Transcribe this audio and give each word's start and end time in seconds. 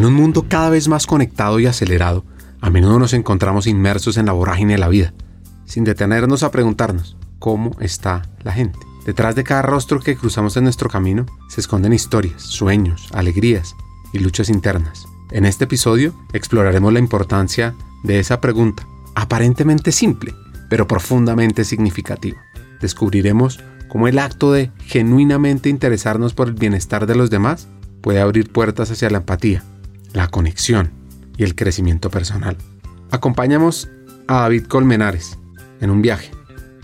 En 0.00 0.06
un 0.06 0.14
mundo 0.14 0.46
cada 0.48 0.70
vez 0.70 0.88
más 0.88 1.06
conectado 1.06 1.60
y 1.60 1.66
acelerado, 1.66 2.24
a 2.62 2.70
menudo 2.70 2.98
nos 2.98 3.12
encontramos 3.12 3.66
inmersos 3.66 4.16
en 4.16 4.24
la 4.24 4.32
vorágine 4.32 4.72
de 4.72 4.78
la 4.78 4.88
vida, 4.88 5.12
sin 5.66 5.84
detenernos 5.84 6.42
a 6.42 6.50
preguntarnos 6.50 7.18
cómo 7.38 7.76
está 7.80 8.22
la 8.42 8.52
gente. 8.52 8.78
Detrás 9.04 9.34
de 9.34 9.44
cada 9.44 9.60
rostro 9.60 10.00
que 10.00 10.16
cruzamos 10.16 10.56
en 10.56 10.64
nuestro 10.64 10.88
camino 10.88 11.26
se 11.50 11.60
esconden 11.60 11.92
historias, 11.92 12.40
sueños, 12.40 13.10
alegrías 13.12 13.76
y 14.14 14.20
luchas 14.20 14.48
internas. 14.48 15.04
En 15.32 15.44
este 15.44 15.64
episodio 15.64 16.14
exploraremos 16.32 16.94
la 16.94 16.98
importancia 16.98 17.74
de 18.02 18.20
esa 18.20 18.40
pregunta, 18.40 18.86
aparentemente 19.14 19.92
simple, 19.92 20.34
pero 20.70 20.88
profundamente 20.88 21.62
significativa. 21.62 22.38
Descubriremos 22.80 23.60
cómo 23.90 24.08
el 24.08 24.18
acto 24.18 24.50
de 24.50 24.72
genuinamente 24.78 25.68
interesarnos 25.68 26.32
por 26.32 26.48
el 26.48 26.54
bienestar 26.54 27.04
de 27.04 27.16
los 27.16 27.28
demás 27.28 27.68
puede 28.00 28.22
abrir 28.22 28.50
puertas 28.50 28.90
hacia 28.90 29.10
la 29.10 29.18
empatía, 29.18 29.62
la 30.12 30.28
conexión 30.28 30.92
y 31.36 31.44
el 31.44 31.54
crecimiento 31.54 32.10
personal. 32.10 32.56
Acompañamos 33.10 33.88
a 34.26 34.42
David 34.42 34.66
Colmenares 34.66 35.38
en 35.80 35.90
un 35.90 36.02
viaje 36.02 36.30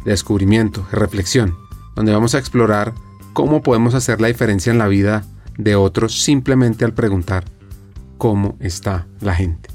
de 0.05 0.13
descubrimiento 0.13 0.87
y 0.93 0.97
reflexión, 0.97 1.57
donde 1.95 2.13
vamos 2.13 2.35
a 2.35 2.39
explorar 2.39 2.95
cómo 3.33 3.63
podemos 3.63 3.95
hacer 3.95 4.21
la 4.21 4.29
diferencia 4.29 4.73
en 4.73 4.79
la 4.79 4.89
vida 4.89 5.25
de 5.59 5.77
otros 5.77 6.23
simplemente 6.23 6.85
al 6.85 6.95
preguntar 6.95 7.45
cómo 8.19 8.57
está 8.61 9.07
la 9.21 9.35
gente. 9.35 9.69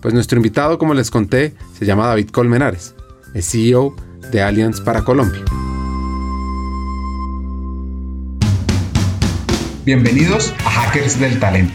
Pues 0.00 0.14
nuestro 0.14 0.38
invitado, 0.38 0.78
como 0.78 0.94
les 0.94 1.10
conté, 1.10 1.54
se 1.78 1.84
llama 1.84 2.06
David 2.06 2.30
Colmenares, 2.30 2.94
es 3.34 3.50
CEO 3.50 3.94
de 4.32 4.42
Allianz 4.42 4.80
para 4.80 5.04
Colombia. 5.04 5.42
Bienvenidos 9.84 10.54
a 10.64 10.70
Hackers 10.70 11.18
del 11.18 11.38
Talento, 11.40 11.74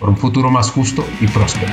por 0.00 0.08
un 0.08 0.16
futuro 0.16 0.50
más 0.50 0.70
justo 0.70 1.04
y 1.20 1.28
próspero. 1.28 1.72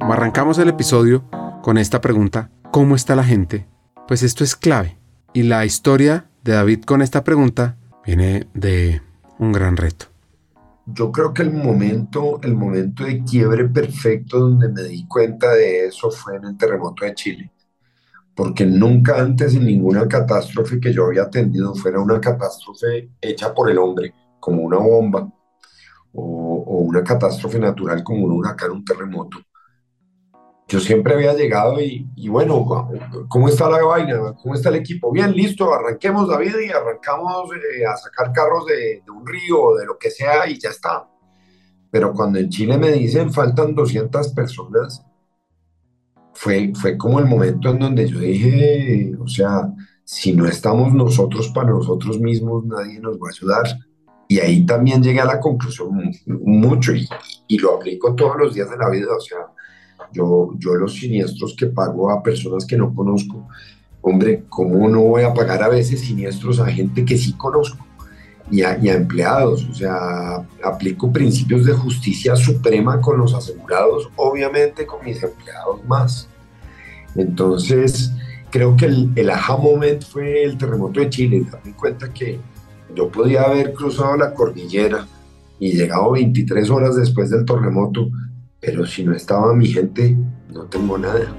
Arrancamos 0.00 0.58
el 0.58 0.68
episodio 0.68 1.24
con 1.62 1.78
esta 1.78 2.02
pregunta, 2.02 2.50
¿cómo 2.70 2.94
está 2.94 3.16
la 3.16 3.24
gente? 3.24 3.66
Pues 4.06 4.22
esto 4.22 4.44
es 4.44 4.54
clave. 4.54 4.98
Y 5.32 5.44
la 5.44 5.64
historia 5.64 6.26
de 6.44 6.52
David 6.52 6.82
con 6.84 7.00
esta 7.00 7.24
pregunta 7.24 7.78
viene 8.04 8.46
de 8.52 9.00
un 9.38 9.52
gran 9.52 9.78
reto. 9.78 10.06
Yo 10.84 11.10
creo 11.10 11.32
que 11.32 11.42
el 11.42 11.52
momento, 11.52 12.40
el 12.42 12.54
momento 12.54 13.04
de 13.04 13.24
quiebre 13.24 13.64
perfecto 13.64 14.40
donde 14.40 14.68
me 14.68 14.82
di 14.82 15.06
cuenta 15.06 15.54
de 15.54 15.86
eso 15.86 16.10
fue 16.10 16.36
en 16.36 16.44
el 16.44 16.56
terremoto 16.58 17.04
de 17.04 17.14
Chile 17.14 17.52
porque 18.34 18.64
nunca 18.64 19.20
antes 19.20 19.54
en 19.54 19.66
ninguna 19.66 20.08
catástrofe 20.08 20.80
que 20.80 20.92
yo 20.92 21.06
había 21.06 21.22
atendido 21.22 21.74
fuera 21.74 22.00
una 22.00 22.20
catástrofe 22.20 23.10
hecha 23.20 23.54
por 23.54 23.70
el 23.70 23.78
hombre, 23.78 24.14
como 24.40 24.62
una 24.62 24.78
bomba, 24.78 25.30
o, 26.14 26.80
una 26.82 27.02
catástrofe 27.04 27.58
natural 27.58 28.02
como 28.02 28.26
un 28.26 28.32
huracán, 28.32 28.70
un 28.70 28.84
terremoto. 28.84 29.38
Yo 30.68 30.80
siempre 30.80 31.12
había 31.12 31.34
llegado 31.34 31.80
y, 31.80 32.28
bueno, 32.28 32.66
¿cómo 33.28 33.48
está 33.48 33.68
la 33.68 33.82
vaina? 33.84 34.34
¿Cómo 34.42 34.54
está 34.54 34.70
el 34.70 34.76
equipo? 34.76 35.12
Bien, 35.12 35.30
listo, 35.32 35.72
arranquemos 35.74 36.26
David 36.28 36.54
y 36.66 36.70
arrancamos 36.70 37.50
eh, 37.52 37.84
a 37.84 37.94
sacar 37.96 38.32
carros 38.32 38.64
de, 38.66 39.02
de 39.04 39.10
un 39.10 39.26
río 39.26 39.62
o 39.62 39.76
de 39.76 39.84
lo 39.84 39.98
que 39.98 40.10
sea 40.10 40.48
y 40.48 40.58
ya 40.58 40.70
está. 40.70 41.06
Pero 41.90 42.14
cuando 42.14 42.38
en 42.38 42.48
Chile 42.48 42.78
me 42.78 42.90
dicen 42.90 43.30
faltan 43.30 43.74
200 43.74 44.32
personas, 44.32 45.04
fue, 46.34 46.72
fue 46.74 46.96
como 46.96 47.18
el 47.18 47.26
momento 47.26 47.70
en 47.70 47.78
donde 47.78 48.08
yo 48.08 48.18
dije, 48.18 49.14
o 49.18 49.28
sea, 49.28 49.72
si 50.04 50.32
no 50.32 50.46
estamos 50.46 50.92
nosotros 50.92 51.48
para 51.48 51.70
nosotros 51.70 52.20
mismos, 52.20 52.64
nadie 52.64 53.00
nos 53.00 53.16
va 53.16 53.28
a 53.28 53.30
ayudar. 53.30 53.78
Y 54.28 54.38
ahí 54.38 54.64
también 54.64 55.02
llegué 55.02 55.20
a 55.20 55.26
la 55.26 55.40
conclusión 55.40 56.10
mucho 56.26 56.92
y, 56.94 57.08
lo 57.58 57.76
aplico 57.76 58.14
todos 58.14 58.36
los 58.38 58.54
días 58.54 58.70
de 58.70 58.76
la 58.78 58.88
vida. 58.88 59.08
O 59.14 59.20
sea, 59.20 59.38
yo, 60.12 60.50
yo 60.58 60.74
los 60.74 60.94
siniestros 60.94 61.54
que 61.56 61.66
pago 61.66 62.10
a 62.10 62.22
personas 62.22 62.64
que 62.66 62.76
no 62.76 62.94
conozco, 62.94 63.46
hombre, 64.00 64.44
¿cómo 64.48 64.88
no 64.88 65.02
voy 65.02 65.22
a 65.22 65.34
pagar 65.34 65.62
a 65.62 65.68
veces 65.68 66.00
siniestros 66.00 66.60
a 66.60 66.66
gente 66.66 67.04
que 67.04 67.18
sí 67.18 67.34
conozco? 67.34 67.86
Y 68.50 68.62
a, 68.62 68.74
empleados. 68.74 69.66
O 69.70 69.74
sea, 69.74 70.46
aplico 70.62 71.12
principios 71.12 71.64
de 71.64 71.72
justicia 71.72 72.36
suprema 72.36 73.00
con 73.00 73.18
los 73.18 73.34
asegurados, 73.34 74.10
obviamente 74.16 74.86
con 74.86 75.04
mis 75.04 75.22
empleados 75.22 75.84
más. 75.86 76.28
Entonces, 77.14 78.12
creo 78.50 78.76
que 78.76 78.86
el, 78.86 79.10
el 79.16 79.30
aha 79.30 79.56
moment 79.56 80.02
fue 80.02 80.44
el 80.44 80.58
terremoto 80.58 81.00
de 81.00 81.10
Chile. 81.10 81.46
Me 81.64 81.72
cuenta 81.72 82.12
que 82.12 82.40
yo 82.94 83.08
podía 83.08 83.42
haber 83.42 83.72
cruzado 83.72 84.16
la 84.16 84.34
cordillera 84.34 85.06
y 85.58 85.72
llegado 85.72 86.12
23 86.12 86.70
horas 86.70 86.96
después 86.96 87.30
del 87.30 87.44
terremoto, 87.44 88.10
pero 88.60 88.84
si 88.84 89.04
no 89.04 89.14
estaba 89.14 89.54
mi 89.54 89.68
gente, 89.68 90.16
no 90.52 90.64
tengo 90.64 90.98
nada. 90.98 91.32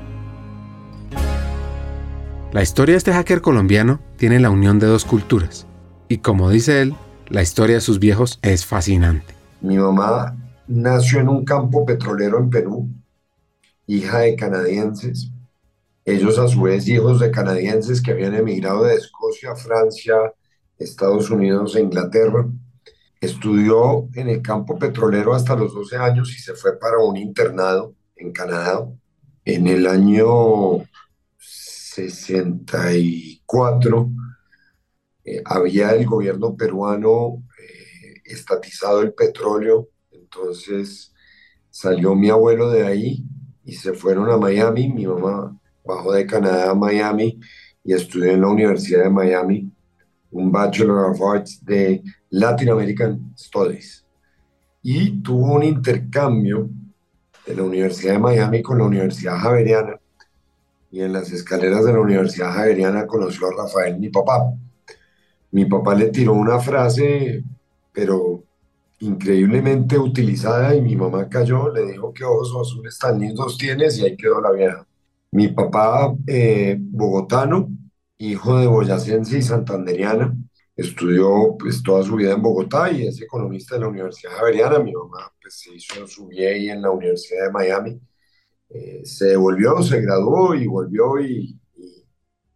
La 2.53 2.61
historia 2.61 2.93
de 2.93 2.97
este 2.97 3.13
hacker 3.13 3.41
colombiano 3.41 3.99
tiene 4.15 4.39
la 4.39 4.49
unión 4.49 4.79
de 4.79 4.87
dos 4.87 5.05
culturas. 5.05 5.67
Y 6.07 6.17
como 6.17 6.49
dice 6.49 6.81
él, 6.81 6.95
la 7.29 7.41
historia 7.41 7.75
de 7.75 7.81
sus 7.81 7.99
viejos 7.99 8.39
es 8.41 8.65
fascinante. 8.65 9.33
Mi 9.61 9.77
mamá 9.77 10.35
nació 10.67 11.19
en 11.19 11.29
un 11.29 11.45
campo 11.45 11.85
petrolero 11.85 12.37
en 12.39 12.49
Perú, 12.49 12.89
hija 13.87 14.19
de 14.19 14.35
canadienses, 14.35 15.31
ellos 16.05 16.37
a 16.37 16.47
su 16.49 16.61
vez 16.63 16.87
hijos 16.87 17.19
de 17.21 17.31
canadienses 17.31 18.01
que 18.01 18.11
habían 18.11 18.35
emigrado 18.35 18.83
de 18.83 18.95
Escocia, 18.95 19.55
Francia, 19.55 20.15
Estados 20.77 21.29
Unidos 21.29 21.75
e 21.75 21.81
Inglaterra. 21.81 22.45
Estudió 23.21 24.09
en 24.13 24.27
el 24.27 24.41
campo 24.41 24.77
petrolero 24.77 25.33
hasta 25.33 25.55
los 25.55 25.73
12 25.73 25.95
años 25.95 26.29
y 26.31 26.41
se 26.41 26.55
fue 26.55 26.77
para 26.77 26.97
un 26.97 27.15
internado 27.15 27.95
en 28.17 28.33
Canadá. 28.33 28.85
En 29.45 29.67
el 29.67 29.87
año 29.87 30.83
64 31.37 32.71
eh, 35.25 35.41
había 35.45 35.91
el 35.91 36.05
gobierno 36.05 36.55
peruano 36.55 37.43
eh, 37.59 38.21
estatizado 38.25 39.01
el 39.01 39.13
petróleo, 39.13 39.89
entonces 40.11 41.13
salió 41.69 42.13
mi 42.15 42.29
abuelo 42.29 42.69
de 42.69 42.85
ahí 42.85 43.23
y 43.65 43.73
se 43.73 43.93
fueron 43.93 44.29
a 44.29 44.37
Miami. 44.37 44.89
Mi 44.89 45.07
mamá 45.07 45.57
bajó 45.83 46.13
de 46.13 46.25
Canadá 46.25 46.71
a 46.71 46.75
Miami 46.75 47.39
y 47.83 47.93
estudió 47.93 48.31
en 48.31 48.41
la 48.41 48.47
Universidad 48.47 49.03
de 49.03 49.09
Miami 49.09 49.71
un 50.31 50.51
Bachelor 50.51 51.11
of 51.11 51.21
Arts 51.21 51.63
de 51.63 52.03
Latin 52.29 52.69
American 52.69 53.33
Studies. 53.37 54.05
Y 54.81 55.21
tuvo 55.21 55.53
un 55.53 55.63
intercambio 55.63 56.69
de 57.45 57.55
la 57.55 57.63
Universidad 57.63 58.13
de 58.13 58.19
Miami 58.19 58.61
con 58.61 58.79
la 58.79 58.85
Universidad 58.85 59.37
Javeriana. 59.37 59.99
Y 60.91 61.01
en 61.01 61.13
las 61.13 61.31
escaleras 61.31 61.85
de 61.85 61.93
la 61.93 61.99
Universidad 61.99 62.53
Javeriana 62.53 63.07
conoció 63.07 63.47
a 63.47 63.63
Rafael, 63.63 63.99
mi 63.99 64.09
papá. 64.09 64.53
Mi 65.53 65.65
papá 65.65 65.95
le 65.95 66.09
tiró 66.09 66.33
una 66.33 66.59
frase, 66.59 67.43
pero 67.93 68.43
increíblemente 68.99 69.97
utilizada, 69.99 70.75
y 70.75 70.81
mi 70.81 70.95
mamá 70.95 71.29
cayó, 71.29 71.71
le 71.71 71.85
dijo 71.91 72.13
que 72.13 72.23
ojos 72.25 72.53
azules 72.59 72.97
tan 72.99 73.19
lindos 73.19 73.57
tienes, 73.57 73.97
y 73.99 74.05
ahí 74.05 74.17
quedó 74.17 74.41
la 74.41 74.51
vieja. 74.51 74.87
Mi 75.31 75.47
papá, 75.49 76.15
eh, 76.27 76.77
bogotano, 76.79 77.69
hijo 78.17 78.57
de 78.59 78.67
boyacense 78.67 79.37
y 79.37 79.41
santanderiana, 79.43 80.35
estudió 80.75 81.55
pues 81.59 81.83
toda 81.83 82.03
su 82.03 82.15
vida 82.15 82.33
en 82.33 82.41
Bogotá 82.41 82.91
y 82.91 83.07
es 83.07 83.21
economista 83.21 83.75
de 83.75 83.81
la 83.81 83.87
Universidad 83.89 84.31
Javeriana. 84.33 84.79
Mi 84.79 84.93
mamá 84.93 85.31
pues 85.41 85.55
se 85.59 85.75
hizo 85.75 86.07
su 86.07 86.27
BA 86.27 86.73
en 86.73 86.81
la 86.81 86.91
Universidad 86.91 87.45
de 87.47 87.51
Miami, 87.51 88.01
Eh, 88.69 89.01
se 89.05 89.25
devolvió, 89.27 89.81
se 89.83 90.01
graduó 90.01 90.55
y 90.55 90.67
volvió 90.67 91.19
y, 91.19 91.59
y, 91.77 92.05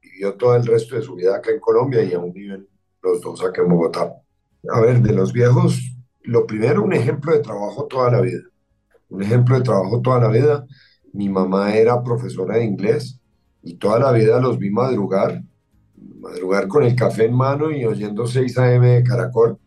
vivió 0.02 0.36
todo 0.36 0.56
el 0.56 0.66
resto 0.66 0.96
de 0.96 1.04
su 1.04 1.16
vida 1.16 1.36
acá 1.38 1.52
en 1.52 1.60
Colombia 1.60 2.04
y 2.04 2.14
aún 2.14 2.34
viven 2.34 2.68
los 3.02 3.22
dos 3.22 3.44
acá 3.44 3.62
en 3.62 3.70
Bogotá. 3.70 4.14
A 4.70 4.82
ver, 4.82 5.02
de 5.02 5.14
los 5.14 5.34
viejos, 5.34 5.80
lo 6.22 6.46
primero, 6.46 6.84
un 6.84 6.94
ejemplo 6.94 7.34
de 7.34 7.40
trabajo 7.40 7.86
toda 7.86 8.12
la 8.12 8.22
vida. 8.22 8.42
Un 9.10 9.24
ejemplo 9.24 9.56
de 9.56 9.64
trabajo 9.64 10.02
toda 10.02 10.20
la 10.20 10.30
vida. 10.30 10.66
Mi 11.14 11.30
mamá 11.30 11.76
era 11.76 12.04
profesora 12.04 12.58
de 12.58 12.66
inglés 12.66 13.20
y 13.64 13.76
toda 13.76 14.00
la 14.00 14.12
vida 14.12 14.40
los 14.40 14.60
vi 14.60 14.70
madrugar, 14.70 15.42
madrugar 16.20 16.68
con 16.68 16.84
el 16.84 16.96
café 16.96 17.26
en 17.26 17.34
mano 17.34 17.72
y 17.72 17.86
oyendo 17.86 18.28
6 18.28 18.58
AM 18.58 18.82
de 18.82 19.04
Caracol. 19.04 19.58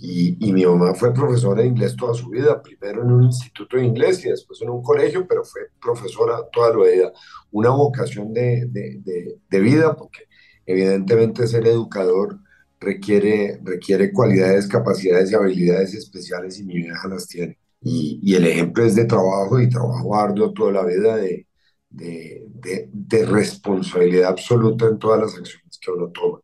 Y, 0.00 0.36
y, 0.38 0.52
mi 0.52 0.64
mamá 0.64 0.94
fue 0.94 1.12
profesora 1.12 1.62
de 1.62 1.68
inglés 1.68 1.96
toda 1.96 2.14
su 2.14 2.30
vida, 2.30 2.62
primero 2.62 3.02
en 3.02 3.10
un 3.10 3.24
instituto 3.24 3.76
de 3.76 3.84
inglés 3.84 4.24
y 4.24 4.28
después 4.28 4.62
en 4.62 4.70
un 4.70 4.80
colegio, 4.80 5.26
pero 5.26 5.42
fue 5.44 5.62
profesora 5.80 6.38
toda 6.52 6.70
la 6.76 6.84
vida. 6.84 7.12
Una 7.50 7.70
vocación 7.70 8.32
de, 8.32 8.66
de, 8.66 9.00
de, 9.00 9.38
de 9.50 9.60
vida, 9.60 9.96
porque 9.96 10.20
evidentemente 10.66 11.48
ser 11.48 11.66
educador 11.66 12.38
requiere, 12.80 13.60
requiere 13.62 14.12
cualidades, 14.12 14.66
capacidades 14.68 15.30
y 15.30 15.34
habilidades 15.34 15.94
especiales 15.94 16.58
y 16.58 16.64
mi 16.64 16.76
vieja 16.76 17.08
las 17.08 17.26
tiene. 17.26 17.58
Y, 17.80 18.20
y, 18.22 18.34
el 18.34 18.46
ejemplo 18.46 18.84
es 18.84 18.96
de 18.96 19.04
trabajo 19.04 19.60
y 19.60 19.68
trabajo 19.68 20.16
arduo 20.16 20.52
toda 20.52 20.72
la 20.72 20.84
vida, 20.84 21.16
de, 21.16 21.46
de, 21.90 22.88
de, 22.92 23.26
responsabilidad 23.26 24.30
absoluta 24.30 24.86
en 24.86 24.98
todas 24.98 25.20
las 25.20 25.36
acciones 25.36 25.78
que 25.80 25.90
uno 25.90 26.10
toma. 26.10 26.40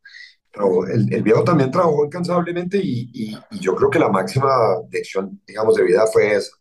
El, 0.92 1.12
el 1.12 1.22
viejo 1.24 1.42
también 1.42 1.72
trabajó 1.72 2.04
incansablemente 2.04 2.78
y, 2.78 3.10
y, 3.12 3.36
y, 3.50 3.58
yo 3.58 3.74
creo 3.74 3.90
que 3.90 3.98
la 3.98 4.08
máxima 4.08 4.48
lección, 4.92 5.40
digamos, 5.44 5.74
de 5.74 5.82
vida 5.82 6.06
fue 6.12 6.36
esa, 6.36 6.52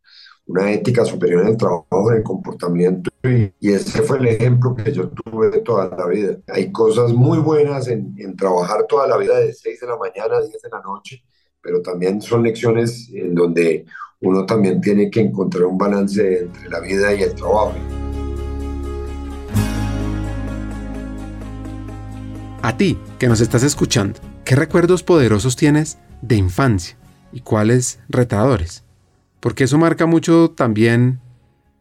una 0.46 0.72
ética 0.72 1.06
superior 1.06 1.42
en 1.42 1.50
el 1.50 1.58
trabajo, 1.58 2.12
en 2.12 2.18
el 2.18 2.24
comportamiento 2.24 3.10
y, 3.24 3.72
ese 3.72 4.02
fue 4.02 4.18
el 4.18 4.28
ejemplo 4.28 4.76
que 4.76 4.92
yo 4.92 5.08
tuve 5.10 5.62
toda 5.62 5.90
la 5.98 6.08
vida. 6.08 6.38
Hay 6.48 6.74
cosas 6.74 7.14
muy 7.14 7.38
buenas 7.38 7.88
en, 7.88 8.14
en 8.18 8.36
trabajar 8.36 8.86
toda 8.88 9.08
la 9.08 9.16
vida 9.18 9.40
de 9.40 9.54
6 9.54 9.80
de 9.80 9.88
la 9.88 9.98
mañana 9.98 10.38
a 10.38 10.42
10 10.42 10.62
de 10.62 10.70
la 10.70 10.82
noche, 10.82 11.24
pero 11.62 11.82
también 11.82 12.22
son 12.22 12.44
lecciones 12.44 13.10
en 13.14 13.34
donde 13.34 13.86
uno 14.20 14.46
también 14.46 14.82
tiene 14.82 15.10
que 15.10 15.22
encontrar 15.22 15.64
un 15.64 15.78
balance 15.78 16.44
entre 16.44 16.70
la 16.70 16.82
vida 16.82 17.14
y 17.14 17.24
el 17.24 17.34
trabajo. 17.34 17.74
A 22.62 22.78
ti, 22.78 22.98
que 23.20 23.28
nos 23.28 23.40
estás 23.42 23.64
escuchando, 23.64 24.20
¿qué 24.44 24.56
recuerdos 24.56 25.04
poderosos 25.04 25.56
tienes 25.56 25.98
de 26.22 26.36
infancia 26.36 26.98
y 27.32 27.42
cuáles 27.42 28.00
retadores? 28.10 28.83
Porque 29.44 29.66
eso 29.66 29.78
marca 29.78 30.06
mucho 30.06 30.52
también 30.52 31.20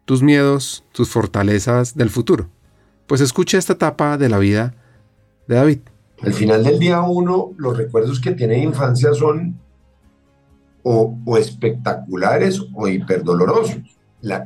tus 0.05 0.21
miedos, 0.21 0.83
tus 0.91 1.11
fortalezas 1.11 1.97
del 1.97 2.11
futuro. 2.11 2.49
Pues 3.07 3.21
escucha 3.21 3.57
esta 3.57 3.75
etapa 3.75 4.19
de 4.19 4.29
la 4.29 4.39
vida 4.39 4.75
de 5.47 5.55
David. 5.55 5.79
Al 6.23 6.33
final 6.33 6.65
del 6.65 6.81
día 6.81 7.03
uno, 7.03 7.53
los 7.59 7.77
recuerdos 7.77 8.19
que 8.19 8.33
tiene 8.33 8.55
de 8.55 8.65
infancia 8.65 9.15
son 9.15 9.61
o, 10.83 11.17
espectaculares 11.39 12.61
o 12.75 12.89
hiperdolorosos. 12.89 13.79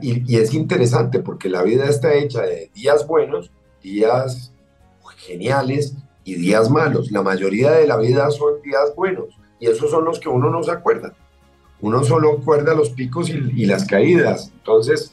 Y, 0.02 0.30
y 0.30 0.36
es 0.36 0.52
interesante 0.52 1.20
porque 1.20 1.48
la 1.48 1.62
vida 1.62 1.86
está 1.86 2.12
hecha 2.12 2.42
de 2.42 2.70
días 2.74 3.06
buenos, 3.06 3.50
días 3.82 4.52
geniales 5.16 5.96
y 6.22 6.34
días 6.34 6.68
malos. 6.68 7.10
La 7.10 7.22
mayoría 7.22 7.70
de 7.70 7.86
la 7.86 7.96
vida 7.96 8.30
son 8.30 8.60
días 8.62 8.94
buenos 8.94 9.28
y 9.58 9.68
esos 9.68 9.90
son 9.90 10.04
los 10.04 10.20
que 10.20 10.28
uno 10.28 10.50
no 10.50 10.62
se 10.62 10.70
acuerda. 10.70 11.14
Uno 11.81 12.05
solo 12.05 12.38
acuerda 12.40 12.75
los 12.75 12.90
picos 12.90 13.28
y, 13.28 13.34
y, 13.55 13.67
las 13.67 13.84
caídas. 13.84 14.50
Entonces, 14.56 15.12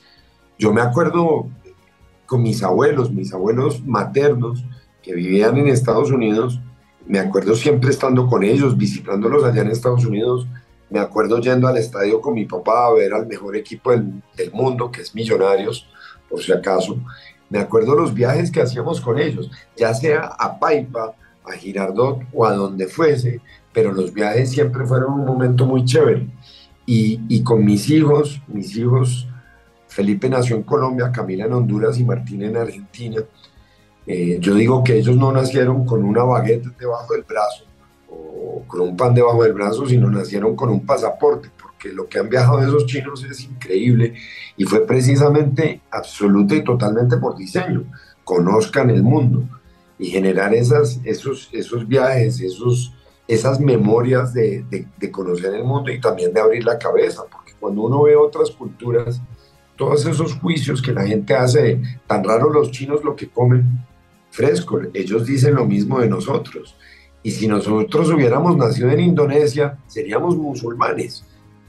yo 0.58 0.74
me 0.74 0.82
acuerdo 0.82 1.48
con 2.26 2.42
mis 2.42 2.64
abuelos, 2.64 3.12
mis 3.12 3.34
abuelos 3.34 3.86
maternos 3.86 4.64
que 5.02 5.14
vivían 5.14 5.58
en 5.58 5.68
Estados 5.68 6.10
Unidos, 6.12 6.60
me 7.06 7.20
acuerdo 7.20 7.56
siempre 7.56 7.90
estando 7.90 8.28
con 8.28 8.44
ellos, 8.44 8.78
visitándolos 8.78 9.44
allá 9.44 9.62
en 9.62 9.72
Estados 9.72 10.06
Unidos. 10.06 10.48
Me 10.90 11.00
acuerdo 11.00 11.40
yendo 11.40 11.68
al 11.68 11.78
estadio 11.78 12.22
con 12.22 12.34
mi 12.34 12.46
papá 12.46 12.88
a 12.88 12.94
ver 12.94 13.14
al 13.14 13.28
mejor 13.28 13.58
equipo 13.58 13.92
del, 13.92 14.22
del 14.38 14.52
mundo, 14.52 14.90
que 14.90 15.02
es 15.02 15.14
Millonarios, 15.14 15.88
por 16.30 16.42
si 16.42 16.54
acaso. 16.54 16.98
Me 17.50 17.60
acuerdo 17.60 17.96
los 17.96 18.14
viajes 18.14 18.52
que 18.52 18.62
hacíamos 18.62 19.02
con 19.02 19.20
ellos, 19.20 19.52
ya 19.76 19.94
sea 19.94 20.22
a 20.40 20.58
Paipa, 20.60 21.14
a 21.44 21.52
Girardot 21.52 22.22
o 22.32 22.46
a 22.46 22.54
donde 22.54 22.88
fuese, 22.88 23.42
pero 23.74 23.92
los 23.92 24.14
viajes 24.14 24.52
siempre 24.52 24.86
fueron 24.86 25.14
un 25.14 25.26
momento 25.26 25.66
muy 25.66 25.84
chévere. 25.84 26.28
Y, 26.86 27.44
con 27.44 27.64
mis 27.64 27.90
hijos, 27.90 28.42
mis 28.48 28.76
hijos, 28.76 29.28
Felipe 29.88 30.28
nació 30.28 30.58
en 30.58 30.64
Colombia, 30.64 31.12
Camila 31.12 31.46
en 31.46 31.54
Honduras 31.54 31.98
y 31.98 32.04
Martín 32.04 32.44
en 32.44 32.58
Argentina. 32.58 33.22
Eh, 34.06 34.38
yo 34.42 34.54
digo 34.54 34.84
que 34.84 34.98
ellos 34.98 35.16
no 35.16 35.32
nacieron 35.32 35.86
con 35.86 36.04
una 36.04 36.24
baguette 36.24 36.78
debajo 36.78 37.14
del 37.14 37.24
brazo 37.24 37.64
o 38.10 38.64
con 38.68 38.82
un 38.82 38.98
pan 38.98 39.14
debajo 39.14 39.44
del 39.44 39.54
brazo, 39.54 39.88
sino 39.88 40.12
nacieron 40.12 40.56
con 40.58 40.70
un 40.70 40.86
pasaporte, 40.86 41.50
que 41.84 41.92
lo 41.92 42.08
que 42.08 42.18
han 42.18 42.30
viajado 42.30 42.62
esos 42.62 42.86
chinos 42.86 43.26
es 43.26 43.42
increíble 43.44 44.14
y 44.56 44.64
fue 44.64 44.88
precisamente 44.88 45.82
absoluta 45.92 46.56
y 46.56 46.64
totalmente 46.64 47.18
por 47.18 47.36
diseño. 47.36 47.84
Conozcan 48.24 48.90
el 48.90 49.04
mundo 49.04 49.50
y 50.00 50.08
generar 50.08 50.54
esas, 50.54 51.02
esos, 51.04 51.50
esos 51.52 51.86
viajes, 51.86 52.40
esos, 52.40 52.94
esas 53.28 53.60
memorias 53.60 54.34
de, 54.34 54.66
de, 54.70 55.12
conocer 55.12 55.54
el 55.54 55.64
mundo 55.64 55.92
y 55.92 56.02
también 56.02 56.34
de 56.34 56.42
abrir 56.42 56.66
la 56.66 56.78
cabeza, 56.78 57.24
porque 57.32 57.54
cuando 57.60 57.84
uno 57.84 58.04
ve 58.04 58.16
otras 58.16 58.52
culturas, 58.52 59.22
todos 59.78 60.06
esos 60.06 60.34
juicios 60.36 60.82
que 60.82 60.92
la 60.92 61.06
gente 61.06 61.34
hace, 61.34 61.82
tan 62.06 62.24
raro 62.24 62.50
los 62.50 62.72
chinos 62.72 63.04
lo 63.04 63.16
que 63.16 63.30
comen 63.30 63.86
fresco, 64.30 64.80
ellos 64.94 65.26
dicen 65.26 65.56
lo 65.56 65.66
mismo 65.66 66.00
de 66.00 66.10
nosotros. 66.10 66.76
Y 67.22 67.32
si 67.32 67.48
nosotros 67.48 68.10
hubiéramos 68.10 68.58
nacido 68.58 68.90
en 68.90 69.00
Indonesia, 69.00 69.78
seríamos 69.88 70.36
musulmanes 70.36 71.24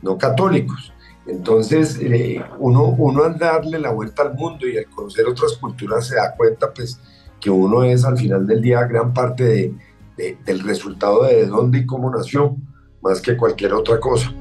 no 0.05 0.19
católicos. 0.19 0.93
Entonces, 1.27 1.99
eh, 2.01 2.45
uno, 2.59 2.85
uno 2.85 3.25
al 3.25 3.39
darle 3.39 3.79
la 3.79 3.91
vuelta 3.91 4.23
al 4.23 4.35
mundo 4.35 4.69
y 4.69 4.77
al 4.77 4.87
conocer 4.87 5.27
otras 5.27 5.57
culturas 5.57 6.07
se 6.07 6.17
da 6.17 6.35
cuenta 6.37 6.73
pues 6.73 7.01
que 7.41 7.51
uno 7.51 7.83
es 7.83 8.05
al 8.05 8.19
final 8.19 8.47
del 8.47 8.61
día 8.61 8.85
gran 8.85 9.15
parte 9.15 9.45
de, 9.45 9.75
de, 10.17 10.39
del 10.45 10.61
resultado 10.61 11.25
de 11.25 11.47
dónde 11.47 11.79
y 11.79 11.87
cómo 11.87 12.11
nació, 12.11 12.57
más 13.03 13.21
que 13.21 13.37
cualquier 13.37 13.73
otra 13.75 14.01
cosa. 14.01 14.33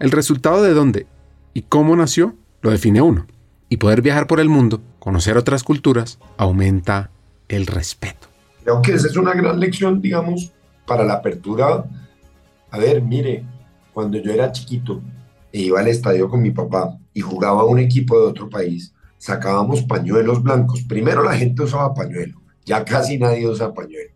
El 0.00 0.10
resultado 0.10 0.62
de 0.62 0.74
dónde 0.74 1.06
y 1.54 1.62
cómo 1.62 1.96
nació 1.96 2.36
lo 2.62 2.70
define 2.70 3.02
uno. 3.02 3.26
Y 3.68 3.76
poder 3.78 4.00
viajar 4.00 4.26
por 4.26 4.40
el 4.40 4.48
mundo, 4.48 4.80
conocer 4.98 5.36
otras 5.36 5.62
culturas, 5.62 6.18
aumenta 6.36 7.10
el 7.48 7.66
respeto. 7.66 8.28
Creo 8.62 8.80
que 8.80 8.92
esa 8.92 9.08
es 9.08 9.16
una 9.16 9.34
gran 9.34 9.60
lección, 9.60 10.00
digamos, 10.00 10.52
para 10.86 11.04
la 11.04 11.14
apertura, 11.14 11.84
a 12.70 12.78
ver, 12.78 13.02
mire, 13.02 13.44
cuando 13.92 14.18
yo 14.18 14.32
era 14.32 14.52
chiquito 14.52 15.02
e 15.52 15.60
iba 15.62 15.80
al 15.80 15.88
estadio 15.88 16.28
con 16.28 16.42
mi 16.42 16.50
papá 16.50 16.96
y 17.12 17.20
jugaba 17.20 17.64
un 17.64 17.78
equipo 17.78 18.18
de 18.18 18.26
otro 18.26 18.48
país, 18.48 18.94
sacábamos 19.18 19.82
pañuelos 19.82 20.42
blancos. 20.42 20.82
Primero 20.82 21.22
la 21.22 21.36
gente 21.36 21.62
usaba 21.62 21.94
pañuelo, 21.94 22.40
ya 22.64 22.84
casi 22.84 23.18
nadie 23.18 23.46
usa 23.46 23.74
pañuelo. 23.74 24.10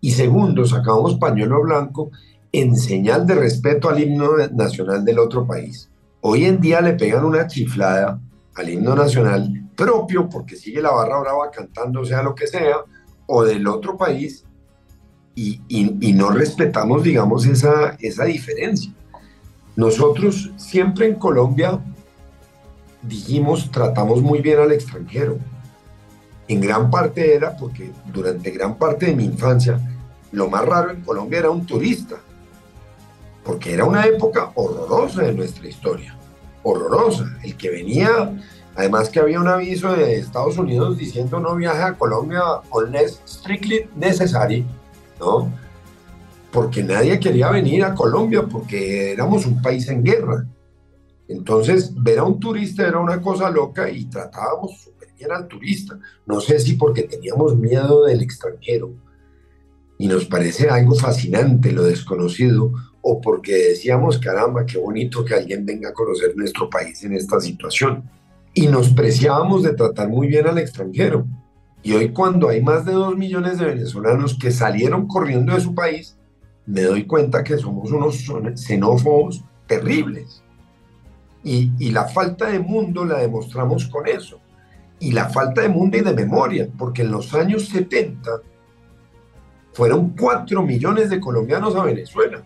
Y 0.00 0.12
segundo, 0.12 0.64
sacábamos 0.64 1.18
pañuelo 1.18 1.62
blanco 1.62 2.10
en 2.52 2.76
señal 2.76 3.26
de 3.26 3.34
respeto 3.34 3.88
al 3.88 4.00
himno 4.00 4.36
nacional 4.52 5.04
del 5.04 5.18
otro 5.18 5.46
país. 5.46 5.90
Hoy 6.20 6.44
en 6.44 6.60
día 6.60 6.80
le 6.80 6.94
pegan 6.94 7.24
una 7.24 7.46
chiflada 7.46 8.20
al 8.54 8.68
himno 8.68 8.94
nacional 8.94 9.70
propio 9.76 10.28
porque 10.28 10.56
sigue 10.56 10.82
la 10.82 10.90
barra 10.90 11.20
brava 11.20 11.50
cantando 11.50 12.04
sea 12.04 12.22
lo 12.22 12.34
que 12.34 12.46
sea, 12.46 12.76
o 13.26 13.44
del 13.44 13.66
otro 13.68 13.96
país 13.96 14.44
y, 15.34 15.60
y, 15.68 16.12
no 16.14 16.30
respetamos, 16.30 17.04
digamos, 17.04 17.46
esa, 17.46 17.96
esa 18.00 18.24
diferencia. 18.24 18.92
Nosotros 19.76 20.50
siempre 20.56 21.06
en 21.06 21.14
Colombia 21.14 21.78
dijimos, 23.02 23.70
tratamos 23.70 24.22
muy 24.22 24.40
bien 24.40 24.58
al 24.58 24.72
extranjero. 24.72 25.38
En 26.48 26.60
gran 26.60 26.90
parte 26.90 27.34
era 27.34 27.56
porque 27.56 27.92
durante 28.12 28.50
gran 28.50 28.76
parte 28.76 29.06
de 29.06 29.14
mi 29.14 29.24
infancia, 29.24 29.78
lo 30.32 30.48
más 30.48 30.64
raro 30.64 30.90
en 30.90 31.02
Colombia 31.02 31.40
era 31.40 31.50
un 31.50 31.66
turista, 31.66 32.16
porque 33.44 33.74
era 33.74 33.84
una 33.84 34.04
época 34.04 34.50
horrorosa 34.54 35.22
de 35.22 35.34
nuestra 35.34 35.68
historia, 35.68 36.16
horrorosa. 36.62 37.36
El 37.42 37.56
que 37.56 37.70
venía, 37.70 38.34
además 38.74 39.08
que 39.10 39.20
había 39.20 39.40
un 39.40 39.48
aviso 39.48 39.92
de 39.92 40.18
Estados 40.18 40.58
Unidos 40.58 40.98
diciendo 40.98 41.38
no 41.40 41.54
viaje 41.54 41.82
a 41.82 41.94
Colombia 41.94 42.42
unless 42.70 43.20
strictly 43.26 43.88
necessary, 43.96 44.66
¿no? 45.20 45.52
Porque 46.50 46.82
nadie 46.82 47.20
quería 47.20 47.50
venir 47.50 47.84
a 47.84 47.94
Colombia 47.94 48.42
porque 48.42 49.12
éramos 49.12 49.44
un 49.44 49.60
país 49.60 49.86
en 49.88 50.02
guerra. 50.02 50.46
Entonces, 51.28 51.92
ver 51.94 52.18
a 52.18 52.24
un 52.24 52.40
turista 52.40 52.86
era 52.86 52.98
una 52.98 53.20
cosa 53.20 53.50
loca 53.50 53.90
y 53.90 54.06
tratábamos 54.06 54.80
súper 54.80 55.12
bien 55.16 55.30
al 55.30 55.46
turista. 55.46 55.98
No 56.26 56.40
sé 56.40 56.58
si 56.58 56.74
porque 56.74 57.02
teníamos 57.02 57.56
miedo 57.56 58.06
del 58.06 58.22
extranjero 58.22 58.92
y 59.98 60.06
nos 60.06 60.24
parece 60.24 60.70
algo 60.70 60.94
fascinante 60.94 61.72
lo 61.72 61.82
desconocido, 61.82 62.72
o 63.02 63.20
porque 63.20 63.52
decíamos, 63.52 64.18
caramba, 64.18 64.64
qué 64.64 64.78
bonito 64.78 65.24
que 65.24 65.34
alguien 65.34 65.66
venga 65.66 65.90
a 65.90 65.92
conocer 65.92 66.36
nuestro 66.36 66.70
país 66.70 67.02
en 67.04 67.14
esta 67.14 67.40
situación. 67.40 68.08
Y 68.54 68.68
nos 68.68 68.90
preciábamos 68.90 69.62
de 69.62 69.74
tratar 69.74 70.08
muy 70.08 70.28
bien 70.28 70.46
al 70.46 70.58
extranjero. 70.58 71.26
Y 71.82 71.92
hoy 71.92 72.10
cuando 72.10 72.48
hay 72.48 72.62
más 72.62 72.84
de 72.84 72.92
dos 72.92 73.16
millones 73.16 73.58
de 73.58 73.66
venezolanos 73.66 74.38
que 74.38 74.50
salieron 74.50 75.06
corriendo 75.06 75.54
de 75.54 75.60
su 75.60 75.74
país, 75.74 76.16
me 76.66 76.82
doy 76.82 77.06
cuenta 77.06 77.42
que 77.42 77.58
somos 77.58 77.90
unos 77.90 78.24
xenófobos 78.56 79.42
terribles. 79.66 80.42
Y, 81.44 81.90
la 81.90 82.04
falta 82.04 82.46
de 82.50 82.58
mundo 82.58 83.04
la 83.04 83.18
demostramos 83.18 83.86
con 83.86 84.06
eso. 84.06 84.40
Y 85.00 85.12
la 85.12 85.28
falta 85.28 85.62
de 85.62 85.68
mundo 85.68 85.96
y 85.96 86.00
de 86.00 86.12
memoria, 86.12 86.68
porque 86.76 87.02
en 87.02 87.10
los 87.10 87.32
años 87.34 87.68
70 87.68 88.42
fueron 89.72 90.10
cuatro 90.10 90.62
millones 90.62 91.08
de 91.08 91.20
colombianos 91.20 91.76
a 91.76 91.84
Venezuela. 91.84 92.42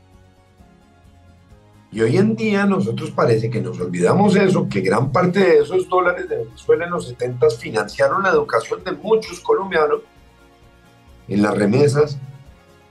Y 1.90 2.00
hoy 2.00 2.16
en 2.16 2.36
día 2.36 2.64
nosotros 2.64 3.10
parece 3.10 3.50
que 3.50 3.60
nos 3.60 3.80
olvidamos 3.80 4.36
eso, 4.36 4.68
que 4.68 4.80
gran 4.80 5.12
parte 5.12 5.40
de 5.40 5.58
esos 5.58 5.88
dólares 5.88 6.28
de 6.28 6.44
Venezuela 6.44 6.84
en 6.84 6.90
los 6.90 7.08
70 7.08 7.50
financiaron 7.50 8.22
la 8.22 8.30
educación 8.30 8.84
de 8.84 8.92
muchos 8.92 9.40
colombianos 9.40 10.00
en 11.28 11.42
las 11.42 11.56
remesas 11.56 12.18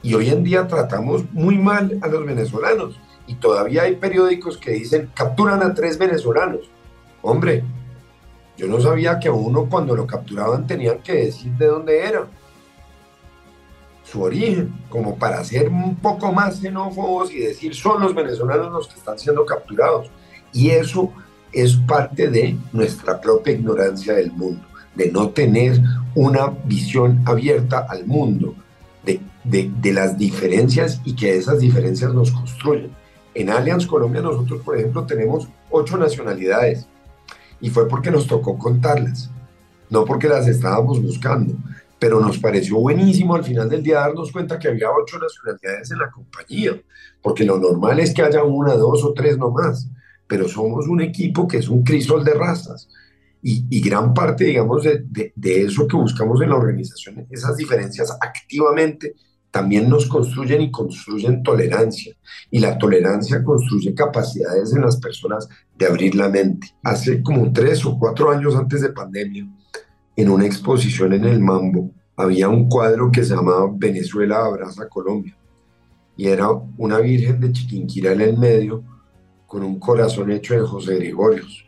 y 0.03 0.13
hoy 0.13 0.29
en 0.29 0.43
día 0.43 0.67
tratamos 0.67 1.24
muy 1.31 1.58
mal 1.58 2.00
a 2.01 2.08
los 2.08 2.25
venezolanos 2.25 3.00
y 3.32 3.36
todavía 3.36 3.84
hay 3.84 3.96
periódicos 3.96 4.58
que 4.58 4.72
dicen 4.72 5.10
capturan 5.14 5.64
a 5.64 5.74
tres 5.74 5.98
venezolanos. 5.98 6.70
Hombre, 7.22 7.64
yo 8.58 8.68
no 8.68 8.82
sabía 8.82 9.20
que 9.20 9.30
uno 9.30 9.68
cuando 9.70 9.96
lo 9.96 10.06
capturaban 10.06 10.68
tenían 10.68 11.00
que 11.00 11.14
decir 11.14 11.54
de 11.54 11.68
dónde 11.68 12.06
era 12.06 12.28
su 14.04 14.22
origen, 14.22 14.74
como 14.90 15.16
para 15.16 15.42
ser 15.46 15.70
un 15.70 15.96
poco 15.96 16.34
más 16.34 16.60
xenófobos 16.60 17.32
y 17.32 17.40
decir 17.40 17.74
son 17.74 18.02
los 18.02 18.14
venezolanos 18.14 18.74
los 18.74 18.88
que 18.90 19.00
están 19.00 19.18
siendo 19.18 19.46
capturados. 19.46 20.10
Y 20.52 20.72
eso 20.72 21.10
es 21.54 21.78
parte 21.78 22.30
de 22.30 22.58
nuestra 22.74 23.22
propia 23.22 23.54
ignorancia 23.54 24.16
del 24.16 24.34
mundo, 24.34 24.68
de 24.94 25.10
no 25.10 25.30
tener 25.30 25.80
una 26.16 26.48
visión 26.66 27.22
abierta 27.26 27.86
al 27.88 28.06
mundo, 28.06 28.56
de, 29.06 29.22
de, 29.46 29.72
de 29.80 29.94
las 29.94 30.18
diferencias 30.18 31.00
y 31.06 31.16
que 31.16 31.38
esas 31.38 31.62
diferencias 31.62 32.14
nos 32.14 32.32
construyen. 32.32 33.00
En 33.34 33.50
Allianz 33.50 33.86
Colombia 33.86 34.22
nosotros, 34.22 34.62
por 34.62 34.78
ejemplo, 34.78 35.06
tenemos 35.06 35.48
ocho 35.70 35.98
nacionalidades 35.98 36.88
y 37.60 37.70
fue 37.70 37.88
porque 37.88 38.12
nos 38.12 38.28
tocó 38.28 38.58
contarlas, 38.58 39.30
no 39.90 40.06
porque 40.06 40.28
las 40.28 40.48
estábamos 40.48 41.02
buscando 41.02 41.56
pero 42.02 42.20
nos 42.20 42.40
pareció 42.40 42.78
buenísimo 42.80 43.36
al 43.36 43.44
final 43.44 43.70
del 43.70 43.84
día 43.84 44.00
darnos 44.00 44.32
cuenta 44.32 44.58
que 44.58 44.68
había 44.68 44.90
ocho 44.90 45.20
nacionalidades 45.20 45.92
en 45.92 46.00
la 46.00 46.10
compañía, 46.10 46.82
porque 47.22 47.46
lo 47.46 47.60
normal 47.60 48.00
es 48.00 48.12
que 48.12 48.24
haya 48.24 48.44
una, 48.44 48.74
dos 48.74 49.04
o 49.04 49.14
tres 49.14 49.38
nomás, 49.38 49.88
pero 50.26 50.48
somos 50.48 50.88
un 50.88 51.02
equipo 51.02 51.48
que 51.48 51.58
es 51.58 51.70
un 51.70 51.84
crisol 51.84 52.26
de 52.26 52.34
razas. 52.34 52.90
Y, 53.44 53.82
gran 53.82 54.16
parte, 54.16 54.46
digamos, 54.46 54.84
de, 54.84 55.32
de, 55.36 55.62
eso 55.62 55.88
que 55.88 55.96
buscamos 55.96 56.42
en 56.42 56.50
la 56.50 56.56
organización, 56.56 57.28
esas 57.30 57.56
diferencias 57.56 58.18
activamente, 58.20 59.14
también 59.51 59.89
nos 59.89 60.08
construyen 60.08 60.62
y 60.62 60.72
construyen 60.72 61.43
tolerancia. 61.43 62.15
Y 62.50 62.60
la 62.60 62.77
tolerancia 62.77 63.43
construye 63.43 63.93
capacidades 63.93 64.74
en 64.74 64.81
las 64.81 64.98
personas 64.98 65.48
de 65.77 65.86
abrir 65.86 66.15
la 66.15 66.29
mente. 66.29 66.74
Hace 66.84 67.22
como 67.22 67.51
tres 67.51 67.86
o 67.86 68.00
cuatro 68.00 68.31
años 68.31 68.55
antes 68.55 68.81
de 68.81 68.89
pandemia, 68.89 69.48
en 70.15 70.29
una 70.29 70.46
exposición 70.46 71.13
en 71.13 71.25
el 71.25 71.39
Mambo 71.39 71.91
había 72.15 72.50
un 72.50 72.70
cuadro 72.70 73.12
que 73.12 73.24
se 73.24 73.36
llamaba 73.36 73.70
Venezuela 73.74 74.46
abraza 74.46 74.88
Colombia 74.88 75.36
y 76.15 76.27
era 76.27 76.50
una 76.77 77.00
virgen 77.00 77.39
de 77.39 77.51
Chiquinquirá 77.51 78.12
en 78.12 78.22
el 78.22 78.38
medio 78.38 78.84
con 79.48 79.63
un 79.63 79.79
corazón 79.79 80.31
hecho 80.31 80.53
de 80.53 80.62
José 80.62 80.96
Gregorios. 80.96 81.65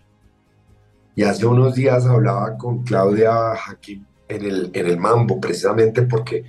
Y 1.15 1.23
hace 1.23 1.45
unos 1.45 1.75
días 1.75 2.05
hablaba 2.05 2.57
con 2.57 2.83
Claudia 2.83 3.55
Jaquín 3.55 4.05
en 4.27 4.45
el, 4.45 4.71
en 4.73 4.87
el 4.87 4.97
Mambo, 4.97 5.39
precisamente 5.39 6.03
porque 6.03 6.45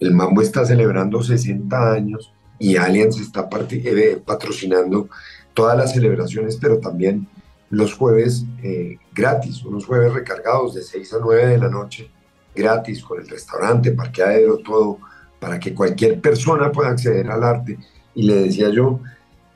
el 0.00 0.12
Mambo 0.12 0.42
está 0.42 0.64
celebrando 0.64 1.22
60 1.22 1.92
años 1.92 2.32
y 2.58 2.76
Allianz 2.76 3.18
está 3.18 3.48
eh, 3.70 4.22
patrocinando 4.24 5.08
todas 5.52 5.76
las 5.76 5.92
celebraciones, 5.92 6.56
pero 6.56 6.78
también 6.78 7.28
los 7.70 7.94
jueves 7.94 8.44
eh, 8.62 8.98
gratis, 9.12 9.64
unos 9.64 9.86
jueves 9.86 10.12
recargados 10.12 10.74
de 10.74 10.82
6 10.82 11.14
a 11.14 11.18
9 11.20 11.46
de 11.46 11.58
la 11.58 11.68
noche, 11.68 12.10
gratis, 12.54 13.02
con 13.02 13.20
el 13.20 13.28
restaurante, 13.28 13.92
parqueadero, 13.92 14.58
todo, 14.58 14.98
para 15.40 15.58
que 15.58 15.74
cualquier 15.74 16.20
persona 16.20 16.70
pueda 16.70 16.90
acceder 16.90 17.30
al 17.30 17.42
arte. 17.42 17.78
Y 18.14 18.22
le 18.22 18.36
decía 18.36 18.70
yo, 18.70 19.00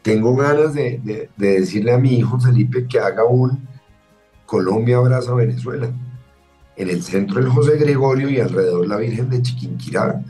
tengo 0.02 0.34
ganas 0.34 0.74
de, 0.74 1.30
decirle 1.36 1.92
a 1.92 1.98
mi 1.98 2.18
hijo 2.18 2.40
Felipe 2.40 2.86
que 2.86 2.98
haga 2.98 3.24
un 3.24 3.66
Colombia 4.46 4.96
abraza 4.96 5.34
Venezuela, 5.34 5.90
en 6.78 6.88
el 6.88 7.02
centro 7.02 7.40
el 7.40 7.48
José 7.48 7.76
Gregorio 7.76 8.30
y 8.30 8.40
alrededor 8.40 8.86
la 8.86 8.96
Virgen 8.96 9.28
de 9.28 9.42
Chiquinquirá, 9.42 10.22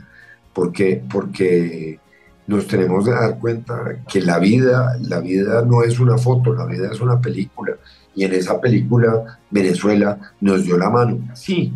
porque, 0.51 1.01
porque 1.09 1.99
nos 2.47 2.67
tenemos 2.67 3.05
que 3.05 3.11
dar 3.11 3.37
cuenta 3.37 4.03
que 4.11 4.19
la 4.21 4.39
vida, 4.39 4.97
la 5.01 5.19
vida 5.19 5.63
no 5.63 5.83
es 5.83 5.99
una 5.99 6.17
foto, 6.17 6.53
la 6.53 6.65
vida 6.65 6.89
es 6.91 6.99
una 6.99 7.21
película. 7.21 7.75
Y 8.15 8.23
en 8.23 8.33
esa 8.33 8.59
película 8.59 9.39
Venezuela 9.51 10.17
nos 10.41 10.63
dio 10.63 10.75
la 10.75 10.89
mano. 10.89 11.19
Sí, 11.35 11.71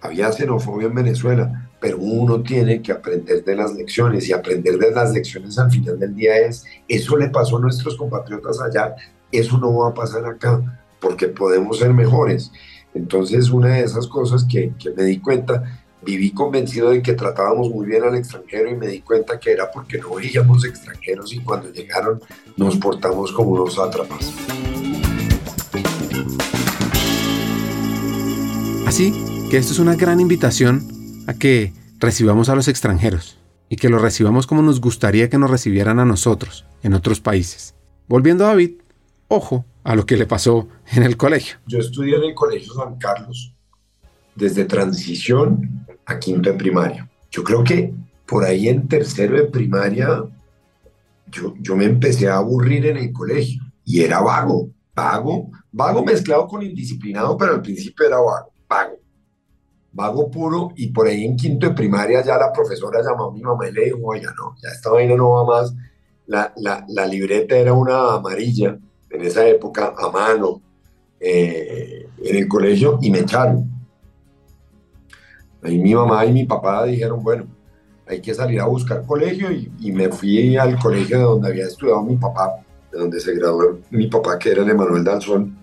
había 0.00 0.32
xenofobia 0.32 0.88
en 0.88 0.94
Venezuela, 0.96 1.70
pero 1.80 1.98
uno 1.98 2.42
tiene 2.42 2.82
que 2.82 2.90
aprender 2.90 3.44
de 3.44 3.54
las 3.54 3.72
lecciones 3.74 4.28
y 4.28 4.32
aprender 4.32 4.76
de 4.76 4.90
las 4.90 5.12
lecciones 5.12 5.56
al 5.56 5.70
final 5.70 6.00
del 6.00 6.16
día 6.16 6.36
es, 6.38 6.64
eso 6.88 7.16
le 7.16 7.28
pasó 7.28 7.58
a 7.58 7.60
nuestros 7.60 7.96
compatriotas 7.96 8.60
allá, 8.60 8.96
eso 9.30 9.56
no 9.58 9.72
va 9.76 9.90
a 9.90 9.94
pasar 9.94 10.26
acá, 10.26 10.80
porque 11.00 11.28
podemos 11.28 11.78
ser 11.78 11.94
mejores. 11.94 12.50
Entonces, 12.96 13.50
una 13.50 13.74
de 13.74 13.82
esas 13.82 14.06
cosas 14.06 14.44
que, 14.44 14.72
que 14.78 14.90
me 14.90 15.04
di 15.04 15.18
cuenta 15.18 15.82
viví 16.02 16.30
convencido 16.30 16.90
de 16.90 17.02
que 17.02 17.14
tratábamos 17.14 17.68
muy 17.68 17.86
bien 17.86 18.04
al 18.04 18.14
extranjero 18.14 18.70
y 18.70 18.76
me 18.76 18.86
di 18.86 19.00
cuenta 19.00 19.40
que 19.40 19.50
era 19.50 19.70
porque 19.70 19.98
no 19.98 20.14
veíamos 20.14 20.64
extranjeros 20.64 21.32
y 21.32 21.40
cuando 21.40 21.70
llegaron 21.72 22.20
nos 22.56 22.76
portamos 22.76 23.32
como 23.32 23.50
unos 23.50 23.78
atrapas. 23.78 24.32
Así 28.86 29.12
que 29.50 29.58
esto 29.58 29.72
es 29.72 29.78
una 29.78 29.96
gran 29.96 30.20
invitación 30.20 30.86
a 31.26 31.34
que 31.34 31.72
recibamos 31.98 32.48
a 32.48 32.54
los 32.54 32.68
extranjeros 32.68 33.36
y 33.68 33.76
que 33.76 33.88
los 33.88 34.00
recibamos 34.00 34.46
como 34.46 34.62
nos 34.62 34.80
gustaría 34.80 35.28
que 35.28 35.38
nos 35.38 35.50
recibieran 35.50 35.98
a 35.98 36.04
nosotros 36.04 36.64
en 36.82 36.94
otros 36.94 37.20
países. 37.20 37.74
Volviendo 38.06 38.44
a 38.44 38.48
David, 38.48 38.76
ojo 39.28 39.64
a 39.84 39.94
lo 39.94 40.06
que 40.06 40.16
le 40.16 40.26
pasó 40.26 40.68
en 40.92 41.02
el 41.02 41.16
colegio. 41.16 41.58
Yo 41.66 41.78
estudié 41.78 42.16
en 42.16 42.24
el 42.24 42.34
Colegio 42.34 42.72
San 42.74 42.96
Carlos 42.96 43.52
desde 44.34 44.64
transición 44.64 45.86
a 46.04 46.18
quinto 46.18 46.50
de 46.50 46.56
primaria. 46.56 47.08
Yo 47.30 47.42
creo 47.42 47.64
que 47.64 47.92
por 48.26 48.44
ahí 48.44 48.68
en 48.68 48.88
tercero 48.88 49.36
de 49.36 49.44
primaria 49.44 50.24
yo, 51.28 51.54
yo 51.60 51.76
me 51.76 51.84
empecé 51.84 52.28
a 52.28 52.36
aburrir 52.36 52.86
en 52.86 52.96
el 52.96 53.12
colegio 53.12 53.62
y 53.84 54.02
era 54.02 54.20
vago, 54.20 54.70
vago, 54.94 55.50
vago 55.72 56.04
mezclado 56.04 56.46
con 56.46 56.62
indisciplinado, 56.62 57.36
pero 57.36 57.54
al 57.54 57.62
principio 57.62 58.06
era 58.06 58.18
vago, 58.18 58.52
vago, 58.68 58.96
vago 59.92 60.30
puro 60.30 60.72
y 60.76 60.88
por 60.88 61.06
ahí 61.06 61.24
en 61.24 61.36
quinto 61.36 61.68
de 61.68 61.74
primaria 61.74 62.22
ya 62.24 62.36
la 62.36 62.52
profesora 62.52 63.02
llamó 63.02 63.30
a 63.30 63.32
mi 63.32 63.40
mamá 63.40 63.68
y 63.68 63.72
le 63.72 63.84
dijo, 63.86 63.98
oiga, 64.02 64.32
no, 64.36 64.54
ya 64.62 64.70
esta 64.70 64.90
vaina 64.90 65.16
no 65.16 65.30
va 65.30 65.44
más, 65.44 65.74
la, 66.26 66.52
la, 66.56 66.84
la 66.88 67.06
libreta 67.06 67.56
era 67.56 67.72
una 67.72 68.14
amarilla 68.14 68.78
en 69.10 69.22
esa 69.22 69.46
época 69.46 69.94
a 69.96 70.10
mano 70.10 70.60
eh, 71.20 72.08
en 72.22 72.36
el 72.36 72.48
colegio 72.48 72.98
y 73.00 73.10
me 73.10 73.20
echaron 73.20 73.76
Ahí 75.66 75.78
mi 75.78 75.94
mamá 75.96 76.24
y 76.24 76.32
mi 76.32 76.44
papá 76.44 76.84
dijeron, 76.84 77.22
bueno, 77.24 77.46
hay 78.06 78.20
que 78.20 78.32
salir 78.32 78.60
a 78.60 78.66
buscar 78.66 79.04
colegio 79.04 79.50
y, 79.50 79.90
me 79.90 80.08
fui 80.10 80.56
al 80.56 80.78
colegio 80.78 81.18
de 81.18 81.24
donde 81.24 81.48
había 81.48 81.66
estudiado 81.66 82.04
mi 82.04 82.16
papá, 82.16 82.62
de 82.92 82.98
donde 83.00 83.18
se 83.18 83.34
graduó 83.34 83.80
mi 83.90 84.06
papá, 84.06 84.38
que 84.38 84.50
era 84.50 84.62
el 84.62 84.70
Emanuel 84.70 85.02
Dalzón. 85.02 85.56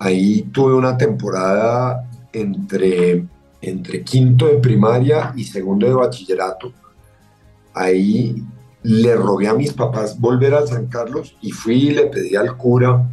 Ahí 0.00 0.42
tuve 0.52 0.74
una 0.74 0.96
temporada 0.96 2.08
entre, 2.32 3.26
entre 3.60 4.02
quinto 4.02 4.46
de 4.46 4.56
primaria 4.56 5.32
y 5.36 5.44
segundo 5.44 5.86
de 5.86 5.94
bachillerato. 5.94 6.72
Ahí 7.74 8.42
le 8.88 9.14
rogué 9.16 9.48
a 9.48 9.54
mis 9.54 9.74
papás 9.74 10.18
volver 10.18 10.54
a 10.54 10.66
San 10.66 10.86
Carlos 10.86 11.36
y 11.42 11.50
fui 11.50 11.88
y 11.88 11.90
le 11.90 12.06
pedí 12.06 12.36
al 12.36 12.56
cura 12.56 13.06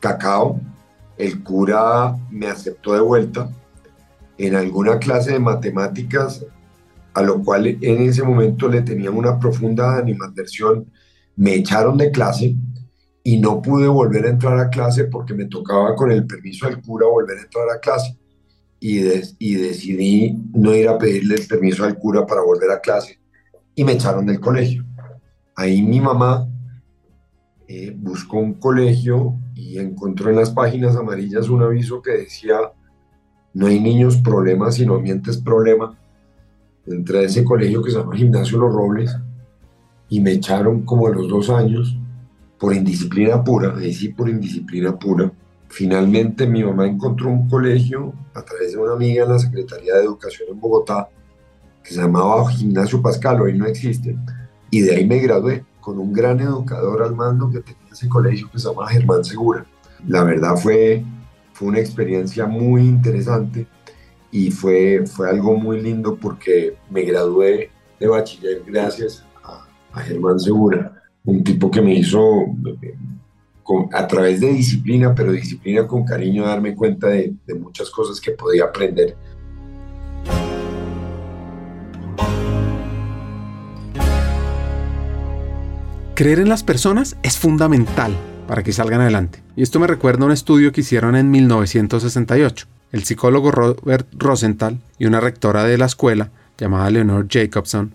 cacao. 0.00 0.60
El 1.16 1.42
cura 1.42 2.14
me 2.30 2.46
aceptó 2.46 2.92
de 2.92 3.00
vuelta 3.00 3.50
en 4.36 4.54
alguna 4.54 4.98
clase 4.98 5.32
de 5.32 5.38
matemáticas, 5.38 6.44
a 7.14 7.22
lo 7.22 7.42
cual 7.42 7.66
en 7.66 8.02
ese 8.02 8.22
momento 8.22 8.68
le 8.68 8.82
tenía 8.82 9.10
una 9.10 9.38
profunda 9.38 9.96
animadversión, 9.96 10.92
me 11.36 11.54
echaron 11.54 11.96
de 11.96 12.10
clase 12.10 12.54
y 13.24 13.38
no 13.38 13.62
pude 13.62 13.88
volver 13.88 14.26
a 14.26 14.30
entrar 14.30 14.58
a 14.58 14.68
clase 14.68 15.04
porque 15.04 15.32
me 15.32 15.46
tocaba 15.46 15.96
con 15.96 16.12
el 16.12 16.26
permiso 16.26 16.66
del 16.66 16.82
cura 16.82 17.06
volver 17.06 17.38
a 17.38 17.42
entrar 17.42 17.70
a 17.70 17.80
clase. 17.80 18.18
Y, 18.78 19.00
y 19.38 19.54
decidí 19.54 20.38
no 20.52 20.74
ir 20.74 20.86
a 20.86 20.98
pedirle 20.98 21.36
el 21.36 21.46
permiso 21.46 21.84
al 21.84 21.96
cura 21.96 22.26
para 22.26 22.42
volver 22.42 22.70
a 22.70 22.80
clase 22.80 23.18
y 23.74 23.84
me 23.84 23.92
echaron 23.92 24.26
del 24.26 24.38
colegio. 24.38 24.84
Ahí 25.58 25.82
mi 25.82 26.00
mamá 26.00 26.48
eh, 27.66 27.92
buscó 27.98 28.38
un 28.38 28.54
colegio 28.54 29.34
y 29.56 29.78
encontró 29.78 30.30
en 30.30 30.36
las 30.36 30.50
páginas 30.50 30.94
amarillas 30.94 31.48
un 31.48 31.64
aviso 31.64 32.00
que 32.00 32.12
decía, 32.12 32.58
no 33.54 33.66
hay 33.66 33.80
niños 33.80 34.18
problemas, 34.18 34.76
sino 34.76 34.94
ambientes 34.94 35.36
problema. 35.36 35.98
Entré 36.86 37.18
a 37.18 37.22
ese 37.22 37.42
colegio 37.42 37.82
que 37.82 37.90
se 37.90 37.98
llama 37.98 38.14
Gimnasio 38.14 38.56
Los 38.56 38.72
Robles 38.72 39.18
y 40.08 40.20
me 40.20 40.30
echaron 40.30 40.82
como 40.82 41.08
a 41.08 41.10
los 41.10 41.28
dos 41.28 41.50
años 41.50 41.98
por 42.56 42.72
indisciplina 42.72 43.42
pura, 43.42 43.74
ahí 43.76 43.92
sí 43.92 44.10
por 44.10 44.28
indisciplina 44.28 44.96
pura. 44.96 45.32
Finalmente 45.66 46.46
mi 46.46 46.62
mamá 46.62 46.86
encontró 46.86 47.30
un 47.30 47.48
colegio 47.48 48.12
a 48.32 48.42
través 48.42 48.74
de 48.74 48.78
una 48.78 48.92
amiga 48.92 49.24
en 49.24 49.32
la 49.32 49.40
Secretaría 49.40 49.96
de 49.96 50.04
Educación 50.04 50.50
en 50.52 50.60
Bogotá 50.60 51.08
que 51.82 51.94
se 51.94 52.00
llamaba 52.00 52.48
Gimnasio 52.48 53.02
Pascal, 53.02 53.40
hoy 53.40 53.58
no 53.58 53.66
existe, 53.66 54.16
y 54.70 54.80
de 54.80 54.96
ahí 54.96 55.06
me 55.06 55.18
gradué 55.18 55.64
con 55.80 55.98
un 55.98 56.12
gran 56.12 56.40
educador 56.40 57.02
al 57.02 57.14
mando 57.14 57.50
que 57.50 57.60
tenía 57.60 57.92
ese 57.92 58.08
colegio 58.08 58.50
que 58.50 58.58
se 58.58 58.68
llama 58.68 58.88
Germán 58.88 59.24
Segura. 59.24 59.64
La 60.06 60.22
verdad 60.22 60.56
fue, 60.56 61.02
fue 61.52 61.68
una 61.68 61.78
experiencia 61.78 62.46
muy 62.46 62.82
interesante 62.82 63.66
y 64.30 64.50
fue, 64.50 65.04
fue 65.06 65.30
algo 65.30 65.56
muy 65.56 65.80
lindo 65.80 66.16
porque 66.16 66.76
me 66.90 67.02
gradué 67.02 67.70
de 67.98 68.06
bachiller 68.06 68.62
gracias 68.66 69.24
a, 69.42 69.66
a 69.92 70.00
Germán 70.00 70.38
Segura, 70.38 71.02
un 71.24 71.42
tipo 71.42 71.70
que 71.70 71.80
me 71.80 71.94
hizo 71.94 72.20
con, 73.62 73.88
a 73.92 74.06
través 74.06 74.40
de 74.40 74.52
disciplina, 74.52 75.14
pero 75.14 75.32
disciplina 75.32 75.86
con 75.86 76.04
cariño, 76.04 76.46
darme 76.46 76.74
cuenta 76.74 77.08
de, 77.08 77.34
de 77.46 77.54
muchas 77.54 77.90
cosas 77.90 78.20
que 78.20 78.32
podía 78.32 78.64
aprender 78.64 79.16
Creer 86.18 86.40
en 86.40 86.48
las 86.48 86.64
personas 86.64 87.16
es 87.22 87.38
fundamental 87.38 88.12
para 88.48 88.64
que 88.64 88.72
salgan 88.72 89.00
adelante. 89.00 89.40
Y 89.54 89.62
esto 89.62 89.78
me 89.78 89.86
recuerda 89.86 90.24
a 90.24 90.26
un 90.26 90.32
estudio 90.32 90.72
que 90.72 90.80
hicieron 90.80 91.14
en 91.14 91.30
1968. 91.30 92.66
El 92.90 93.04
psicólogo 93.04 93.52
Robert 93.52 94.08
Rosenthal 94.14 94.80
y 94.98 95.06
una 95.06 95.20
rectora 95.20 95.62
de 95.62 95.78
la 95.78 95.86
escuela 95.86 96.32
llamada 96.58 96.90
Leonore 96.90 97.28
Jacobson, 97.30 97.94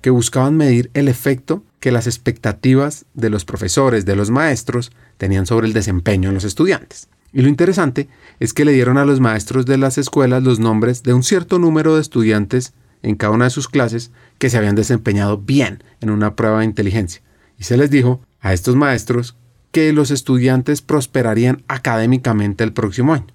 que 0.00 0.10
buscaban 0.10 0.56
medir 0.56 0.90
el 0.94 1.06
efecto 1.06 1.62
que 1.78 1.92
las 1.92 2.08
expectativas 2.08 3.04
de 3.14 3.30
los 3.30 3.44
profesores, 3.44 4.04
de 4.04 4.16
los 4.16 4.30
maestros, 4.32 4.90
tenían 5.16 5.46
sobre 5.46 5.68
el 5.68 5.72
desempeño 5.72 6.30
de 6.30 6.34
los 6.34 6.44
estudiantes. 6.44 7.08
Y 7.32 7.42
lo 7.42 7.48
interesante 7.48 8.08
es 8.40 8.52
que 8.52 8.64
le 8.64 8.72
dieron 8.72 8.98
a 8.98 9.04
los 9.04 9.20
maestros 9.20 9.64
de 9.64 9.78
las 9.78 9.96
escuelas 9.96 10.42
los 10.42 10.58
nombres 10.58 11.04
de 11.04 11.14
un 11.14 11.22
cierto 11.22 11.60
número 11.60 11.94
de 11.94 12.00
estudiantes 12.00 12.72
en 13.04 13.14
cada 13.14 13.32
una 13.32 13.44
de 13.44 13.50
sus 13.52 13.68
clases 13.68 14.10
que 14.38 14.50
se 14.50 14.58
habían 14.58 14.74
desempeñado 14.74 15.38
bien 15.38 15.84
en 16.00 16.10
una 16.10 16.34
prueba 16.34 16.58
de 16.58 16.64
inteligencia 16.64 17.22
y 17.60 17.64
se 17.64 17.76
les 17.76 17.90
dijo 17.90 18.22
a 18.40 18.54
estos 18.54 18.74
maestros 18.74 19.36
que 19.70 19.92
los 19.92 20.10
estudiantes 20.10 20.80
prosperarían 20.80 21.62
académicamente 21.68 22.64
el 22.64 22.72
próximo 22.72 23.12
año. 23.12 23.26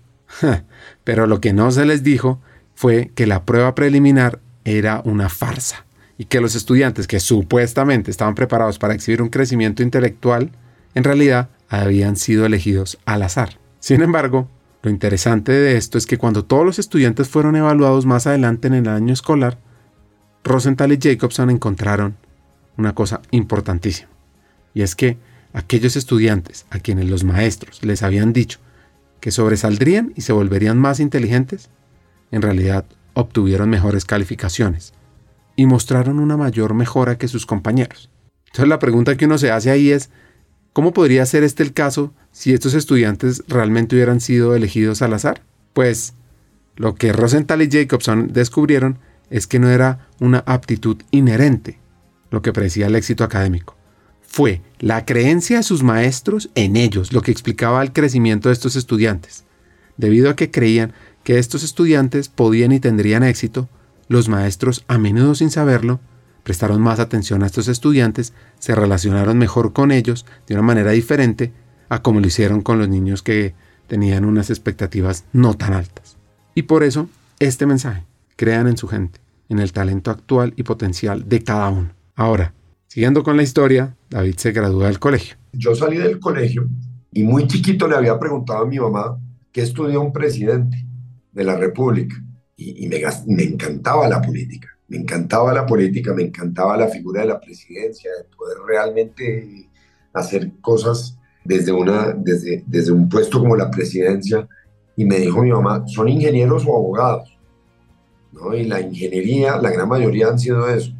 Pero 1.06 1.28
lo 1.28 1.40
que 1.40 1.54
no 1.54 1.72
se 1.72 1.86
les 1.86 2.04
dijo 2.04 2.42
fue 2.74 3.12
que 3.16 3.28
la 3.28 3.46
prueba 3.46 3.76
preliminar 3.76 4.42
era 4.66 5.02
una 5.06 5.30
farsa 5.30 5.86
y 6.18 6.26
que 6.26 6.42
los 6.42 6.56
estudiantes 6.56 7.08
que 7.08 7.20
supuestamente 7.20 8.10
estaban 8.10 8.36
preparados 8.36 8.80
para 8.80 8.96
exhibir 8.96 9.22
un 9.22 9.30
crecimiento 9.30 9.84
intelectual, 9.84 10.52
en 10.96 11.04
realidad 11.04 11.50
habían 11.70 12.16
sido 12.16 12.46
elegidos 12.46 12.98
al 13.06 13.22
azar. 13.22 13.60
Sin 13.80 14.02
embargo, 14.02 14.50
lo 14.82 14.90
interesante 14.90 15.52
de 15.52 15.78
esto 15.78 15.98
es 15.98 16.08
que 16.08 16.18
cuando 16.18 16.44
todos 16.44 16.66
los 16.66 16.80
estudiantes 16.80 17.30
fueron 17.30 17.56
evaluados 17.56 18.06
más 18.06 18.26
adelante 18.26 18.68
en 18.68 18.74
el 18.74 18.88
año 18.88 19.14
escolar, 19.14 19.60
Rosenthal 20.44 20.94
y 20.94 21.00
Jacobson 21.00 21.52
encontraron 21.52 22.18
una 22.78 22.96
cosa 22.96 23.22
importantísima. 23.32 24.15
Y 24.76 24.84
es 24.84 24.96
que 24.96 25.18
aquellos 25.54 25.96
estudiantes 25.96 26.68
a 26.70 26.78
quienes 26.78 27.10
los 27.10 27.24
maestros 27.24 27.84
les 27.84 28.04
habían 28.04 28.32
dicho 28.32 28.60
que 29.20 29.32
sobresaldrían 29.32 30.14
y 30.16 30.22
se 30.22 30.34
volverían 30.34 30.78
más 30.78 31.00
inteligentes, 31.00 31.72
en 32.30 32.44
realidad 32.44 32.86
obtuvieron 33.14 33.72
mejores 33.72 34.06
calificaciones 34.06 34.94
y 35.56 35.66
mostraron 35.66 36.20
una 36.20 36.38
mayor 36.38 36.76
mejora 36.76 37.18
que 37.18 37.28
sus 37.28 37.48
compañeros. 37.48 38.12
Entonces 38.48 38.68
la 38.68 38.78
pregunta 38.78 39.18
que 39.18 39.26
uno 39.26 39.38
se 39.38 39.50
hace 39.50 39.72
ahí 39.72 39.90
es, 39.90 40.10
¿cómo 40.74 40.94
podría 40.94 41.26
ser 41.26 41.44
este 41.44 41.64
el 41.64 41.74
caso 41.74 42.14
si 42.32 42.54
estos 42.54 42.74
estudiantes 42.74 43.44
realmente 43.48 43.96
hubieran 43.96 44.20
sido 44.20 44.56
elegidos 44.56 45.02
al 45.02 45.14
azar? 45.14 45.42
Pues 45.74 46.14
lo 46.76 46.96
que 46.96 47.14
Rosenthal 47.14 47.62
y 47.62 47.70
Jacobson 47.72 48.32
descubrieron 48.34 49.00
es 49.30 49.48
que 49.48 49.60
no 49.60 49.70
era 49.70 50.08
una 50.20 50.44
aptitud 50.46 51.02
inherente 51.12 51.80
lo 52.30 52.42
que 52.42 52.54
predecía 52.54 52.88
el 52.88 52.96
éxito 52.96 53.24
académico, 53.24 53.76
fue 54.36 54.62
la 54.80 55.06
creencia 55.06 55.56
de 55.56 55.64
sus 55.64 55.82
maestros 55.82 56.50
en 56.56 56.76
ellos 56.76 57.14
lo 57.14 57.22
que 57.22 57.32
explicaba 57.32 57.82
el 57.82 57.94
crecimiento 57.94 58.50
de 58.50 58.54
estos 58.54 58.76
estudiantes. 58.76 59.46
Debido 59.96 60.30
a 60.30 60.36
que 60.36 60.52
creían 60.52 60.92
que 61.24 61.40
estos 61.40 61.64
estudiantes 61.64 62.28
podían 62.28 62.74
y 62.74 62.82
tendrían 62.82 63.24
éxito, 63.24 63.70
los 64.10 64.28
maestros, 64.28 64.84
a 64.90 64.98
menudo 64.98 65.36
sin 65.36 65.52
saberlo, 65.52 66.02
prestaron 66.44 66.82
más 66.82 67.00
atención 67.00 67.44
a 67.44 67.46
estos 67.46 67.70
estudiantes, 67.70 68.34
se 68.60 68.76
relacionaron 68.76 69.38
mejor 69.38 69.72
con 69.72 69.94
ellos 69.94 70.26
de 70.48 70.56
una 70.56 70.64
manera 70.64 70.92
diferente 70.92 71.54
a 71.88 72.02
como 72.02 72.20
lo 72.20 72.28
hicieron 72.28 72.60
con 72.60 72.78
los 72.78 72.90
niños 72.90 73.24
que 73.24 73.56
tenían 73.88 74.26
unas 74.26 74.50
expectativas 74.50 75.24
no 75.32 75.54
tan 75.54 75.72
altas. 75.72 76.18
Y 76.56 76.64
por 76.64 76.84
eso, 76.84 77.08
este 77.40 77.66
mensaje, 77.66 78.04
crean 78.36 78.68
en 78.68 78.76
su 78.76 78.90
gente, 78.90 79.22
en 79.48 79.60
el 79.60 79.72
talento 79.72 80.12
actual 80.12 80.54
y 80.58 80.64
potencial 80.64 81.30
de 81.30 81.42
cada 81.42 81.70
uno. 81.70 81.92
Ahora, 82.18 82.54
Siguiendo 82.96 83.24
con 83.24 83.36
la 83.36 83.44
historia, 83.44 83.94
David 84.10 84.36
se 84.38 84.54
gradúa 84.54 84.88
del 84.88 85.00
colegio. 85.00 85.36
Yo 85.52 85.76
salí 85.76 85.98
del 85.98 86.18
colegio 86.18 86.70
y 87.12 87.24
muy 87.24 87.46
chiquito 87.46 87.90
le 87.90 87.98
había 87.98 88.18
preguntado 88.18 88.64
a 88.64 88.66
mi 88.66 88.80
mamá 88.80 89.20
qué 89.52 89.64
estudió 89.64 90.00
un 90.00 90.14
presidente 90.14 90.78
de 91.34 91.44
la 91.44 91.58
República. 91.58 92.16
Y, 92.56 92.88
me, 92.88 93.02
me 93.28 93.44
encantaba 93.44 94.08
la 94.08 94.22
política, 94.22 94.70
me 94.88 94.96
encantaba 94.96 95.54
la 95.54 95.66
política, 95.66 96.14
me 96.14 96.24
encantaba 96.24 96.78
la 96.78 96.88
figura 96.88 97.20
de 97.20 97.28
la 97.28 97.42
presidencia, 97.42 98.10
de 98.12 98.24
poder 98.34 98.60
realmente 98.66 99.68
hacer 100.14 100.54
cosas 100.62 101.18
desde, 101.44 101.74
una, 101.74 102.14
desde, 102.14 102.64
desde 102.66 102.94
un 102.94 103.10
puesto 103.10 103.40
como 103.40 103.58
la 103.58 103.70
presidencia. 103.70 104.48
Y 104.96 105.04
me 105.04 105.20
dijo 105.20 105.44
mi 105.44 105.52
mamá, 105.52 105.84
son 105.86 106.08
ingenieros 106.08 106.64
o 106.66 106.78
abogados. 106.78 107.38
¿no? 108.32 108.56
Y 108.56 108.64
la 108.64 108.80
ingeniería, 108.80 109.58
la 109.58 109.70
gran 109.70 109.90
mayoría 109.90 110.30
han 110.30 110.40
sido 110.40 110.70
eso. 110.70 110.94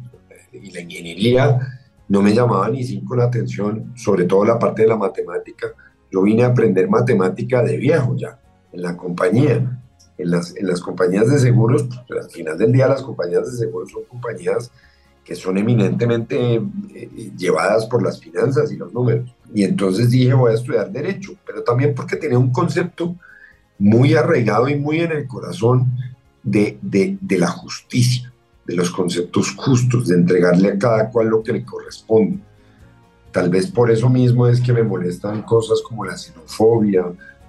Y 0.52 0.72
la 0.72 0.82
ingeniería 0.82 1.72
no 2.08 2.22
me 2.22 2.34
llamaba 2.34 2.68
ni 2.68 2.84
cinco 2.84 3.16
la 3.16 3.24
atención, 3.24 3.92
sobre 3.96 4.24
todo 4.24 4.44
la 4.44 4.58
parte 4.58 4.82
de 4.82 4.88
la 4.88 4.96
matemática. 4.96 5.68
Yo 6.10 6.22
vine 6.22 6.44
a 6.44 6.48
aprender 6.48 6.88
matemática 6.88 7.62
de 7.62 7.76
viejo 7.76 8.16
ya, 8.16 8.38
en 8.72 8.82
la 8.82 8.96
compañía. 8.96 9.82
En 10.18 10.30
las, 10.30 10.56
en 10.56 10.66
las 10.66 10.80
compañías 10.80 11.28
de 11.28 11.38
seguros, 11.38 11.86
pues, 12.08 12.24
al 12.24 12.30
final 12.30 12.56
del 12.56 12.72
día 12.72 12.88
las 12.88 13.02
compañías 13.02 13.50
de 13.50 13.58
seguros 13.58 13.90
son 13.90 14.04
compañías 14.04 14.70
que 15.22 15.34
son 15.34 15.58
eminentemente 15.58 16.54
eh, 16.54 17.32
llevadas 17.36 17.84
por 17.84 18.02
las 18.02 18.18
finanzas 18.18 18.72
y 18.72 18.76
los 18.76 18.94
números. 18.94 19.34
Y 19.52 19.64
entonces 19.64 20.10
dije, 20.10 20.32
voy 20.32 20.52
a 20.52 20.54
estudiar 20.54 20.90
derecho, 20.90 21.32
pero 21.44 21.62
también 21.62 21.94
porque 21.94 22.16
tenía 22.16 22.38
un 22.38 22.50
concepto 22.50 23.14
muy 23.78 24.14
arraigado 24.14 24.70
y 24.70 24.76
muy 24.76 25.00
en 25.00 25.12
el 25.12 25.26
corazón 25.26 25.98
de, 26.42 26.78
de, 26.80 27.18
de 27.20 27.38
la 27.38 27.48
justicia 27.48 28.32
de 28.66 28.74
los 28.74 28.90
conceptos 28.90 29.54
justos, 29.54 30.08
de 30.08 30.16
entregarle 30.16 30.70
a 30.70 30.78
cada 30.78 31.10
cual 31.10 31.28
lo 31.28 31.42
que 31.42 31.52
le 31.52 31.64
corresponde. 31.64 32.38
Tal 33.30 33.48
vez 33.50 33.66
por 33.70 33.90
eso 33.90 34.08
mismo 34.08 34.46
es 34.46 34.60
que 34.60 34.72
me 34.72 34.82
molestan 34.82 35.42
cosas 35.42 35.82
como 35.82 36.04
la 36.04 36.16
xenofobia 36.16 37.04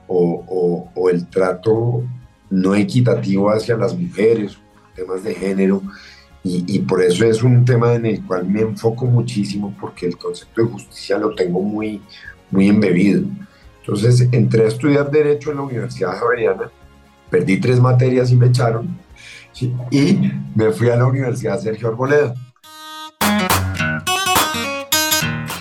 o, 0.07 1.09
el 1.11 1.27
trato 1.27 2.03
no 2.49 2.75
equitativo 2.75 3.49
hacia 3.49 3.77
las 3.77 3.97
mujeres, 3.97 4.57
temas 4.95 5.23
de 5.23 5.33
género, 5.33 5.81
y, 6.43 6.79
por 6.79 7.03
eso 7.03 7.25
es 7.25 7.43
un 7.43 7.65
tema 7.65 7.93
en 7.95 8.05
el 8.05 8.23
cual 8.23 8.47
me 8.47 8.61
enfoco 8.61 9.05
muchísimo 9.05 9.75
porque 9.81 10.05
el 10.05 10.17
concepto 10.17 10.61
de 10.61 10.69
justicia 10.69 11.17
lo 11.17 11.35
tengo 11.35 11.61
muy, 11.61 12.01
muy 12.51 12.69
embebido. 12.69 13.23
Entonces 13.81 14.29
entré 14.31 14.63
a 14.63 14.67
estudiar 14.67 15.11
Derecho 15.11 15.51
en 15.51 15.57
la 15.57 15.63
Universidad 15.63 16.17
Javeriana, 16.17 16.71
perdí 17.29 17.59
tres 17.59 17.81
materias 17.81 18.31
y 18.31 18.37
me 18.37 18.47
echaron, 18.47 18.97
y 19.91 20.31
me 20.55 20.71
fui 20.71 20.89
a 20.89 20.95
la 20.95 21.05
Universidad 21.05 21.59
Sergio 21.59 21.89
Arboleda. 21.89 22.33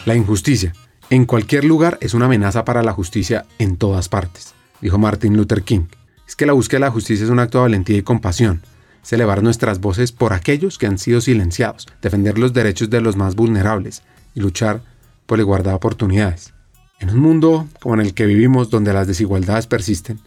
La 0.05 0.15
injusticia 0.15 0.73
en 1.09 1.25
cualquier 1.25 1.65
lugar 1.65 1.99
es 2.01 2.15
una 2.15 2.27
amenaza 2.27 2.65
para 2.65 2.83
la 2.83 2.93
justicia 2.93 3.47
en 3.59 3.77
todas 3.77 4.09
partes, 4.09 4.55
dijo 4.81 4.99
Martin 4.99 5.37
Luther 5.37 5.63
King. 5.63 5.87
Es 6.27 6.35
que 6.35 6.47
la 6.47 6.53
búsqueda 6.53 6.79
de 6.79 6.87
la 6.87 6.91
justicia 6.91 7.25
es 7.25 7.31
un 7.31 7.39
acto 7.39 7.59
de 7.59 7.63
valentía 7.63 7.97
y 7.97 8.03
compasión. 8.03 8.63
Es 9.05 9.13
elevar 9.13 9.43
nuestras 9.43 9.81
voces 9.81 10.11
por 10.11 10.33
aquellos 10.33 10.79
que 10.79 10.87
han 10.89 10.99
sido 10.99 11.21
silenciados, 11.21 11.87
defender 12.03 12.39
los 12.39 12.53
derechos 12.53 12.91
de 12.91 13.01
los 13.01 13.15
más 13.15 13.37
vulnerables 13.37 14.03
y 14.35 14.41
luchar 14.41 14.81
por 15.27 15.39
la 15.39 15.43
igualdad 15.43 15.73
de 15.73 15.77
oportunidades. 15.77 16.55
En 16.99 17.11
un 17.11 17.21
mundo 17.21 17.69
como 17.81 17.95
en 17.95 18.01
el 18.01 18.15
que 18.15 18.27
vivimos, 18.27 18.69
donde 18.71 18.93
las 18.93 19.07
desigualdades 19.07 19.69
persisten, 19.69 20.19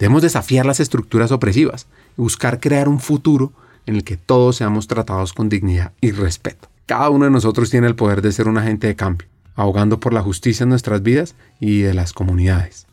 debemos 0.00 0.22
desafiar 0.22 0.66
las 0.66 0.80
estructuras 0.80 1.30
opresivas 1.30 1.86
buscar 2.16 2.60
crear 2.60 2.88
un 2.88 3.00
futuro 3.00 3.52
en 3.86 3.96
el 3.96 4.04
que 4.04 4.16
todos 4.16 4.56
seamos 4.56 4.86
tratados 4.86 5.32
con 5.32 5.48
dignidad 5.48 5.92
y 6.00 6.10
respeto. 6.12 6.68
Cada 6.86 7.10
uno 7.10 7.24
de 7.24 7.30
nosotros 7.30 7.70
tiene 7.70 7.86
el 7.86 7.96
poder 7.96 8.22
de 8.22 8.32
ser 8.32 8.48
un 8.48 8.58
agente 8.58 8.86
de 8.86 8.96
cambio. 8.96 9.28
abogando 9.56 10.00
por 10.00 10.12
la 10.12 10.20
justicia 10.20 10.64
en 10.64 10.70
nuestras 10.70 11.04
vidas 11.04 11.36
y 11.60 11.82
de 11.82 11.94
las 11.94 12.12
comunidades. 12.12 12.88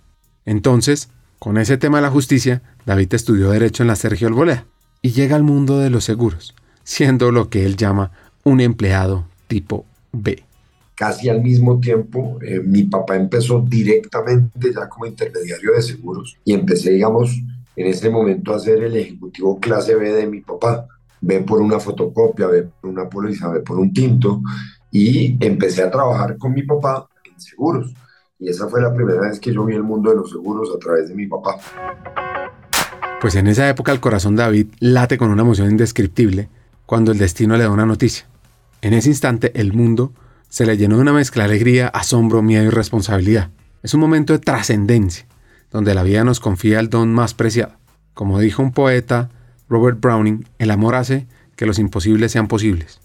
Entonces, 0.45 1.09
con 1.39 1.57
ese 1.57 1.77
tema 1.77 1.97
de 1.97 2.03
la 2.03 2.11
justicia, 2.11 2.61
David 2.85 3.15
estudió 3.15 3.49
Derecho 3.49 3.81
en 3.81 3.87
la 3.87 3.95
Sergio 3.95 4.27
Albolea 4.27 4.65
y 5.01 5.09
llega 5.09 5.35
al 5.35 5.41
mundo 5.41 5.79
de 5.79 5.89
los 5.89 6.03
seguros, 6.03 6.53
siendo 6.83 7.31
lo 7.31 7.49
que 7.49 7.65
él 7.65 7.77
llama 7.77 8.11
un 8.43 8.61
empleado 8.61 9.25
tipo 9.47 9.85
B. 10.11 10.43
Casi 10.93 11.29
al 11.29 11.41
mismo 11.41 11.79
tiempo, 11.79 12.37
eh, 12.43 12.59
mi 12.59 12.83
papá 12.83 13.15
empezó 13.15 13.65
directamente 13.67 14.71
ya 14.71 14.87
como 14.87 15.07
intermediario 15.07 15.71
de 15.73 15.81
seguros 15.81 16.37
y 16.45 16.53
empecé, 16.53 16.91
digamos, 16.91 17.41
en 17.75 17.87
ese 17.87 18.09
momento 18.09 18.53
a 18.53 18.59
ser 18.59 18.83
el 18.83 18.95
ejecutivo 18.95 19.59
clase 19.59 19.95
B 19.95 20.11
de 20.11 20.27
mi 20.27 20.41
papá. 20.41 20.87
B 21.21 21.41
por 21.41 21.61
una 21.61 21.79
fotocopia, 21.79 22.47
B 22.47 22.63
por 22.81 22.89
una 22.89 23.07
póliza, 23.07 23.49
B 23.49 23.59
por 23.59 23.79
un 23.79 23.93
tinto 23.93 24.41
y 24.91 25.37
empecé 25.45 25.83
a 25.83 25.91
trabajar 25.91 26.37
con 26.37 26.53
mi 26.53 26.63
papá 26.63 27.07
en 27.23 27.39
seguros. 27.39 27.93
Y 28.39 28.49
esa 28.49 28.67
fue 28.67 28.81
la 28.81 28.93
primera 28.93 29.21
vez 29.21 29.39
que 29.39 29.53
yo 29.53 29.63
vi 29.65 29.75
el 29.75 29.83
mundo 29.83 30.09
de 30.09 30.15
los 30.15 30.31
seguros 30.31 30.69
a 30.75 30.79
través 30.79 31.09
de 31.09 31.15
mi 31.15 31.27
papá. 31.27 31.57
Pues 33.21 33.35
en 33.35 33.45
esa 33.45 33.69
época 33.69 33.91
el 33.91 33.99
corazón 33.99 34.35
de 34.35 34.41
David 34.41 34.67
late 34.79 35.17
con 35.19 35.29
una 35.29 35.43
emoción 35.43 35.69
indescriptible 35.69 36.49
cuando 36.87 37.11
el 37.11 37.19
destino 37.19 37.55
le 37.55 37.63
da 37.63 37.69
una 37.69 37.85
noticia. 37.85 38.25
En 38.81 38.93
ese 38.93 39.09
instante 39.09 39.51
el 39.59 39.73
mundo 39.73 40.11
se 40.49 40.65
le 40.65 40.75
llenó 40.75 40.95
de 40.95 41.03
una 41.03 41.13
mezcla 41.13 41.43
de 41.43 41.51
alegría, 41.51 41.87
asombro, 41.87 42.41
miedo 42.41 42.63
y 42.63 42.69
responsabilidad. 42.69 43.51
Es 43.83 43.93
un 43.93 43.99
momento 43.99 44.33
de 44.33 44.39
trascendencia, 44.39 45.25
donde 45.71 45.93
la 45.93 46.03
vida 46.03 46.23
nos 46.23 46.39
confía 46.39 46.79
el 46.79 46.89
don 46.89 47.13
más 47.13 47.33
preciado. 47.33 47.73
Como 48.13 48.39
dijo 48.39 48.61
un 48.61 48.71
poeta, 48.71 49.29
Robert 49.69 49.99
Browning, 49.99 50.45
el 50.59 50.71
amor 50.71 50.95
hace 50.95 51.27
que 51.55 51.65
los 51.65 51.79
imposibles 51.79 52.31
sean 52.31 52.47
posibles. 52.47 52.99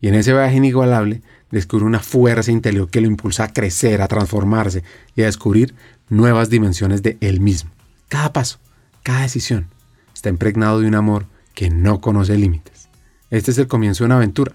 Y 0.00 0.08
en 0.08 0.14
ese 0.14 0.32
viaje 0.32 0.56
inigualable 0.56 1.22
descubre 1.50 1.84
una 1.84 2.00
fuerza 2.00 2.50
interior 2.50 2.88
que 2.88 3.00
lo 3.00 3.06
impulsa 3.06 3.44
a 3.44 3.52
crecer, 3.52 4.02
a 4.02 4.08
transformarse 4.08 4.82
y 5.14 5.22
a 5.22 5.26
descubrir 5.26 5.74
nuevas 6.08 6.50
dimensiones 6.50 7.02
de 7.02 7.16
él 7.20 7.40
mismo. 7.40 7.70
Cada 8.08 8.32
paso, 8.32 8.58
cada 9.02 9.22
decisión 9.22 9.68
está 10.14 10.28
impregnado 10.28 10.80
de 10.80 10.88
un 10.88 10.94
amor 10.94 11.26
que 11.54 11.70
no 11.70 12.00
conoce 12.00 12.36
límites. 12.36 12.88
Este 13.30 13.50
es 13.50 13.58
el 13.58 13.68
comienzo 13.68 14.04
de 14.04 14.06
una 14.06 14.16
aventura 14.16 14.52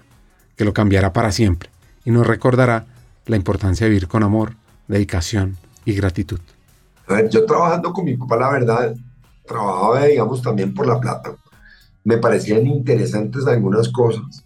que 0.56 0.64
lo 0.64 0.72
cambiará 0.72 1.12
para 1.12 1.32
siempre 1.32 1.70
y 2.04 2.10
nos 2.10 2.26
recordará 2.26 2.86
la 3.26 3.36
importancia 3.36 3.84
de 3.84 3.90
vivir 3.90 4.08
con 4.08 4.22
amor, 4.22 4.54
dedicación 4.88 5.56
y 5.84 5.94
gratitud. 5.94 6.40
A 7.06 7.14
ver, 7.14 7.28
yo 7.28 7.46
trabajando 7.46 7.92
con 7.92 8.04
mi 8.04 8.16
papá, 8.16 8.36
la 8.36 8.50
verdad, 8.50 8.96
trabajaba, 9.46 10.04
digamos, 10.06 10.42
también 10.42 10.74
por 10.74 10.86
la 10.86 11.00
plata. 11.00 11.36
Me 12.04 12.18
parecían 12.18 12.66
interesantes 12.66 13.46
algunas 13.46 13.88
cosas, 13.88 14.44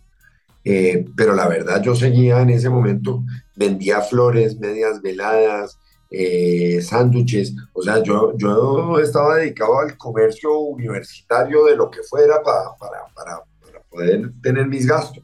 eh, 0.65 1.07
pero 1.17 1.35
la 1.35 1.49
verdad 1.49 1.83
yo 1.83 1.95
seguía 1.95 2.41
en 2.43 2.51
ese 2.51 2.69
momento, 2.69 3.23
vendía 3.57 4.01
flores, 4.01 4.59
medias 4.59 5.01
veladas, 5.01 5.79
eh, 6.11 6.81
sándwiches, 6.83 7.55
o 7.73 7.83
sea, 7.83 8.03
yo, 8.03 8.37
yo 8.37 8.99
estaba 8.99 9.37
dedicado 9.37 9.79
al 9.79 9.97
comercio 9.97 10.59
universitario 10.59 11.65
de 11.67 11.77
lo 11.77 11.91
que 11.91 12.03
fuera 12.03 12.43
para, 12.43 12.75
para, 12.79 13.07
para, 13.15 13.43
poder 13.89 14.33
tener 14.43 14.67
mis 14.69 14.87
gastos. 14.87 15.23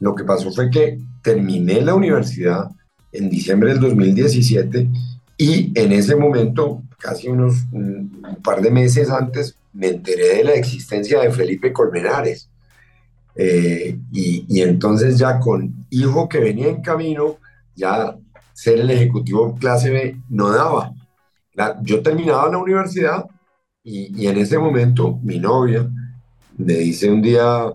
Lo 0.00 0.14
que 0.14 0.24
pasó 0.24 0.52
fue 0.52 0.70
que 0.70 0.98
terminé 1.22 1.80
la 1.80 1.94
universidad 1.94 2.68
en 3.12 3.30
diciembre 3.30 3.70
del 3.70 3.80
2017 3.80 4.90
y 5.36 5.78
en 5.78 5.92
ese 5.92 6.16
momento, 6.16 6.82
casi 6.98 7.28
unos 7.28 7.64
un, 7.72 8.38
par 8.42 8.60
de 8.62 8.70
meses 8.70 9.10
antes, 9.10 9.56
me 9.72 9.88
enteré 9.88 10.36
de 10.36 10.44
la 10.44 10.54
existencia 10.54 11.20
de 11.20 11.32
Felipe 11.32 11.72
Colmenares. 11.72 12.48
Eh, 13.36 13.98
y, 14.12 14.62
entonces 14.62 15.18
ya 15.18 15.40
con 15.40 15.86
hijo 15.90 16.28
que 16.28 16.38
venía 16.38 16.68
en 16.68 16.82
camino, 16.82 17.38
ya 17.74 18.16
ser 18.52 18.80
el 18.80 18.90
ejecutivo 18.90 19.56
clase 19.56 19.90
B 19.90 20.16
no 20.28 20.50
daba. 20.50 20.92
yo 21.82 22.02
terminaba 22.02 22.50
la 22.50 22.58
universidad 22.58 23.26
y, 23.82 24.26
en 24.26 24.38
ese 24.38 24.58
momento 24.58 25.18
mi 25.22 25.38
novia 25.38 25.88
me 26.56 26.74
dice 26.74 27.10
un 27.10 27.22
día, 27.22 27.72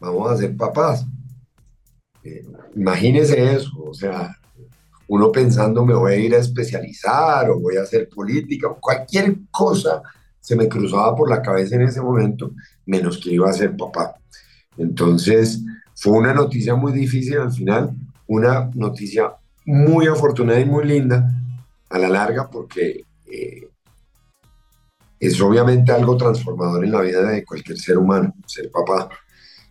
vamos 0.00 0.30
a 0.30 0.36
ser 0.36 0.56
papás. 0.56 1.06
Eh, 2.24 2.44
imagínese 2.74 3.54
eso, 3.54 3.70
o 3.84 3.94
sea, 3.94 4.39
uno 5.10 5.32
pensando 5.32 5.84
me 5.84 5.94
voy 5.94 6.12
a 6.12 6.16
ir 6.16 6.34
a 6.36 6.38
especializar 6.38 7.50
o 7.50 7.58
voy 7.58 7.76
a 7.76 7.82
hacer 7.82 8.08
política, 8.08 8.68
o 8.68 8.78
cualquier 8.80 9.38
cosa 9.50 10.02
se 10.38 10.54
me 10.54 10.68
cruzaba 10.68 11.16
por 11.16 11.28
la 11.28 11.42
cabeza 11.42 11.74
en 11.74 11.82
ese 11.82 12.00
momento, 12.00 12.52
menos 12.86 13.18
que 13.18 13.32
iba 13.32 13.50
a 13.50 13.52
ser 13.52 13.76
papá. 13.76 14.14
Entonces, 14.78 15.64
fue 15.96 16.12
una 16.12 16.32
noticia 16.32 16.76
muy 16.76 16.92
difícil 16.92 17.38
al 17.38 17.50
final, 17.50 17.90
una 18.28 18.70
noticia 18.74 19.32
muy 19.64 20.06
afortunada 20.06 20.60
y 20.60 20.64
muy 20.64 20.84
linda 20.84 21.28
a 21.88 21.98
la 21.98 22.08
larga 22.08 22.48
porque 22.48 23.04
eh, 23.26 23.68
es 25.18 25.40
obviamente 25.40 25.90
algo 25.90 26.16
transformador 26.16 26.84
en 26.84 26.92
la 26.92 27.00
vida 27.00 27.28
de 27.28 27.44
cualquier 27.44 27.78
ser 27.78 27.98
humano, 27.98 28.32
ser 28.46 28.70
papá. 28.70 29.08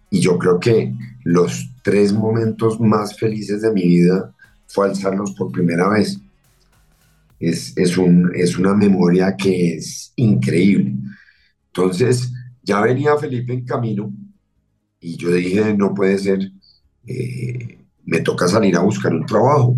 Y 0.10 0.19
yo 0.19 0.38
creo 0.38 0.60
que 0.60 0.93
los 1.23 1.71
tres 1.82 2.12
momentos 2.12 2.78
más 2.82 3.17
felices 3.17 3.62
de 3.62 3.71
mi 3.71 3.88
vida 3.88 4.34
fue 4.69 4.88
alzarlos 4.88 5.34
por 5.34 5.51
primera 5.51 5.89
vez. 5.89 6.19
Es, 7.39 7.75
es, 7.77 7.97
un, 7.97 8.32
es 8.36 8.58
una 8.58 8.73
memoria 8.73 9.36
que 9.36 9.75
es 9.75 10.13
increíble. 10.15 10.95
Entonces, 11.67 12.32
ya 12.62 12.82
venía 12.82 13.17
Felipe 13.17 13.53
en 13.53 13.65
camino 13.65 14.13
y 14.99 15.17
yo 15.17 15.32
dije, 15.32 15.73
no 15.73 15.93
puede 15.93 16.17
ser, 16.17 16.39
eh, 17.08 17.79
me 18.05 18.19
toca 18.19 18.47
salir 18.47 18.75
a 18.75 18.82
buscar 18.82 19.13
un 19.13 19.25
trabajo. 19.25 19.75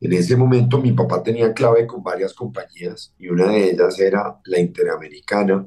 En 0.00 0.12
ese 0.14 0.36
momento 0.36 0.80
mi 0.80 0.92
papá 0.92 1.22
tenía 1.22 1.52
clave 1.52 1.86
con 1.86 2.02
varias 2.02 2.32
compañías 2.32 3.12
y 3.18 3.28
una 3.28 3.48
de 3.48 3.70
ellas 3.70 3.98
era 3.98 4.38
la 4.44 4.58
Interamericana, 4.58 5.66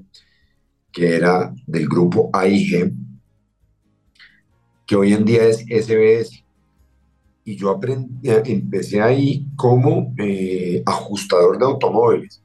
que 0.91 1.15
era 1.15 1.53
del 1.67 1.87
grupo 1.87 2.29
AIG, 2.33 2.91
que 4.85 4.95
hoy 4.95 5.13
en 5.13 5.25
día 5.25 5.45
es 5.45 5.59
SBS. 5.59 6.42
Y 7.45 7.55
yo 7.57 7.71
aprendí, 7.71 8.29
empecé 8.29 9.01
ahí 9.01 9.47
como 9.55 10.13
eh, 10.17 10.81
ajustador 10.85 11.57
de 11.57 11.65
automóviles, 11.65 12.41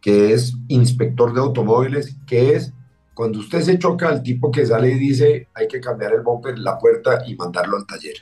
que 0.00 0.32
es 0.32 0.54
inspector 0.68 1.34
de 1.34 1.40
automóviles, 1.40 2.16
que 2.26 2.54
es 2.54 2.72
cuando 3.14 3.38
usted 3.38 3.62
se 3.62 3.78
choca 3.78 4.08
al 4.08 4.22
tipo 4.22 4.50
que 4.50 4.66
sale 4.66 4.92
y 4.92 4.98
dice 4.98 5.48
hay 5.54 5.68
que 5.68 5.80
cambiar 5.80 6.12
el 6.12 6.22
bumper, 6.22 6.58
la 6.58 6.78
puerta 6.78 7.22
y 7.26 7.34
mandarlo 7.34 7.76
al 7.76 7.86
taller. 7.86 8.16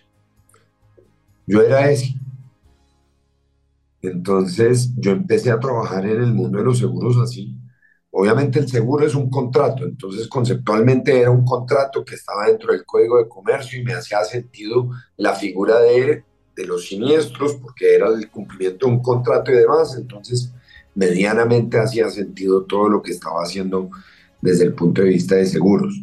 Yo 1.46 1.60
era 1.62 1.90
ese. 1.90 2.14
Entonces 4.02 4.92
yo 4.96 5.12
empecé 5.12 5.50
a 5.50 5.58
trabajar 5.58 6.04
en 6.06 6.22
el 6.22 6.32
mundo 6.32 6.58
de 6.58 6.64
los 6.64 6.78
seguros 6.78 7.16
así. 7.18 7.56
Obviamente 8.16 8.60
el 8.60 8.68
seguro 8.68 9.04
es 9.04 9.16
un 9.16 9.28
contrato, 9.28 9.84
entonces 9.84 10.28
conceptualmente 10.28 11.20
era 11.20 11.32
un 11.32 11.44
contrato 11.44 12.04
que 12.04 12.14
estaba 12.14 12.46
dentro 12.46 12.70
del 12.70 12.84
código 12.84 13.18
de 13.18 13.26
comercio 13.26 13.80
y 13.80 13.82
me 13.82 13.92
hacía 13.92 14.22
sentido 14.22 14.88
la 15.16 15.34
figura 15.34 15.80
de, 15.80 16.22
de 16.54 16.64
los 16.64 16.86
siniestros 16.86 17.54
porque 17.54 17.92
era 17.92 18.06
el 18.06 18.30
cumplimiento 18.30 18.86
de 18.86 18.92
un 18.92 19.02
contrato 19.02 19.50
y 19.50 19.56
demás, 19.56 19.96
entonces 19.98 20.52
medianamente 20.94 21.76
hacía 21.76 22.08
sentido 22.08 22.62
todo 22.62 22.88
lo 22.88 23.02
que 23.02 23.10
estaba 23.10 23.42
haciendo 23.42 23.90
desde 24.40 24.62
el 24.66 24.74
punto 24.74 25.02
de 25.02 25.08
vista 25.08 25.34
de 25.34 25.46
seguros. 25.46 26.00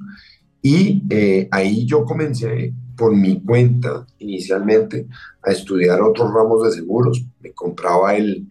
Y 0.62 1.04
eh, 1.10 1.48
ahí 1.50 1.86
yo 1.86 2.04
comencé 2.04 2.74
por 2.98 3.16
mi 3.16 3.40
cuenta 3.40 4.06
inicialmente 4.20 5.08
a 5.42 5.52
estudiar 5.52 6.02
otros 6.02 6.34
ramos 6.34 6.62
de 6.64 6.72
seguros. 6.72 7.24
Me 7.40 7.54
compraba 7.54 8.18
el, 8.18 8.50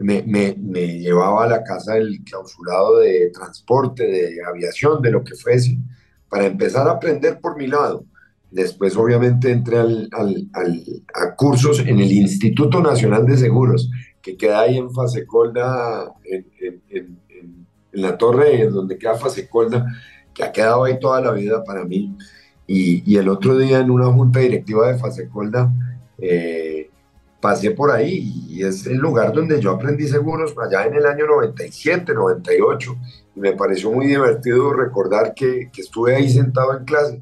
me, 0.00 0.98
llevaba 0.98 1.44
a 1.44 1.48
la 1.48 1.62
casa 1.62 1.96
el 1.96 2.22
clausurado 2.24 2.98
de 2.98 3.30
transporte, 3.32 4.06
de 4.06 4.36
aviación, 4.44 5.02
de 5.02 5.10
lo 5.10 5.22
que 5.22 5.34
fuese, 5.34 5.78
para 6.28 6.46
empezar 6.46 6.88
a 6.88 6.92
aprender 6.92 7.38
por 7.40 7.56
mi 7.56 7.66
lado. 7.66 8.04
Después 8.50 8.96
obviamente 8.96 9.52
entré 9.52 9.78
al, 9.78 10.08
al, 10.12 10.48
al, 10.54 10.84
a 11.14 11.34
cursos 11.36 11.80
en 11.80 12.00
el 12.00 12.10
Instituto 12.10 12.80
Nacional 12.80 13.26
de 13.26 13.36
Seguros, 13.36 13.90
que 14.22 14.36
queda 14.36 14.60
ahí 14.60 14.78
en 14.78 14.90
Fasecolda, 14.90 16.12
en, 16.24 16.46
en 16.88 17.20
la 17.92 18.16
torre 18.16 18.62
en 18.62 18.72
donde 18.72 18.98
queda 18.98 19.14
Fasecolda, 19.14 19.86
que 20.34 20.42
ha 20.42 20.52
quedado 20.52 20.84
ahí 20.84 20.98
toda 20.98 21.20
la 21.20 21.32
vida 21.32 21.62
para 21.62 21.84
mí. 21.84 22.16
Y, 22.66 23.02
y 23.10 23.16
el 23.16 23.28
otro 23.28 23.58
día 23.58 23.80
en 23.80 23.90
una 23.90 24.06
junta 24.06 24.40
directiva 24.40 24.90
de 24.90 24.98
Fasecolda, 24.98 25.72
eh, 26.18 26.89
pasé 27.40 27.70
por 27.70 27.90
ahí 27.90 28.46
y 28.48 28.64
es 28.64 28.86
el 28.86 28.98
lugar 28.98 29.32
donde 29.32 29.60
yo 29.60 29.70
aprendí 29.70 30.06
seguros 30.06 30.54
allá 30.58 30.86
en 30.86 30.94
el 30.94 31.06
año 31.06 31.26
97, 31.26 32.12
98. 32.14 32.96
Y 33.36 33.40
me 33.40 33.52
pareció 33.52 33.90
muy 33.90 34.06
divertido 34.06 34.72
recordar 34.72 35.34
que, 35.34 35.70
que 35.72 35.80
estuve 35.80 36.16
ahí 36.16 36.28
sentado 36.28 36.76
en 36.76 36.84
clase. 36.84 37.20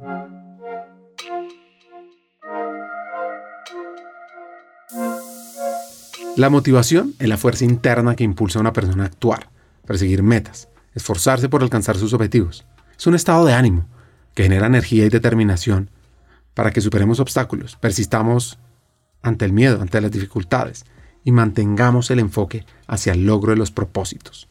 La 6.37 6.51
motivación 6.51 7.15
es 7.19 7.29
la 7.29 7.37
fuerza 7.37 7.65
interna 7.65 8.15
que 8.15 8.23
impulsa 8.23 8.59
a 8.59 8.63
una 8.63 8.73
persona 8.73 9.03
a 9.05 9.07
actuar, 9.07 9.51
perseguir 9.85 10.23
metas, 10.23 10.69
esforzarse 10.95 11.49
por 11.49 11.63
alcanzar 11.63 11.97
sus 11.97 12.13
objetivos. 12.13 12.65
Es 12.97 13.07
un 13.09 13.17
estado 13.17 13.45
de 13.45 13.55
ánimo 13.55 13.87
que 14.35 14.45
genera 14.45 14.67
energía 14.67 15.05
y 15.05 15.09
determinación 15.09 15.91
para 16.55 16.71
que 16.71 16.81
superemos 16.81 17.19
obstáculos, 17.19 17.77
persistamos 17.77 18.59
ante 19.23 19.45
el 19.45 19.53
miedo, 19.53 19.81
ante 19.81 20.01
las 20.01 20.11
dificultades 20.11 20.85
y 21.25 21.33
mantengamos 21.33 22.11
el 22.11 22.19
enfoque 22.21 22.65
hacia 22.87 23.13
el 23.13 23.27
logro 23.27 23.53
de 23.53 23.59
los 23.59 23.71
propósitos. 23.71 24.49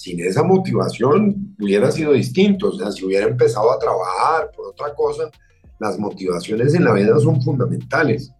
sin 0.00 0.18
esa 0.20 0.42
motivación 0.42 1.54
hubiera 1.60 1.92
sido 1.92 2.12
distinto. 2.12 2.68
O 2.68 2.72
sea, 2.72 2.90
si 2.90 3.04
hubiera 3.04 3.26
empezado 3.26 3.70
a 3.70 3.78
trabajar 3.78 4.50
por 4.56 4.68
otra 4.68 4.94
cosa, 4.94 5.30
las 5.78 5.98
motivaciones 5.98 6.72
en 6.72 6.84
la 6.84 6.94
vida 6.94 7.18
son 7.18 7.42
fundamentales. 7.42 8.32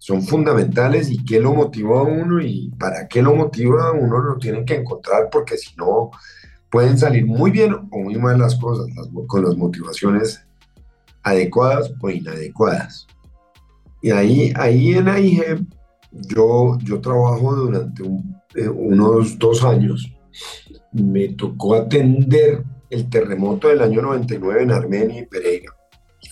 Son 0.00 0.20
fundamentales 0.20 1.08
y 1.08 1.24
qué 1.24 1.38
lo 1.38 1.54
motiva 1.54 2.00
a 2.00 2.02
uno 2.02 2.40
y 2.40 2.72
para 2.76 3.06
qué 3.06 3.22
lo 3.22 3.36
motiva 3.36 3.92
uno 3.92 4.18
lo 4.18 4.36
tiene 4.38 4.64
que 4.64 4.74
encontrar 4.74 5.28
porque 5.30 5.56
si 5.56 5.76
no 5.76 6.10
pueden 6.70 6.98
salir 6.98 7.26
muy 7.26 7.50
bien 7.50 7.74
o 7.74 7.98
muy 7.98 8.16
mal 8.16 8.38
las 8.38 8.56
cosas 8.56 8.86
con 9.26 9.44
las 9.44 9.56
motivaciones 9.56 10.46
adecuadas 11.22 11.92
o 12.00 12.10
inadecuadas. 12.10 13.06
Y 14.02 14.10
ahí, 14.10 14.52
ahí 14.56 14.94
en 14.94 15.08
AIG 15.08 15.66
yo, 16.12 16.78
yo 16.82 17.00
trabajo 17.00 17.54
durante 17.54 18.02
eh, 18.54 18.68
unos 18.68 19.38
dos 19.38 19.62
años 19.64 20.12
me 20.92 21.28
tocó 21.28 21.74
atender 21.74 22.64
el 22.88 23.08
terremoto 23.08 23.68
del 23.68 23.82
año 23.82 24.02
99 24.02 24.62
en 24.62 24.72
Armenia 24.72 25.20
y 25.20 25.26
Pereira. 25.26 25.72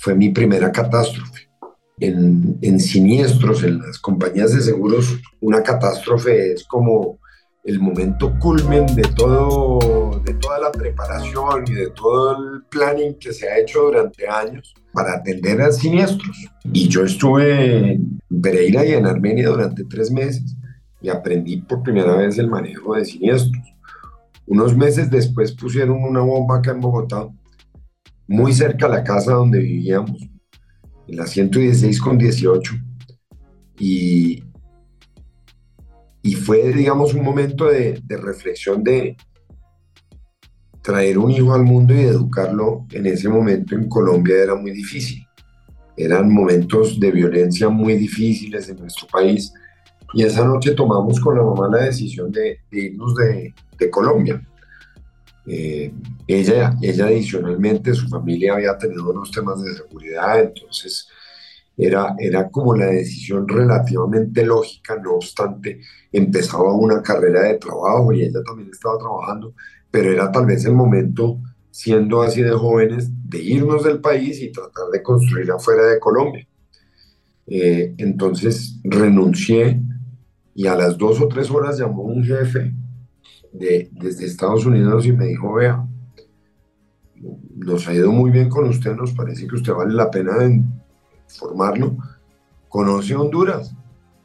Fue 0.00 0.14
mi 0.14 0.30
primera 0.30 0.72
catástrofe. 0.72 1.48
En, 2.00 2.58
en, 2.62 2.78
siniestros, 2.78 3.64
en 3.64 3.78
las 3.78 3.98
compañías 3.98 4.54
de 4.54 4.60
seguros, 4.60 5.18
una 5.40 5.62
catástrofe 5.62 6.52
es 6.52 6.64
como 6.64 7.17
el 7.68 7.80
momento 7.80 8.34
culmen 8.38 8.86
de, 8.96 9.02
todo, 9.14 10.22
de 10.24 10.32
toda 10.34 10.58
la 10.58 10.72
preparación 10.72 11.64
y 11.66 11.74
de 11.74 11.90
todo 11.90 12.32
el 12.32 12.62
planning 12.70 13.18
que 13.18 13.30
se 13.30 13.46
ha 13.46 13.58
hecho 13.58 13.82
durante 13.82 14.26
años 14.26 14.74
para 14.90 15.16
atender 15.16 15.60
a 15.60 15.70
siniestros. 15.70 16.48
Y 16.72 16.88
yo 16.88 17.04
estuve 17.04 17.92
en 17.92 18.18
Pereira 18.42 18.86
y 18.86 18.94
en 18.94 19.04
Armenia 19.04 19.50
durante 19.50 19.84
tres 19.84 20.10
meses 20.10 20.56
y 21.02 21.10
aprendí 21.10 21.58
por 21.58 21.82
primera 21.82 22.16
vez 22.16 22.38
el 22.38 22.48
manejo 22.48 22.94
de 22.94 23.04
siniestros. 23.04 23.62
Unos 24.46 24.74
meses 24.74 25.10
después 25.10 25.52
pusieron 25.52 26.02
una 26.02 26.20
bomba 26.20 26.56
acá 26.56 26.70
en 26.70 26.80
Bogotá, 26.80 27.28
muy 28.26 28.54
cerca 28.54 28.86
a 28.86 28.88
la 28.88 29.04
casa 29.04 29.34
donde 29.34 29.58
vivíamos, 29.58 30.26
en 31.06 31.16
la 31.16 31.26
116 31.26 32.00
con 32.00 32.16
18. 32.16 32.74
Y, 33.78 34.42
y 36.22 36.34
fue, 36.34 36.72
digamos, 36.72 37.14
un 37.14 37.24
momento 37.24 37.66
de, 37.66 38.02
reflexión 38.08 38.82
de 38.82 39.16
traer 40.82 41.18
un 41.18 41.30
hijo 41.30 41.54
al 41.54 41.64
mundo 41.64 41.94
y 41.94 42.00
educarlo 42.00 42.86
en 42.92 43.06
ese 43.06 43.28
momento 43.28 43.74
en 43.74 43.88
Colombia 43.88 44.36
era 44.42 44.54
muy 44.54 44.72
difícil. 44.72 45.26
Eran 45.96 46.32
momentos 46.32 46.98
de 46.98 47.10
violencia 47.10 47.68
muy 47.68 47.94
difíciles 47.94 48.68
en 48.68 48.78
nuestro 48.78 49.06
país. 49.08 49.52
Y 50.14 50.22
esa 50.22 50.44
noche 50.44 50.72
tomamos 50.72 51.20
con 51.20 51.36
la 51.36 51.42
mamá 51.42 51.68
la 51.70 51.84
decisión 51.84 52.30
de, 52.32 52.60
de 52.70 52.80
irnos 52.80 53.14
de, 53.14 53.54
de 53.78 53.90
Colombia. 53.90 54.40
Eh, 55.46 55.92
ella, 56.26 56.74
ella 56.82 57.06
adicionalmente, 57.06 57.94
su 57.94 58.06
familia 58.08 58.54
había 58.54 58.76
tenido 58.76 59.10
unos 59.10 59.30
temas 59.30 59.62
de 59.62 59.74
seguridad, 59.74 60.40
entonces 60.40 61.08
era, 61.78 62.16
era 62.18 62.50
como 62.50 62.74
la 62.74 62.86
decisión 62.86 63.46
relativamente 63.46 64.44
lógica, 64.44 64.96
no 64.96 65.14
obstante, 65.14 65.80
empezaba 66.10 66.74
una 66.74 67.00
carrera 67.00 67.44
de 67.44 67.58
trabajo 67.58 68.12
y 68.12 68.22
ella 68.22 68.42
también 68.44 68.68
estaba 68.70 68.98
trabajando, 68.98 69.54
pero 69.88 70.12
era 70.12 70.30
tal 70.32 70.44
vez 70.46 70.64
el 70.64 70.74
momento, 70.74 71.38
siendo 71.70 72.20
así 72.22 72.42
de 72.42 72.50
jóvenes, 72.50 73.10
de 73.24 73.38
irnos 73.40 73.84
del 73.84 74.00
país 74.00 74.42
y 74.42 74.50
tratar 74.50 74.88
de 74.92 75.02
construir 75.04 75.50
afuera 75.52 75.86
de 75.86 76.00
Colombia. 76.00 76.48
Eh, 77.46 77.94
entonces 77.96 78.80
renuncié 78.82 79.80
y 80.54 80.66
a 80.66 80.74
las 80.74 80.98
dos 80.98 81.20
o 81.20 81.28
tres 81.28 81.48
horas 81.48 81.78
llamó 81.78 82.02
un 82.02 82.24
jefe 82.24 82.74
desde 83.52 84.26
Estados 84.26 84.66
Unidos 84.66 85.06
y 85.06 85.12
me 85.12 85.26
dijo, 85.26 85.54
vea, 85.54 85.86
nos 87.54 87.86
ha 87.86 87.94
ido 87.94 88.10
muy 88.10 88.32
bien 88.32 88.48
con 88.48 88.68
usted, 88.68 88.94
nos 88.96 89.12
parece 89.12 89.46
que 89.46 89.54
usted 89.54 89.72
vale 89.72 89.94
la 89.94 90.10
pena 90.10 90.36
formarlo. 91.28 91.96
Conoce 92.68 93.14
Honduras. 93.14 93.74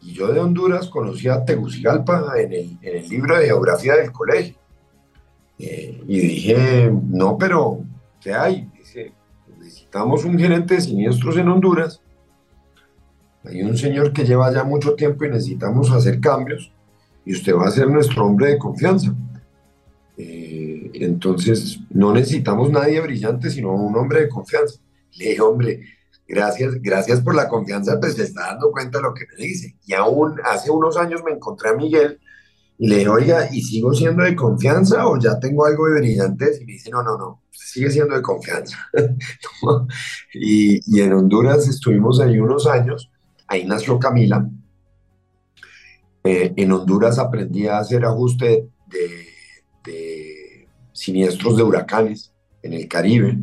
Y 0.01 0.13
yo 0.13 0.31
de 0.33 0.39
Honduras 0.39 0.87
conocí 0.89 1.27
a 1.27 1.45
Tegucigalpa 1.45 2.33
en 2.37 2.53
el, 2.53 2.77
en 2.81 2.97
el 2.97 3.07
libro 3.07 3.37
de 3.37 3.45
geografía 3.45 3.95
del 3.95 4.11
colegio. 4.11 4.55
Eh, 5.59 6.01
y 6.07 6.19
dije, 6.19 6.91
no, 7.09 7.37
pero 7.37 7.79
¿qué 8.19 8.33
hay? 8.33 8.69
Necesitamos 9.59 10.25
un 10.25 10.37
gerente 10.37 10.75
de 10.75 10.81
siniestros 10.81 11.37
en 11.37 11.47
Honduras. 11.47 12.01
Hay 13.45 13.61
un 13.61 13.77
señor 13.77 14.11
que 14.11 14.25
lleva 14.25 14.51
ya 14.51 14.63
mucho 14.63 14.95
tiempo 14.95 15.23
y 15.23 15.29
necesitamos 15.29 15.91
hacer 15.91 16.19
cambios 16.19 16.71
y 17.25 17.33
usted 17.33 17.55
va 17.55 17.67
a 17.67 17.71
ser 17.71 17.87
nuestro 17.87 18.25
hombre 18.25 18.51
de 18.51 18.57
confianza. 18.57 19.13
Eh, 20.17 20.91
entonces, 20.95 21.79
no 21.89 22.13
necesitamos 22.13 22.69
nadie 22.69 22.99
brillante, 23.01 23.49
sino 23.49 23.73
un 23.73 23.95
hombre 23.95 24.21
de 24.21 24.29
confianza. 24.29 24.79
Le 25.17 25.29
dije, 25.29 25.41
hombre, 25.41 25.81
gracias, 26.27 26.75
gracias 26.81 27.21
por 27.21 27.35
la 27.35 27.47
confianza, 27.47 27.99
pues 27.99 28.15
se 28.15 28.23
está 28.23 28.47
dando 28.47 28.71
cuenta 28.71 28.99
de 28.99 29.03
lo 29.03 29.13
que 29.13 29.25
me 29.37 29.43
dice. 29.43 29.77
Y 29.85 29.93
aún 29.93 30.39
hace 30.45 30.71
unos 30.71 30.97
años 30.97 31.21
me 31.23 31.31
encontré 31.31 31.69
a 31.69 31.73
Miguel 31.73 32.19
y 32.77 32.87
le 32.87 32.97
dije, 32.97 33.09
oiga, 33.09 33.49
¿y 33.51 33.61
sigo 33.61 33.93
siendo 33.93 34.23
de 34.23 34.35
confianza 34.35 35.07
o 35.07 35.17
ya 35.19 35.39
tengo 35.39 35.65
algo 35.65 35.87
de 35.87 35.99
brillante? 35.99 36.51
Y 36.59 36.65
me 36.65 36.73
dice, 36.73 36.89
no, 36.89 37.03
no, 37.03 37.17
no, 37.17 37.43
sigue 37.51 37.89
siendo 37.89 38.15
de 38.15 38.21
confianza. 38.21 38.77
y, 40.33 40.79
y 40.85 41.01
en 41.01 41.13
Honduras 41.13 41.67
estuvimos 41.67 42.19
ahí 42.19 42.39
unos 42.39 42.67
años, 42.67 43.11
ahí 43.47 43.65
nació 43.65 43.99
Camila, 43.99 44.49
eh, 46.23 46.53
en 46.55 46.71
Honduras 46.71 47.19
aprendí 47.19 47.67
a 47.67 47.79
hacer 47.79 48.05
ajuste 48.05 48.69
de, 48.87 50.67
siniestros 50.93 51.57
de 51.57 51.63
huracanes 51.63 52.33
en 52.61 52.73
el 52.73 52.87
Caribe. 52.87 53.37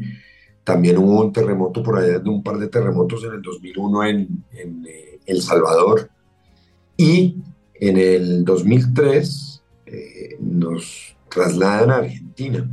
También 0.65 0.99
hubo 0.99 1.23
un 1.23 1.33
terremoto 1.33 1.83
por 1.83 1.99
allá, 1.99 2.19
de 2.19 2.29
un 2.29 2.43
par 2.43 2.59
de 2.59 2.69
terremotos 2.69 3.25
en 3.25 3.35
el 3.35 3.43
2001 3.43 4.05
en, 4.05 4.45
eh, 4.87 5.19
El 5.27 5.43
Salvador. 5.43 6.11
Y 6.97 7.37
en 7.75 7.97
el 7.97 8.45
2003 8.45 9.63
eh, 9.87 10.37
nos 10.41 11.17
trasladan 11.29 11.91
a 11.91 11.97
Argentina. 11.97 12.69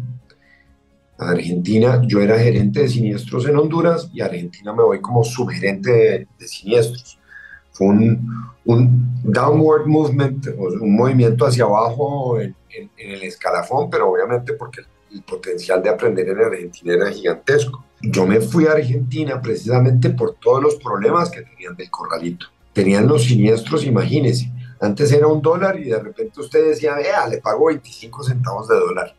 A 1.17 1.29
Argentina, 1.31 2.01
yo 2.05 2.21
era 2.21 2.37
gerente 2.37 2.81
de 2.81 2.89
siniestros 2.89 3.47
en 3.47 3.57
Honduras 3.57 4.09
y 4.13 4.21
a 4.21 4.25
Argentina 4.25 4.73
me 4.73 4.83
voy 4.83 5.01
como 5.01 5.23
subgerente 5.23 6.27
de 6.37 6.47
siniestros. 6.47 7.17
Fue 7.77 7.87
un, 7.87 9.21
downward 9.23 9.85
movement, 9.85 10.47
un 10.57 10.95
movimiento 10.95 11.45
hacia 11.45 11.63
abajo 11.63 12.39
en, 12.39 12.55
el 12.97 13.23
escalafón, 13.23 13.89
pero 13.89 14.11
obviamente 14.11 14.53
porque 14.53 14.81
el, 14.81 14.87
potencial 15.25 15.81
de 15.81 15.89
aprender 15.89 16.29
en 16.29 16.39
Argentina 16.39 16.93
era 16.93 17.11
gigantesco. 17.11 17.83
Yo 18.01 18.25
me 18.25 18.39
fui 18.39 18.65
a 18.67 18.73
Argentina 18.73 19.41
precisamente 19.41 20.09
por 20.09 20.35
todos 20.35 20.61
los 20.61 20.75
problemas 20.75 21.29
que 21.29 21.41
tenían 21.41 21.75
del 21.75 21.89
corralito. 21.89 22.47
Tenían 22.73 23.07
los 23.07 23.23
siniestros, 23.23 23.85
imagínense. 23.85 24.51
Antes 24.79 25.11
era 25.11 25.27
un 25.27 25.41
dólar 25.41 25.79
y 25.79 25.85
de 25.85 25.99
repente 25.99 26.39
usted 26.39 26.69
decía, 26.69 26.95
vea, 26.95 27.27
le 27.27 27.37
pago 27.37 27.67
25 27.67 28.23
centavos 28.23 28.67
de 28.67 28.75
dólar. 28.75 29.15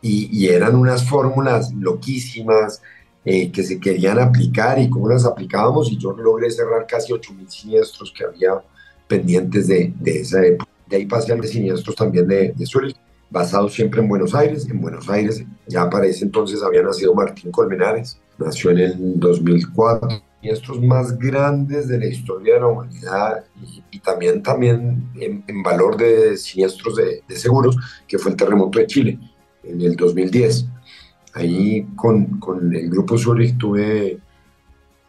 Y, 0.00 0.28
y 0.36 0.48
eran 0.48 0.74
unas 0.74 1.08
fórmulas 1.08 1.72
loquísimas, 1.74 2.82
eh, 3.24 3.52
que 3.52 3.62
se 3.62 3.78
querían 3.78 4.18
aplicar 4.18 4.80
y 4.80 4.90
cómo 4.90 5.08
las 5.08 5.24
aplicábamos 5.24 5.92
y 5.92 5.96
yo 5.96 6.10
logré 6.12 6.50
cerrar 6.50 6.88
casi 6.88 7.12
8.000 7.12 7.48
siniestros 7.48 8.12
que 8.12 8.24
había 8.24 8.60
pendientes 9.06 9.68
de, 9.68 9.92
de 9.96 10.20
esa 10.22 10.44
época. 10.44 10.68
De 10.88 10.96
ahí 10.96 11.06
pasé 11.06 11.32
al 11.32 11.46
siniestros 11.46 11.94
también 11.94 12.26
de, 12.26 12.52
de 12.52 12.66
Zurich, 12.66 12.96
basado 13.32 13.68
siempre 13.68 14.00
en 14.00 14.08
Buenos 14.08 14.34
Aires. 14.34 14.68
En 14.68 14.80
Buenos 14.80 15.08
Aires 15.08 15.44
ya 15.66 15.88
para 15.90 16.06
entonces 16.06 16.62
había 16.62 16.82
nacido 16.82 17.14
Martín 17.14 17.50
Colmenares, 17.50 18.20
nació 18.38 18.70
en 18.70 18.78
el 18.78 19.20
2004. 19.20 20.22
Siniestros 20.40 20.82
más 20.82 21.16
grandes 21.18 21.86
de 21.86 22.00
la 22.00 22.06
historia 22.06 22.54
de 22.54 22.60
la 22.60 22.66
humanidad 22.66 23.44
y, 23.92 24.00
también, 24.00 24.42
también 24.42 25.08
en, 25.14 25.62
valor 25.62 25.96
de 25.96 26.36
siniestros 26.36 26.96
de, 26.96 27.22
de 27.28 27.36
seguros, 27.36 27.76
que 28.08 28.18
fue 28.18 28.32
el 28.32 28.36
terremoto 28.36 28.80
de 28.80 28.86
Chile 28.88 29.18
en 29.62 29.80
el 29.80 29.94
2010 29.94 30.66
Ahí 31.34 31.86
con, 31.96 32.38
con 32.38 32.74
el 32.74 32.90
grupo 32.90 33.16
Zurich 33.16 33.56
tuve 33.56 34.18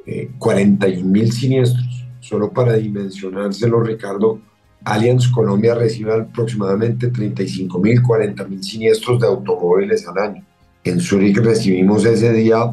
eh, 0.05 0.31
41 0.37 1.05
mil 1.05 1.31
siniestros. 1.31 2.05
Solo 2.21 2.51
para 2.53 2.73
dimensionárselo, 2.73 3.81
Ricardo, 3.81 4.39
Allianz 4.85 5.27
Colombia 5.27 5.75
recibe 5.75 6.13
aproximadamente 6.13 7.07
35 7.07 7.79
mil, 7.79 8.01
40 8.01 8.43
mil 8.45 8.63
siniestros 8.63 9.19
de 9.19 9.27
automóviles 9.27 10.07
al 10.07 10.17
año. 10.17 10.45
En 10.83 10.99
Zurich 10.99 11.37
recibimos 11.37 12.05
ese 12.05 12.33
día 12.33 12.71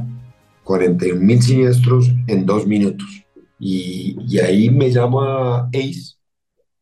41 0.64 1.20
mil 1.20 1.42
siniestros 1.42 2.10
en 2.26 2.46
dos 2.46 2.66
minutos. 2.66 3.24
Y, 3.58 4.16
y, 4.26 4.38
ahí 4.38 4.70
me 4.70 4.90
llama 4.90 5.68
ACE, 5.68 6.16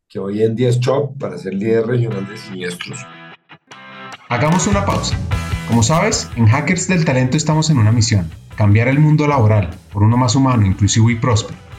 que 0.07 0.17
hoy 0.17 0.43
en 0.43 0.55
día 0.55 0.69
es 0.69 0.79
CHOP, 0.79 1.19
para 1.19 1.37
ser 1.37 1.53
líder 1.53 1.85
regional 1.87 2.25
de 2.27 2.37
siniestros. 2.37 2.99
Hagamos 4.29 4.65
una 4.67 4.85
pausa. 4.85 5.17
Como 5.67 5.83
sabes, 5.83 6.29
en 6.35 6.47
Hackers 6.47 6.87
del 6.87 7.03
Talento 7.03 7.35
estamos 7.35 7.69
en 7.69 7.77
una 7.77 7.91
misión 7.91 8.29
cambiar 8.59 8.89
el 8.89 8.99
mundo 8.99 9.25
laboral 9.25 9.69
por 9.93 10.03
uno 10.03 10.17
más 10.17 10.35
humano, 10.35 10.65
inclusivo 10.65 11.09
y 11.09 11.15
próspero. 11.15 11.68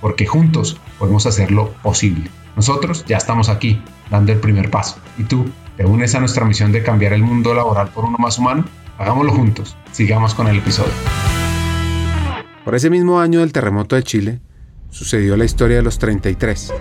porque 0.00 0.26
juntos 0.26 0.80
podemos 0.98 1.26
hacerlo 1.26 1.74
posible. 1.82 2.30
Nosotros 2.56 3.04
ya 3.06 3.16
estamos 3.16 3.48
aquí, 3.48 3.80
dando 4.10 4.32
el 4.32 4.38
primer 4.38 4.70
paso. 4.70 4.96
¿Y 5.18 5.24
tú? 5.24 5.46
¿Te 5.76 5.84
unes 5.84 6.14
a 6.14 6.20
nuestra 6.20 6.44
misión 6.44 6.72
de 6.72 6.82
cambiar 6.82 7.12
el 7.12 7.22
mundo 7.22 7.54
laboral 7.54 7.88
por 7.88 8.04
uno 8.04 8.16
más 8.18 8.38
humano? 8.38 8.64
Hagámoslo 8.98 9.32
juntos. 9.32 9.76
Sigamos 9.92 10.34
con 10.34 10.48
el 10.48 10.58
episodio. 10.58 10.92
Por 12.64 12.74
ese 12.74 12.90
mismo 12.90 13.20
año 13.20 13.40
del 13.40 13.52
terremoto 13.52 13.94
de 13.94 14.02
Chile, 14.02 14.40
sucedió 14.90 15.36
la 15.36 15.44
historia 15.44 15.76
de 15.76 15.82
los 15.82 15.98
33. 15.98 16.72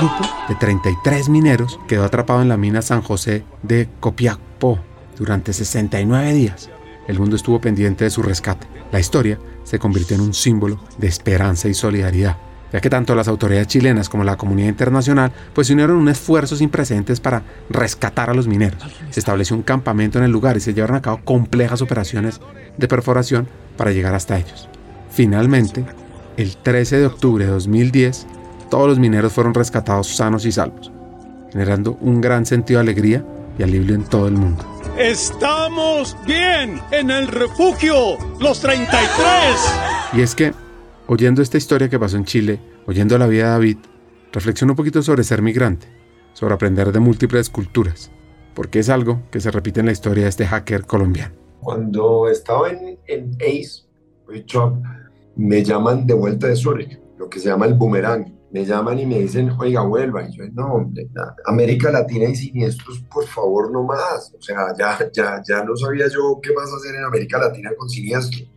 Grupo 0.00 0.26
de 0.48 0.54
33 0.54 1.28
mineros 1.28 1.78
quedó 1.86 2.04
atrapado 2.04 2.40
en 2.40 2.48
la 2.48 2.56
mina 2.56 2.80
San 2.80 3.02
José 3.02 3.44
de 3.62 3.86
Copiapó 4.00 4.78
durante 5.18 5.52
69 5.52 6.32
días. 6.32 6.70
El 7.06 7.18
mundo 7.18 7.36
estuvo 7.36 7.60
pendiente 7.60 8.04
de 8.04 8.10
su 8.10 8.22
rescate. 8.22 8.66
La 8.92 9.00
historia 9.00 9.38
se 9.62 9.78
convirtió 9.78 10.16
en 10.16 10.22
un 10.22 10.32
símbolo 10.32 10.82
de 10.96 11.06
esperanza 11.06 11.68
y 11.68 11.74
solidaridad, 11.74 12.38
ya 12.72 12.80
que 12.80 12.88
tanto 12.88 13.14
las 13.14 13.28
autoridades 13.28 13.66
chilenas 13.66 14.08
como 14.08 14.24
la 14.24 14.38
comunidad 14.38 14.70
internacional 14.70 15.32
pues 15.54 15.66
se 15.66 15.74
unieron 15.74 15.96
un 15.96 16.08
esfuerzo 16.08 16.56
sin 16.56 16.70
precedentes 16.70 17.20
para 17.20 17.42
rescatar 17.68 18.30
a 18.30 18.34
los 18.34 18.48
mineros. 18.48 18.82
Se 19.10 19.20
estableció 19.20 19.54
un 19.54 19.62
campamento 19.62 20.16
en 20.16 20.24
el 20.24 20.30
lugar 20.30 20.56
y 20.56 20.60
se 20.60 20.72
llevaron 20.72 20.96
a 20.96 21.02
cabo 21.02 21.20
complejas 21.24 21.82
operaciones 21.82 22.40
de 22.78 22.88
perforación 22.88 23.48
para 23.76 23.92
llegar 23.92 24.14
hasta 24.14 24.38
ellos. 24.38 24.66
Finalmente, 25.10 25.84
el 26.38 26.56
13 26.56 27.00
de 27.00 27.06
octubre 27.06 27.44
de 27.44 27.50
2010, 27.50 28.26
todos 28.70 28.88
los 28.88 28.98
mineros 28.98 29.32
fueron 29.32 29.52
rescatados 29.52 30.16
sanos 30.16 30.46
y 30.46 30.52
salvos, 30.52 30.90
generando 31.52 31.98
un 32.00 32.20
gran 32.20 32.46
sentido 32.46 32.78
de 32.78 32.84
alegría 32.84 33.24
y 33.58 33.62
alivio 33.62 33.94
en 33.94 34.04
todo 34.04 34.28
el 34.28 34.34
mundo. 34.34 34.64
Estamos 34.96 36.16
bien 36.24 36.80
en 36.92 37.10
el 37.10 37.26
refugio, 37.28 38.16
los 38.38 38.60
33. 38.60 39.00
Y 40.14 40.20
es 40.22 40.34
que, 40.34 40.54
oyendo 41.08 41.42
esta 41.42 41.58
historia 41.58 41.88
que 41.88 41.98
pasó 41.98 42.16
en 42.16 42.24
Chile, 42.24 42.60
oyendo 42.86 43.18
la 43.18 43.26
vida 43.26 43.44
de 43.44 43.50
David, 43.50 43.78
reflexiono 44.32 44.72
un 44.72 44.76
poquito 44.76 45.02
sobre 45.02 45.24
ser 45.24 45.42
migrante, 45.42 45.88
sobre 46.32 46.54
aprender 46.54 46.92
de 46.92 47.00
múltiples 47.00 47.50
culturas, 47.50 48.10
porque 48.54 48.78
es 48.78 48.88
algo 48.88 49.22
que 49.30 49.40
se 49.40 49.50
repite 49.50 49.80
en 49.80 49.86
la 49.86 49.92
historia 49.92 50.24
de 50.24 50.30
este 50.30 50.46
hacker 50.46 50.86
colombiano. 50.86 51.34
Cuando 51.60 52.28
estaba 52.28 52.70
en, 52.70 52.98
en 53.06 53.36
ACE, 53.40 53.84
me 55.36 55.62
llaman 55.64 56.06
de 56.06 56.14
vuelta 56.14 56.46
de 56.46 56.56
Zurich, 56.56 57.00
lo 57.18 57.28
que 57.28 57.40
se 57.40 57.48
llama 57.48 57.66
el 57.66 57.74
boomerang 57.74 58.39
me 58.52 58.64
llaman 58.64 58.98
y 58.98 59.06
me 59.06 59.20
dicen, 59.20 59.50
oiga, 59.58 59.82
vuelva. 59.82 60.28
Y 60.28 60.32
yo, 60.32 60.44
no, 60.52 60.90
América 61.46 61.90
Latina 61.90 62.28
y 62.28 62.34
siniestros, 62.34 63.00
por 63.02 63.24
favor, 63.26 63.70
no 63.70 63.84
más. 63.84 64.32
O 64.36 64.42
sea, 64.42 64.74
ya, 64.78 64.98
ya, 65.12 65.42
ya 65.46 65.64
no 65.64 65.76
sabía 65.76 66.06
yo 66.08 66.40
qué 66.42 66.52
más 66.52 66.72
hacer 66.72 66.96
en 66.96 67.04
América 67.04 67.38
Latina 67.38 67.70
con 67.76 67.88
siniestros. 67.88 68.50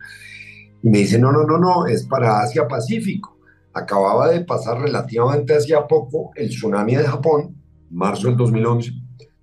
Y 0.82 0.88
me 0.88 0.98
dicen, 0.98 1.20
no, 1.20 1.32
no, 1.32 1.44
no, 1.44 1.58
no, 1.58 1.86
es 1.86 2.04
para 2.06 2.40
Asia 2.40 2.66
Pacífico. 2.66 3.38
Acababa 3.72 4.28
de 4.28 4.44
pasar 4.44 4.80
relativamente 4.80 5.54
hacía 5.56 5.86
poco 5.86 6.30
el 6.34 6.48
tsunami 6.48 6.96
de 6.96 7.04
Japón, 7.04 7.56
marzo 7.90 8.28
del 8.28 8.36
2011, 8.36 8.92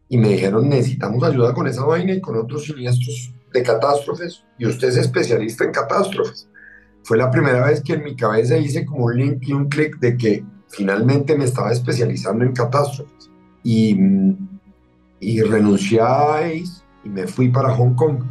y 0.10 0.18
me 0.18 0.30
dijeron, 0.30 0.70
necesitamos 0.70 1.24
ayuda 1.24 1.54
con 1.54 1.68
esa 1.68 1.86
vaina 1.86 2.14
y 2.14 2.22
con 2.22 2.38
otros 2.38 2.66
siniestros 2.66 3.34
de 3.54 3.64
catástrofes, 3.64 4.44
y 4.58 4.66
usted 4.66 4.90
es 4.90 4.98
especialista 4.98 5.66
en 5.66 5.72
catástrofes 5.72 6.51
fue 7.04 7.18
la 7.18 7.32
primera 7.32 7.66
vez 7.66 7.82
que 7.82 7.94
en 7.94 8.04
mi 8.04 8.16
cabeza 8.16 8.58
hice 8.58 8.86
como 8.86 9.06
un 9.06 9.18
link 9.18 9.44
y 9.48 9.54
un 9.54 9.68
clic 9.70 10.00
de 10.00 10.18
que 10.18 10.44
finalmente 10.68 11.38
me 11.38 11.46
estaba 11.46 11.72
especializando 11.72 12.46
en 12.46 12.54
catástrofes. 12.54 13.30
Y, 13.64 13.98
y 15.20 15.42
renuncié 15.42 16.02
a 16.02 16.52
y 17.04 17.10
me 17.10 17.28
fui 17.28 17.50
para 17.50 17.74
Hong 17.76 17.94
Kong. 17.96 18.24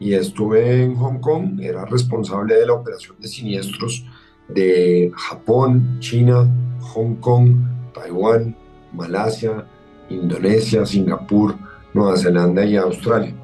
Y 0.00 0.14
estuve 0.14 0.84
en 0.84 0.94
Hong 0.94 1.18
Kong, 1.18 1.60
era 1.60 1.84
responsable 1.84 2.54
de 2.54 2.66
la 2.66 2.74
operación 2.74 3.16
de 3.20 3.28
siniestros 3.28 4.04
de 4.48 5.10
Japón, 5.14 5.98
China, 6.00 6.48
Hong 6.80 7.16
Kong, 7.16 7.56
Taiwán, 7.92 8.56
Malasia, 8.92 9.66
Indonesia, 10.08 10.86
Singapur, 10.86 11.56
Nueva 11.94 12.16
Zelanda 12.16 12.64
y 12.64 12.76
Australia. 12.76 13.34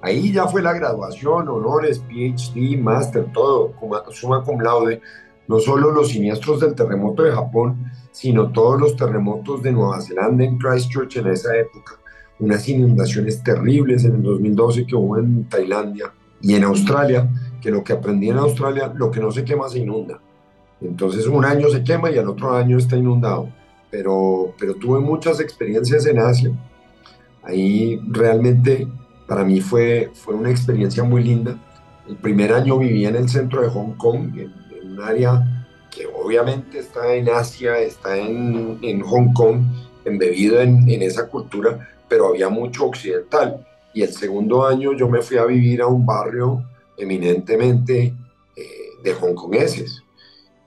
Ahí 0.00 0.32
ya 0.32 0.46
fue 0.46 0.62
la 0.62 0.72
graduación, 0.72 1.48
honores, 1.48 2.00
PhD, 2.00 2.78
máster, 2.80 3.26
todo, 3.32 3.74
suma 4.10 4.42
cum 4.44 4.60
laude. 4.60 5.00
No 5.48 5.58
solo 5.58 5.90
los 5.90 6.08
siniestros 6.08 6.60
del 6.60 6.74
terremoto 6.74 7.22
de 7.22 7.32
Japón, 7.32 7.90
sino 8.12 8.52
todos 8.52 8.80
los 8.80 8.96
terremotos 8.96 9.62
de 9.62 9.72
Nueva 9.72 10.00
Zelanda 10.00 10.44
en 10.44 10.58
Christchurch 10.58 11.16
en 11.16 11.28
esa 11.28 11.56
época. 11.56 11.98
Unas 12.38 12.68
inundaciones 12.68 13.42
terribles 13.42 14.04
en 14.04 14.16
el 14.16 14.22
2012 14.22 14.86
que 14.86 14.94
hubo 14.94 15.18
en 15.18 15.48
Tailandia 15.48 16.12
y 16.40 16.54
en 16.54 16.64
Australia, 16.64 17.28
que 17.60 17.70
lo 17.70 17.82
que 17.82 17.94
aprendí 17.94 18.28
en 18.28 18.38
Australia, 18.38 18.92
lo 18.94 19.10
que 19.10 19.20
no 19.20 19.32
se 19.32 19.44
quema 19.44 19.68
se 19.68 19.80
inunda. 19.80 20.20
Entonces 20.80 21.26
un 21.26 21.44
año 21.44 21.68
se 21.70 21.82
quema 21.82 22.10
y 22.10 22.18
al 22.18 22.28
otro 22.28 22.54
año 22.54 22.78
está 22.78 22.96
inundado. 22.96 23.48
Pero, 23.90 24.54
pero 24.58 24.74
tuve 24.74 25.00
muchas 25.00 25.40
experiencias 25.40 26.06
en 26.06 26.18
Asia. 26.18 26.52
Ahí 27.42 28.00
realmente 28.08 28.86
para 29.28 29.44
mí 29.44 29.60
fue, 29.60 30.10
fue 30.14 30.34
una 30.34 30.50
experiencia 30.50 31.04
muy 31.04 31.22
linda. 31.22 31.56
El 32.08 32.16
primer 32.16 32.52
año 32.52 32.78
viví 32.78 33.04
en 33.04 33.14
el 33.14 33.28
centro 33.28 33.62
de 33.62 33.68
Hong 33.68 33.92
Kong, 33.92 34.36
en, 34.36 34.52
un 34.90 35.02
área 35.02 35.66
que 35.90 36.06
obviamente 36.06 36.78
está 36.78 37.14
en 37.14 37.28
Asia, 37.28 37.78
está 37.78 38.16
en, 38.16 38.78
en 38.82 39.00
Hong 39.02 39.32
Kong, 39.34 39.60
embebido 40.04 40.60
en, 40.60 40.88
en, 40.88 41.02
esa 41.02 41.28
cultura, 41.28 41.88
pero 42.08 42.28
había 42.28 42.48
mucho 42.48 42.86
occidental. 42.86 43.66
Y 43.92 44.02
el 44.02 44.12
segundo 44.12 44.66
año 44.66 44.92
yo 44.94 45.08
me 45.08 45.20
fui 45.20 45.36
a 45.36 45.44
vivir 45.44 45.82
a 45.82 45.86
un 45.86 46.06
barrio 46.06 46.64
eminentemente 46.96 48.14
eh, 48.56 48.62
de 49.04 49.14
hongkongeses, 49.14 50.02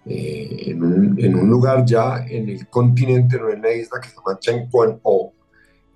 eh, 0.06 0.64
en, 0.68 0.84
un, 0.84 1.50
lugar 1.50 1.86
ya 1.86 2.26
en 2.28 2.50
el 2.50 2.68
continente, 2.68 3.38
no 3.38 3.50
en 3.50 3.62
la 3.62 3.74
isla 3.74 4.00
que 4.02 4.10
se 4.10 4.16
llama 4.16 4.40
Chengquan 4.40 5.00
O, 5.04 5.34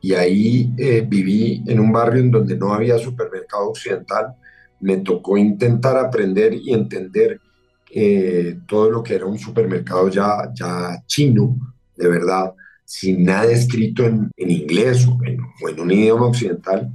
y 0.06 0.14
ahí 0.14 0.72
eh, 0.78 1.04
viví 1.04 1.64
en 1.66 1.80
un 1.80 1.92
barrio 1.92 2.22
en 2.22 2.30
donde 2.30 2.56
no 2.56 2.72
había 2.72 3.00
supermercado 3.00 3.70
occidental. 3.70 4.36
Me 4.80 4.98
tocó 4.98 5.36
intentar 5.36 5.98
aprender 5.98 6.54
y 6.54 6.76
entender 6.76 7.42
eh, 7.90 8.60
todo 8.68 8.92
lo 8.92 9.02
que 9.02 9.16
era 9.16 9.26
un 9.26 9.40
supermercado 9.40 10.08
ya, 10.10 10.52
ya 10.54 11.04
chino, 11.08 11.58
de 11.98 12.08
verdad, 12.08 12.54
sin 12.84 13.26
nada 13.26 13.46
escrito 13.46 14.06
en, 14.06 14.30
en 14.38 14.52
inglés 14.52 15.08
o 15.08 15.18
en, 15.26 15.40
o 15.40 15.70
en, 15.70 15.80
un 15.80 15.90
idioma 15.90 16.28
occidental. 16.28 16.92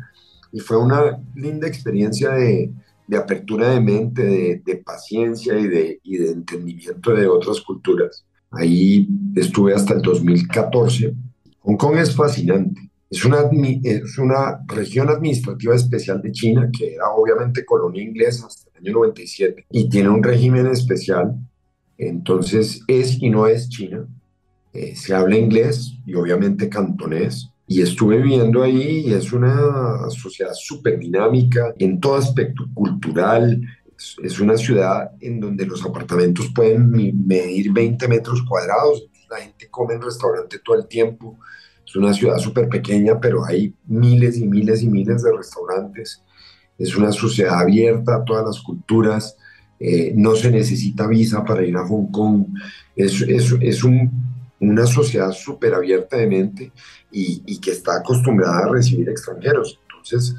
Y 0.53 0.61
fue 0.61 0.77
una 0.77 1.21
linda 1.35 1.67
experiencia 1.67 2.31
de, 2.31 2.71
de 3.09 3.17
apertura 3.17 3.71
de 3.71 3.81
mente, 3.81 4.23
de, 4.23 4.63
de 4.65 4.77
paciencia 4.77 5.59
y 5.59 5.67
de, 5.67 6.01
y 6.05 6.17
de 6.17 6.31
entendimiento 6.31 7.13
de 7.13 7.27
otras 7.27 7.61
culturas. 7.61 8.25
Ahí 8.53 9.09
estuve 9.35 9.75
hasta 9.75 9.95
el 9.95 10.01
2014. 10.01 11.13
Hong 11.63 11.77
Kong 11.77 11.97
es 11.97 12.15
fascinante 12.15 12.90
es 13.11 13.25
una, 13.25 13.39
es 13.83 14.19
una 14.19 14.61
región 14.69 15.09
administrativa 15.09 15.75
especial 15.75 16.23
de 16.23 16.31
China, 16.31 16.71
que 16.77 16.95
era 16.95 17.09
obviamente 17.11 17.65
colonia 17.65 18.05
inglesa 18.05 18.47
hasta 18.47 18.71
el 18.71 18.87
año 18.87 18.99
97, 18.99 19.67
y 19.69 19.89
tiene 19.89 20.09
un 20.11 20.23
régimen 20.23 20.69
especial. 20.69 21.35
Entonces 21.99 22.83
es 22.87 23.21
y 23.21 23.29
no 23.29 23.49
es 23.49 23.69
China. 23.69 24.07
Eh, 24.73 24.95
se 24.95 25.13
habla 25.13 25.37
inglés 25.37 25.93
y 26.07 26.15
obviamente 26.15 26.69
cantonés. 26.69 27.51
Y 27.67 27.83
estuve 27.83 28.19
viviendo 28.19 28.63
ahí 28.63 29.05
y 29.07 29.13
es 29.13 29.33
una 29.33 30.09
sociedad 30.11 30.53
súper 30.55 30.99
dinámica 30.99 31.75
en 31.79 31.99
todo 31.99 32.15
aspecto 32.15 32.65
cultural. 32.75 33.61
Es, 33.99 34.17
es 34.23 34.41
una 34.41 34.57
ciudad 34.57 35.11
en 35.21 35.41
donde 35.41 35.67
los 35.67 35.85
apartamentos 35.85 36.51
pueden 36.55 36.91
medir 36.91 37.73
20 37.73 38.07
metros 38.07 38.43
cuadrados. 38.49 39.09
La 39.29 39.39
gente 39.39 39.69
come 39.69 39.95
en 39.95 40.03
restaurante 40.03 40.61
todo 40.65 40.77
el 40.77 40.87
tiempo 40.87 41.39
es 41.91 41.97
una 41.97 42.15
ciudad 42.15 42.39
súper 42.39 42.69
pequeña, 42.69 43.19
pero 43.19 43.45
hay 43.45 43.75
miles 43.89 44.39
y 44.39 44.47
miles 44.47 44.83
y 44.83 44.89
miles 44.89 45.25
de 45.25 45.37
restaurantes. 45.37 46.23
Es 46.79 46.97
una 46.97 47.11
sociedad 47.11 47.59
abierta 47.61 48.15
a 48.15 48.25
todas 48.25 48.47
las 48.47 48.61
culturas. 48.61 49.37
eh, 49.81 50.13
no 50.15 50.37
se 50.37 50.51
necesita 50.51 51.07
visa 51.07 51.43
para 51.43 51.65
ir 51.65 51.77
a 51.77 51.87
Hong 51.87 52.11
Kong, 52.13 52.47
es, 52.95 53.23
es, 53.23 53.55
es 53.61 53.83
un, 53.83 54.11
una 54.61 54.87
sociedad 54.87 55.33
súper 55.33 55.75
abierta 55.75 56.19
de 56.19 56.27
mente 56.27 56.73
y, 57.11 57.43
y, 57.47 57.59
que 57.59 57.71
está 57.71 57.97
acostumbrada 57.97 58.67
a 58.67 58.69
recibir 58.69 59.09
extranjeros. 59.09 59.81
Entonces, 59.89 60.37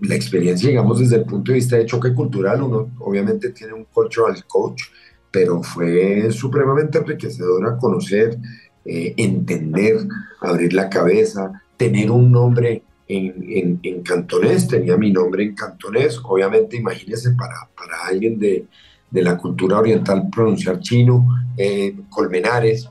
la 0.00 0.16
experiencia, 0.16 0.68
digamos, 0.68 0.98
desde 0.98 1.16
el 1.16 1.24
punto 1.24 1.52
de 1.52 1.56
vista 1.58 1.76
de 1.76 1.86
choque 1.86 2.12
cultural, 2.12 2.62
uno 2.62 2.90
obviamente 2.98 3.50
tiene 3.50 3.74
un 3.74 3.84
cultural 3.84 4.44
coach, 4.48 4.82
pero 5.30 5.62
fue 5.62 6.30
supremamente 6.32 6.98
enriquecedora 6.98 7.76
conocer, 7.78 8.36
eh, 8.84 9.14
entender, 9.16 9.98
abrir 10.40 10.72
la 10.72 10.88
cabeza, 10.88 11.62
tener 11.76 12.10
un 12.10 12.30
nombre 12.30 12.82
en, 13.08 13.80
en, 13.82 14.02
cantonés, 14.02 14.68
tenía 14.68 14.96
mi 14.96 15.12
nombre 15.12 15.42
en 15.42 15.54
cantonés, 15.54 16.20
obviamente 16.22 16.76
imagínense 16.76 17.32
para, 17.32 17.68
para 17.76 18.06
alguien 18.06 18.38
de, 18.38 18.66
de 19.10 19.22
la 19.22 19.36
cultura 19.36 19.78
oriental 19.78 20.28
pronunciar 20.30 20.80
chino, 20.80 21.26
eh, 21.56 21.96
Colmenares, 22.08 22.88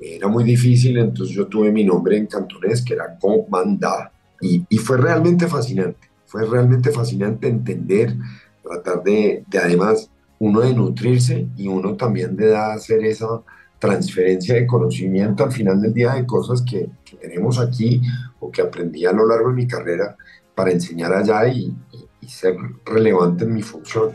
era 0.00 0.28
muy 0.28 0.44
difícil, 0.44 0.96
entonces 0.98 1.34
yo 1.34 1.46
tuve 1.46 1.70
mi 1.70 1.84
nombre 1.84 2.16
en 2.16 2.26
cantonés, 2.26 2.82
que 2.82 2.94
era 2.94 3.18
Comanda, 3.18 4.12
y, 4.40 4.64
y 4.68 4.78
fue 4.78 4.96
realmente 4.96 5.48
fascinante, 5.48 6.08
fue 6.26 6.46
realmente 6.46 6.90
fascinante 6.90 7.48
entender, 7.48 8.16
tratar 8.62 9.02
de, 9.02 9.44
de 9.46 9.58
además 9.58 10.10
uno 10.38 10.60
de 10.60 10.72
nutrirse 10.72 11.48
y 11.56 11.68
uno 11.68 11.96
también 11.96 12.36
de 12.36 12.56
hacer 12.56 13.04
esa 13.04 13.42
transferencia 13.78 14.54
de 14.54 14.66
conocimiento 14.66 15.44
al 15.44 15.52
final 15.52 15.80
del 15.80 15.94
día 15.94 16.14
de 16.14 16.26
cosas 16.26 16.62
que, 16.62 16.88
tenemos 17.20 17.58
aquí 17.58 18.00
o 18.38 18.50
que 18.50 18.62
aprendí 18.62 19.04
a 19.04 19.12
lo 19.12 19.26
largo 19.26 19.48
de 19.48 19.54
mi 19.54 19.66
carrera 19.66 20.16
para 20.54 20.70
enseñar 20.70 21.12
allá 21.12 21.48
y, 21.48 21.74
y, 21.92 22.08
y 22.20 22.28
ser 22.28 22.56
relevante 22.84 23.44
en 23.44 23.54
mi 23.54 23.62
función. 23.62 24.12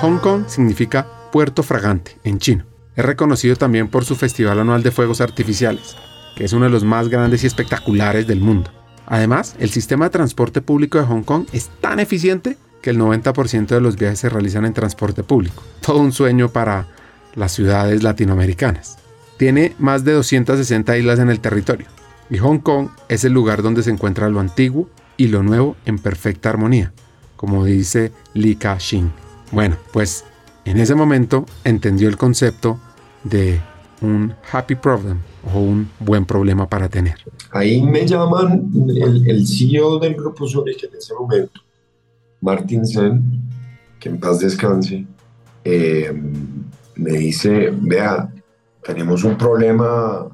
Hong 0.00 0.18
Kong 0.18 0.44
significa 0.46 1.06
puerto 1.32 1.62
fragante 1.62 2.18
en 2.24 2.38
chino. 2.38 2.64
Es 2.94 3.04
reconocido 3.04 3.56
también 3.56 3.88
por 3.88 4.04
su 4.04 4.16
festival 4.16 4.60
anual 4.60 4.82
de 4.82 4.90
fuegos 4.90 5.20
artificiales, 5.20 5.96
que 6.36 6.44
es 6.44 6.52
uno 6.52 6.66
de 6.66 6.70
los 6.70 6.84
más 6.84 7.08
grandes 7.08 7.44
y 7.44 7.46
espectaculares 7.46 8.26
del 8.26 8.40
mundo. 8.40 8.70
Además, 9.06 9.56
el 9.58 9.70
sistema 9.70 10.06
de 10.06 10.10
transporte 10.10 10.60
público 10.60 10.98
de 10.98 11.04
Hong 11.04 11.22
Kong 11.22 11.46
es 11.52 11.70
tan 11.80 12.00
eficiente 12.00 12.56
que 12.86 12.90
el 12.90 13.00
90% 13.00 13.66
de 13.66 13.80
los 13.80 13.96
viajes 13.96 14.20
se 14.20 14.28
realizan 14.28 14.64
en 14.64 14.72
transporte 14.72 15.24
público. 15.24 15.60
Todo 15.84 15.98
un 15.98 16.12
sueño 16.12 16.50
para 16.50 16.86
las 17.34 17.50
ciudades 17.50 18.04
latinoamericanas. 18.04 18.98
Tiene 19.38 19.74
más 19.80 20.04
de 20.04 20.12
260 20.12 20.96
islas 20.96 21.18
en 21.18 21.28
el 21.28 21.40
territorio 21.40 21.88
y 22.30 22.38
Hong 22.38 22.60
Kong 22.60 22.90
es 23.08 23.24
el 23.24 23.32
lugar 23.32 23.62
donde 23.62 23.82
se 23.82 23.90
encuentra 23.90 24.28
lo 24.28 24.38
antiguo 24.38 24.88
y 25.16 25.26
lo 25.26 25.42
nuevo 25.42 25.74
en 25.84 25.98
perfecta 25.98 26.48
armonía, 26.48 26.92
como 27.34 27.64
dice 27.64 28.12
Li 28.34 28.54
Ka-shing. 28.54 29.10
Bueno, 29.50 29.76
pues 29.92 30.24
en 30.64 30.78
ese 30.78 30.94
momento 30.94 31.44
entendió 31.64 32.08
el 32.08 32.16
concepto 32.16 32.78
de 33.24 33.60
un 34.00 34.32
happy 34.52 34.76
problem 34.76 35.18
o 35.52 35.58
un 35.58 35.90
buen 35.98 36.24
problema 36.24 36.68
para 36.68 36.88
tener. 36.88 37.16
Ahí 37.50 37.82
me 37.82 38.06
llaman 38.06 38.70
el, 38.88 39.28
el 39.28 39.44
CEO 39.44 39.98
del 39.98 40.14
grupo 40.14 40.46
Zurich 40.46 40.84
en 40.84 40.96
ese 40.96 41.14
momento, 41.14 41.60
Martin 42.46 42.86
Sen, 42.86 43.22
que 43.98 44.08
en 44.08 44.20
paz 44.20 44.38
descanse, 44.38 45.04
eh, 45.64 46.12
me 46.94 47.10
dice, 47.10 47.72
vea, 47.72 48.32
tenemos 48.84 49.24
un 49.24 49.36
problema, 49.36 50.28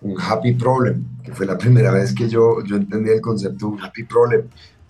un 0.00 0.14
happy 0.16 0.52
problem, 0.54 1.04
que 1.24 1.32
fue 1.32 1.46
la 1.46 1.58
primera 1.58 1.90
vez 1.90 2.14
que 2.14 2.28
yo, 2.28 2.64
yo 2.64 2.76
entendí 2.76 3.10
el 3.10 3.20
concepto 3.20 3.66
de 3.66 3.72
un 3.72 3.82
happy 3.82 4.04
problem. 4.04 4.42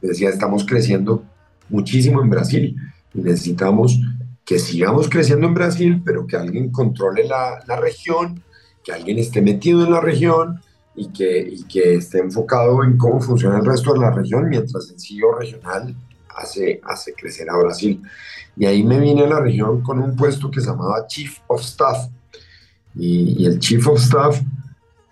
Decía, 0.03 0.29
estamos 0.29 0.67
creciendo 0.67 1.25
muchísimo 1.71 2.21
en 2.21 2.29
Brasil 2.29 2.77
y 3.15 3.21
necesitamos 3.23 3.99
que 4.45 4.59
sigamos 4.59 5.09
creciendo 5.09 5.47
en 5.47 5.55
Brasil, 5.55 6.03
pero 6.05 6.27
que 6.27 6.37
alguien 6.37 6.71
controle 6.71 7.25
la, 7.27 7.65
la 7.67 7.77
región, 7.77 8.43
que 8.85 8.93
alguien 8.93 9.19
esté 9.19 9.41
metido 9.41 9.83
en 9.87 9.93
la 9.93 10.01
región 10.03 10.61
y 10.95 11.09
que, 11.09 11.41
y 11.41 11.65
que 11.65 11.95
esté 11.95 12.19
enfocado 12.19 12.85
en 12.85 12.99
cómo 12.99 13.19
funciona 13.19 13.59
el 13.59 13.65
resto 13.65 13.95
de 13.95 14.01
la 14.01 14.11
región, 14.11 14.51
mientras 14.51 14.91
el 14.91 15.01
CEO 15.01 15.39
regional 15.39 15.97
hace, 16.37 16.81
hace 16.85 17.15
crecer 17.15 17.49
a 17.51 17.57
Brasil. 17.57 18.03
Y 18.57 18.67
ahí 18.67 18.83
me 18.83 18.99
vine 18.99 19.25
a 19.25 19.29
la 19.29 19.41
región 19.41 19.83
con 19.83 19.99
un 19.99 20.17
puesto 20.17 20.51
que 20.51 20.61
se 20.61 20.67
llamaba 20.67 21.07
Chief 21.07 21.39
of 21.47 21.61
Staff. 21.63 22.09
Y, 22.95 23.43
y 23.43 23.47
el 23.47 23.59
Chief 23.59 23.87
of 23.87 24.01
Staff 24.01 24.41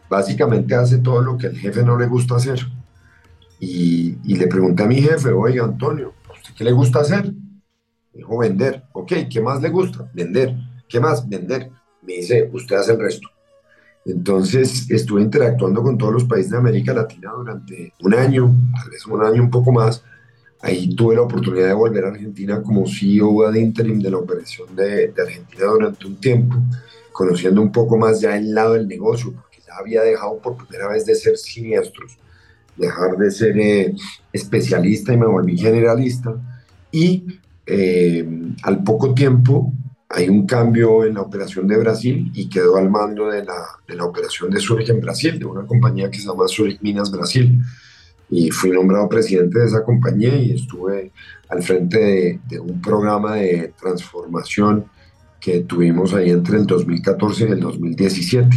básicamente 0.09 0.75
hace 0.75 0.99
todo 0.99 1.23
lo 1.23 1.37
que 1.37 1.49
el 1.49 1.59
jefe 1.59 1.83
no 1.83 1.99
le 1.99 2.07
gusta 2.07 2.37
hacer. 2.37 2.61
Y, 3.61 4.17
y 4.25 4.37
le 4.37 4.47
pregunté 4.47 4.83
a 4.83 4.87
mi 4.87 5.01
jefe, 5.01 5.31
oiga 5.31 5.65
Antonio, 5.65 6.15
¿a 6.29 6.33
usted 6.33 6.55
qué 6.57 6.65
le 6.65 6.73
gusta 6.73 7.01
hacer? 7.01 7.33
Dijo 8.13 8.39
vender. 8.39 8.85
Ok, 8.93 9.13
¿qué 9.31 9.41
más 9.41 9.61
le 9.63 9.69
gusta? 9.69 10.11
Vender. 10.13 10.55
¿Qué 10.89 11.01
más? 11.01 11.29
Vender. 11.29 11.71
Me 12.03 12.15
dice, 12.15 12.49
usted 12.53 12.77
hace 12.77 12.93
el 12.93 13.01
resto. 13.01 13.29
Entonces 14.05 14.91
estuve 14.91 15.21
interactuando 15.23 15.83
con 15.83 15.99
todos 15.99 16.15
los 16.15 16.25
países 16.25 16.51
de 16.51 16.57
América 16.57 16.95
Latina 16.95 17.31
durante 17.37 17.93
un 18.01 18.15
año, 18.15 18.51
tal 18.75 18.91
vez 18.91 19.07
un 19.07 19.23
año 19.23 19.43
un 19.43 19.51
poco 19.51 19.71
más. 19.71 20.03
Ahí 20.61 20.95
tuve 20.95 21.15
la 21.15 21.23
oportunidad 21.23 21.69
de 21.69 21.75
volver 21.75 22.05
a 22.05 22.09
Argentina 22.09 22.63
como 22.63 22.87
CEO 22.87 23.47
ad 23.47 23.55
interim 23.55 24.01
de 24.01 24.11
la 24.11 24.19
operación 24.19 24.75
de, 24.75 25.09
de 25.09 25.23
Argentina 25.23 25.67
durante 25.67 26.07
un 26.07 26.17
tiempo, 26.17 26.57
conociendo 27.13 27.63
un 27.63 27.71
poco 27.71 27.97
más 27.97 28.21
ya 28.21 28.37
el 28.37 28.53
lado 28.53 28.75
del 28.75 28.89
negocio, 28.89 29.33
porque 29.33 29.59
ya 29.67 29.75
había 29.79 30.03
dejado 30.03 30.39
por 30.39 30.57
primera 30.57 30.89
vez 30.89 31.07
de 31.07 31.15
ser 31.15 31.37
siniestros, 31.37 32.19
dejar 32.77 33.17
de 33.17 33.31
ser 33.31 33.59
eh, 33.59 33.95
especialista 34.33 35.13
y 35.13 35.17
me 35.17 35.27
volví 35.27 35.57
generalista. 35.57 36.35
Y 36.91 37.25
eh, 37.67 38.27
al 38.63 38.83
poco 38.83 39.15
tiempo 39.15 39.73
hay 40.09 40.29
un 40.29 40.47
cambio 40.47 41.05
en 41.05 41.15
la 41.15 41.21
operación 41.21 41.67
de 41.69 41.77
Brasil 41.77 42.31
y 42.35 42.49
quedó 42.49 42.77
al 42.77 42.89
mando 42.89 43.29
de 43.29 43.45
la, 43.45 43.63
de 43.87 43.95
la 43.95 44.05
operación 44.05 44.51
de 44.51 44.59
Zurich 44.59 44.89
en 44.89 45.01
Brasil, 45.01 45.39
de 45.39 45.45
una 45.45 45.67
compañía 45.67 46.11
que 46.11 46.19
se 46.19 46.27
llama 46.27 46.49
Zurich 46.49 46.81
Minas 46.81 47.11
Brasil. 47.11 47.61
Y 48.31 48.51
fui 48.51 48.71
nombrado 48.71 49.09
presidente 49.09 49.59
de 49.59 49.67
esa 49.67 49.85
compañía 49.85 50.37
y 50.37 50.53
estuve 50.53 51.13
al 51.49 51.63
frente 51.63 51.99
de, 51.99 52.41
de 52.49 52.61
un 52.61 52.81
programa 52.81 53.37
de 53.37 53.73
transformación 53.81 54.85
que 55.41 55.61
tuvimos 55.61 56.13
ahí 56.15 56.31
entre 56.31 56.59
el 56.59 56.67
2014 56.67 57.49
y 57.49 57.53
el 57.53 57.61
2017 57.61 58.49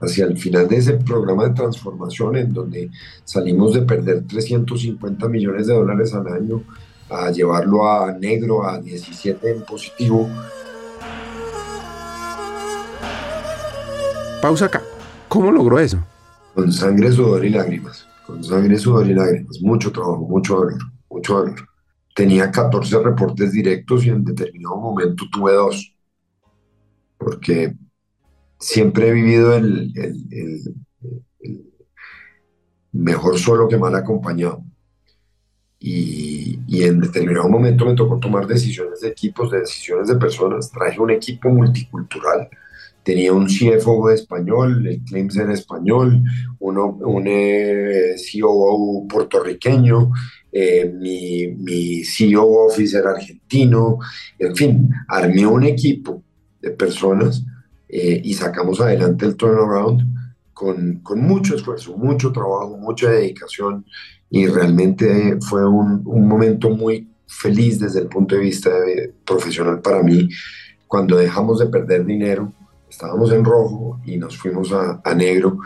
hacia 0.00 0.24
el 0.24 0.36
final 0.36 0.66
de 0.68 0.76
ese 0.76 0.94
programa 0.94 1.48
de 1.48 1.54
transformación 1.54 2.36
en 2.36 2.52
donde 2.52 2.90
salimos 3.24 3.74
de 3.74 3.82
perder 3.82 4.26
350 4.26 5.28
millones 5.28 5.66
de 5.66 5.74
dólares 5.74 6.14
al 6.14 6.26
año 6.28 6.62
a 7.10 7.30
llevarlo 7.30 7.90
a 7.90 8.12
negro, 8.12 8.66
a 8.66 8.78
17 8.78 9.50
en 9.50 9.62
positivo. 9.62 10.28
Pausa 14.40 14.66
acá. 14.66 14.82
¿Cómo 15.28 15.50
logró 15.52 15.78
eso? 15.78 15.98
Con 16.54 16.72
sangre, 16.72 17.12
sudor 17.12 17.44
y 17.44 17.50
lágrimas. 17.50 18.09
Sangre, 18.42 18.78
sudor 18.78 19.06
y 19.06 19.14
lágrimas. 19.14 19.60
Mucho 19.60 19.92
trabajo, 19.92 20.26
mucho 20.28 20.56
dolor, 20.56 20.78
mucho 21.08 21.34
dolor. 21.34 21.68
Tenía 22.14 22.50
14 22.50 23.02
reportes 23.02 23.52
directos 23.52 24.04
y 24.04 24.10
en 24.10 24.24
determinado 24.24 24.76
momento 24.76 25.24
tuve 25.30 25.52
dos. 25.52 25.94
Porque 27.18 27.74
siempre 28.58 29.08
he 29.08 29.12
vivido 29.12 29.54
el 29.54 29.92
mejor 32.92 33.38
solo 33.38 33.68
que 33.68 33.76
mal 33.76 33.94
acompañado 33.94 34.64
y, 35.82 36.60
y, 36.66 36.82
en 36.82 37.00
determinado 37.00 37.48
momento 37.48 37.86
me 37.86 37.94
tocó 37.94 38.20
tomar 38.20 38.46
decisiones 38.46 39.00
de 39.00 39.08
equipos, 39.08 39.50
de 39.50 39.60
decisiones 39.60 40.08
de 40.08 40.16
personas. 40.16 40.70
Traje 40.70 41.00
un 41.00 41.10
equipo 41.10 41.48
multicultural. 41.48 42.50
Tenía 43.02 43.32
un 43.32 43.46
CFO 43.46 44.10
español, 44.10 44.86
el 44.86 45.02
Claims 45.04 45.36
era 45.36 45.54
español, 45.54 46.22
uno, 46.58 46.98
un 47.00 47.24
eh, 47.26 48.14
COO 48.32 49.06
puertorriqueño, 49.08 50.12
eh, 50.52 50.92
mi, 50.92 51.48
mi 51.48 52.04
CEO 52.04 52.66
Office 52.66 52.98
era 52.98 53.10
argentino. 53.12 53.98
En 54.38 54.54
fin, 54.54 54.90
armé 55.08 55.46
un 55.46 55.64
equipo 55.64 56.22
de 56.60 56.70
personas 56.70 57.44
eh, 57.88 58.20
y 58.22 58.34
sacamos 58.34 58.80
adelante 58.80 59.26
el 59.26 59.36
turnaround 59.36 60.02
con, 60.52 61.00
con 61.02 61.20
mucho 61.20 61.54
esfuerzo, 61.54 61.96
mucho 61.96 62.32
trabajo, 62.32 62.76
mucha 62.76 63.10
dedicación 63.10 63.84
y 64.28 64.46
realmente 64.46 65.38
fue 65.40 65.66
un, 65.66 66.02
un, 66.04 66.28
momento 66.28 66.70
muy 66.70 67.08
feliz 67.26 67.80
desde 67.80 68.00
el 68.00 68.08
punto 68.08 68.36
de 68.36 68.42
vista 68.42 68.70
de, 68.70 69.12
profesional 69.24 69.80
para 69.80 70.02
mí. 70.02 70.28
Cuando 70.86 71.16
dejamos 71.16 71.58
de 71.58 71.66
perder 71.66 72.04
dinero, 72.04 72.52
estábamos 72.90 73.32
en 73.32 73.44
rojo 73.44 74.00
y 74.04 74.18
nos 74.18 74.36
fuimos 74.36 74.72
a, 74.72 75.14
negro. 75.14 75.58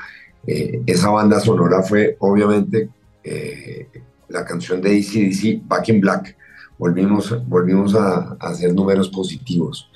Eh, 0.46 0.82
esa 0.86 1.10
banda 1.10 1.40
sonora 1.40 1.82
fue 1.82 2.16
obviamente 2.20 2.90
eh, 3.24 3.88
la 4.28 4.44
canción 4.44 4.80
de 4.80 4.90
ACDC, 4.90 5.66
Back 5.66 5.88
in 5.88 6.00
Black. 6.00 6.36
Volvimos, 6.78 7.48
volvimos 7.48 7.94
a, 7.94 8.36
a 8.38 8.48
hacer 8.48 8.72
números 8.74 9.08
positivos. 9.08 9.90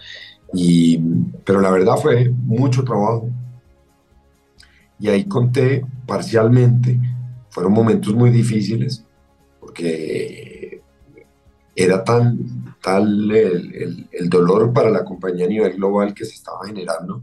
Y, 0.52 0.98
pero 1.44 1.60
la 1.60 1.70
verdad 1.70 1.96
fue 1.96 2.30
mucho 2.30 2.82
trabajo. 2.82 3.28
Y 4.98 5.08
ahí 5.08 5.24
conté 5.26 5.84
parcialmente 6.06 6.98
fueron 7.50 7.72
momentos 7.72 8.14
muy 8.14 8.30
difíciles, 8.30 9.04
porque 9.58 10.80
era 11.74 12.04
tan 12.04 12.57
tal 12.88 13.30
el, 13.30 14.08
el, 14.10 14.28
dolor 14.30 14.72
para 14.72 14.90
la 14.90 15.04
compañía 15.04 15.44
a 15.44 15.48
nivel 15.48 15.74
global 15.74 16.14
que 16.14 16.24
se 16.24 16.34
estaba 16.34 16.66
generando 16.66 17.22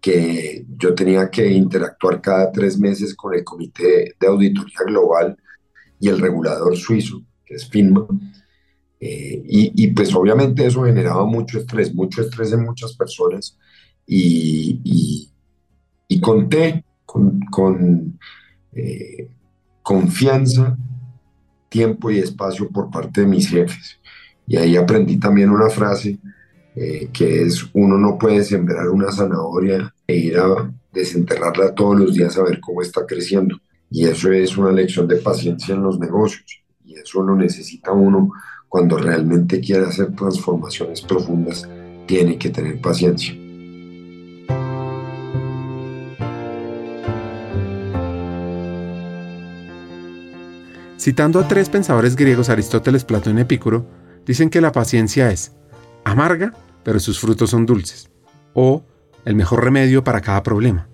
que 0.00 0.66
yo 0.76 0.94
tenía 0.94 1.30
que 1.30 1.48
interactuar 1.50 2.20
cada 2.20 2.50
tres 2.50 2.78
meses 2.78 3.14
con 3.14 3.32
el 3.32 3.44
Comité 3.44 4.14
de 4.20 4.26
Auditoría 4.26 4.80
Global 4.86 5.36
y 5.98 6.08
el 6.08 6.20
regulador 6.20 6.76
suizo, 6.76 7.22
que 7.46 7.54
es 7.54 7.66
FINMA. 7.70 8.06
Eh, 9.00 9.42
y, 9.48 9.82
y, 9.82 9.92
pues 9.92 10.14
obviamente 10.14 10.66
eso 10.66 10.84
generaba 10.84 11.24
mucho 11.24 11.58
estrés, 11.58 11.94
mucho 11.94 12.20
estrés 12.20 12.52
en 12.52 12.64
muchas 12.64 12.94
personas 12.94 13.56
y, 14.06 14.80
y, 14.84 15.30
y 16.08 16.20
conté 16.20 16.84
con, 17.06 17.40
con 17.50 18.18
eh, 18.72 19.30
confianza, 19.82 20.76
tiempo 21.70 22.10
y 22.10 22.18
espacio 22.18 22.68
por 22.68 22.90
parte 22.90 23.22
de 23.22 23.26
mis 23.26 23.48
jefes. 23.48 23.98
Y 24.46 24.56
ahí 24.56 24.76
aprendí 24.76 25.18
también 25.18 25.50
una 25.50 25.70
frase 25.70 26.18
eh, 26.76 27.08
que 27.12 27.42
es, 27.42 27.64
uno 27.72 27.96
no 27.96 28.18
puede 28.18 28.42
sembrar 28.42 28.88
una 28.88 29.12
zanahoria 29.12 29.94
e 30.06 30.16
ir 30.16 30.38
a 30.38 30.70
desenterrarla 30.92 31.74
todos 31.74 31.98
los 31.98 32.14
días 32.14 32.36
a 32.36 32.42
ver 32.42 32.60
cómo 32.60 32.82
está 32.82 33.06
creciendo. 33.06 33.56
Y 33.90 34.06
eso 34.06 34.32
es 34.32 34.56
una 34.56 34.72
lección 34.72 35.06
de 35.06 35.16
paciencia 35.16 35.74
en 35.74 35.82
los 35.82 35.98
negocios. 35.98 36.62
Y 36.84 36.94
eso 36.94 37.22
lo 37.22 37.36
necesita 37.36 37.92
uno 37.92 38.32
cuando 38.68 38.98
realmente 38.98 39.60
quiere 39.60 39.86
hacer 39.86 40.14
transformaciones 40.16 41.00
profundas. 41.02 41.68
Tiene 42.06 42.36
que 42.36 42.50
tener 42.50 42.80
paciencia. 42.80 43.34
Citando 50.98 51.38
a 51.38 51.46
tres 51.46 51.68
pensadores 51.68 52.16
griegos, 52.16 52.48
Aristóteles, 52.48 53.04
Platón 53.04 53.38
y 53.38 53.42
Epicuro, 53.42 53.84
dicen 54.26 54.50
que 54.50 54.60
la 54.60 54.72
paciencia 54.72 55.30
es 55.30 55.52
amarga, 56.04 56.52
pero 56.82 57.00
sus 57.00 57.18
frutos 57.18 57.50
son 57.50 57.66
dulces, 57.66 58.10
o 58.52 58.84
el 59.24 59.34
mejor 59.34 59.64
remedio 59.64 60.04
para 60.04 60.20
cada 60.20 60.42
problema, 60.42 60.88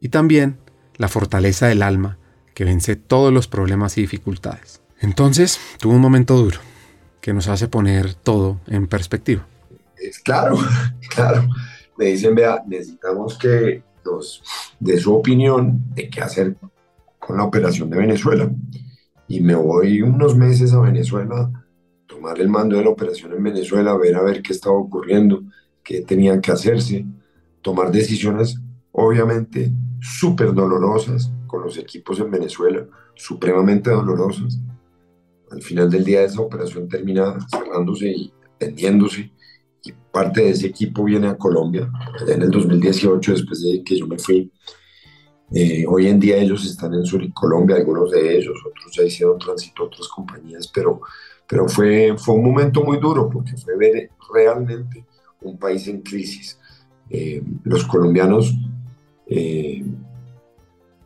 y 0.00 0.08
también 0.08 0.58
la 0.96 1.08
fortaleza 1.08 1.66
del 1.66 1.82
alma 1.82 2.18
que 2.54 2.64
vence 2.64 2.96
todos 2.96 3.32
los 3.32 3.48
problemas 3.48 3.98
y 3.98 4.02
dificultades. 4.02 4.80
Entonces, 5.00 5.58
tuvo 5.78 5.94
un 5.94 6.00
momento 6.00 6.36
duro 6.36 6.58
que 7.20 7.32
nos 7.32 7.48
hace 7.48 7.68
poner 7.68 8.14
todo 8.14 8.60
en 8.66 8.86
perspectiva. 8.86 9.46
Es 9.96 10.18
claro, 10.20 10.58
claro. 11.14 11.48
Me 11.96 12.06
dicen, 12.06 12.34
vea, 12.34 12.62
necesitamos 12.66 13.38
que 13.38 13.82
nos 14.04 14.42
dé 14.78 14.98
su 14.98 15.14
opinión 15.14 15.82
de 15.94 16.10
qué 16.10 16.20
hacer 16.20 16.56
con 17.18 17.38
la 17.38 17.44
operación 17.44 17.88
de 17.90 17.96
Venezuela 17.96 18.50
y 19.26 19.40
me 19.40 19.54
voy 19.54 20.02
unos 20.02 20.36
meses 20.36 20.72
a 20.74 20.80
Venezuela, 20.80 21.50
tomar 22.06 22.40
el 22.40 22.48
mando 22.48 22.76
de 22.76 22.84
la 22.84 22.90
operación 22.90 23.32
en 23.32 23.42
Venezuela, 23.42 23.96
ver 23.96 24.16
a 24.16 24.22
ver 24.22 24.42
qué 24.42 24.52
estaba 24.52 24.76
ocurriendo, 24.76 25.42
qué 25.82 26.02
tenían 26.02 26.40
que 26.40 26.52
hacerse, 26.52 27.04
tomar 27.62 27.90
decisiones 27.90 28.56
obviamente 28.92 29.72
súper 30.00 30.52
dolorosas 30.54 31.32
con 31.46 31.62
los 31.62 31.78
equipos 31.78 32.20
en 32.20 32.30
Venezuela, 32.30 32.86
supremamente 33.14 33.90
dolorosas. 33.90 34.58
Al 35.50 35.62
final 35.62 35.90
del 35.90 36.04
día 36.04 36.22
esa 36.22 36.40
operación 36.40 36.88
termina 36.88 37.36
cerrándose 37.50 38.08
y 38.08 38.32
vendiéndose 38.58 39.32
y 39.82 39.92
parte 40.10 40.42
de 40.42 40.50
ese 40.50 40.68
equipo 40.68 41.04
viene 41.04 41.28
a 41.28 41.36
Colombia, 41.36 41.90
en 42.26 42.42
el 42.42 42.50
2018 42.50 43.32
después 43.32 43.62
de 43.62 43.82
que 43.84 43.98
yo 43.98 44.06
me 44.06 44.18
fui 44.18 44.50
eh, 45.52 45.84
hoy 45.86 46.08
en 46.08 46.18
día 46.18 46.38
ellos 46.38 46.64
están 46.64 46.94
en 46.94 47.04
Sur 47.04 47.32
Colombia, 47.32 47.76
algunos 47.76 48.10
de 48.10 48.38
ellos, 48.38 48.56
otros 48.66 48.96
ya 48.96 49.04
hicieron 49.04 49.38
tránsito 49.38 49.82
a 49.82 49.86
otras 49.86 50.08
compañías, 50.08 50.68
pero, 50.68 51.00
pero 51.48 51.68
fue, 51.68 52.14
fue 52.18 52.34
un 52.34 52.44
momento 52.44 52.82
muy 52.82 52.98
duro 52.98 53.28
porque 53.28 53.56
fue 53.56 53.76
ver 53.76 54.10
realmente 54.32 55.04
un 55.42 55.58
país 55.58 55.86
en 55.88 56.00
crisis. 56.00 56.58
Eh, 57.10 57.42
los 57.64 57.84
colombianos, 57.84 58.54
eh, 59.26 59.84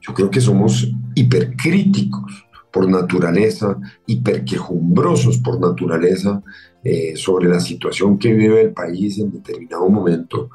yo 0.00 0.14
creo 0.14 0.30
que 0.30 0.40
somos 0.40 0.90
hipercríticos 1.14 2.46
por 2.72 2.88
naturaleza, 2.88 3.78
hiperquejumbrosos 4.06 5.38
por 5.38 5.58
naturaleza 5.60 6.42
sobre 7.16 7.48
la 7.48 7.60
situación 7.60 8.18
que 8.18 8.32
vive 8.32 8.62
el 8.62 8.72
país 8.72 9.18
en 9.18 9.30
determinado 9.30 9.90
momento, 9.90 10.48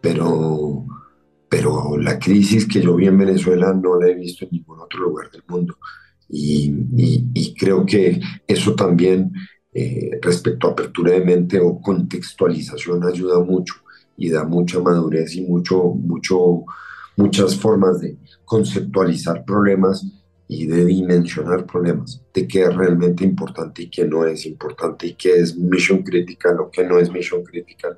pero 0.00 0.86
pero 1.54 1.96
la 1.96 2.18
crisis 2.18 2.66
que 2.66 2.82
yo 2.82 2.96
vi 2.96 3.06
en 3.06 3.16
Venezuela 3.16 3.72
no 3.72 4.00
la 4.00 4.08
he 4.08 4.14
visto 4.16 4.44
en 4.44 4.50
ningún 4.50 4.80
otro 4.80 5.02
lugar 5.02 5.30
del 5.30 5.44
mundo. 5.46 5.78
Y, 6.36 7.54
creo 7.54 7.86
que 7.86 8.20
eso 8.46 8.74
también, 8.74 9.32
eh, 9.72 10.18
respecto 10.20 10.66
a 10.66 10.72
apertura 10.72 11.12
de 11.12 11.24
mente 11.24 11.60
o 11.60 11.80
contextualización, 11.80 13.04
ayuda 13.04 13.38
mucho 13.40 13.74
y 14.16 14.30
da 14.30 14.44
mucha 14.44 14.80
madurez 14.80 15.36
y 15.36 15.42
mucho, 15.42 15.84
mucho, 15.84 16.64
muchas 17.16 17.56
formas 17.56 18.00
de 18.00 18.18
conceptualizar 18.44 19.44
problemas 19.44 20.04
y 20.48 20.66
de 20.66 20.84
dimensionar 20.84 21.66
problemas, 21.66 22.20
de 22.32 22.48
qué 22.48 22.64
es 22.64 22.74
realmente 22.74 23.24
importante 23.24 23.82
y 23.82 23.90
qué 23.90 24.04
no 24.04 24.26
es 24.26 24.44
importante 24.44 25.06
y 25.06 25.14
qué 25.14 25.38
es 25.38 25.56
mission 25.56 26.02
critical 26.02 26.58
o 26.60 26.70
qué 26.70 26.84
no 26.84 26.98
es 26.98 27.10
mission 27.10 27.44
critical 27.44 27.96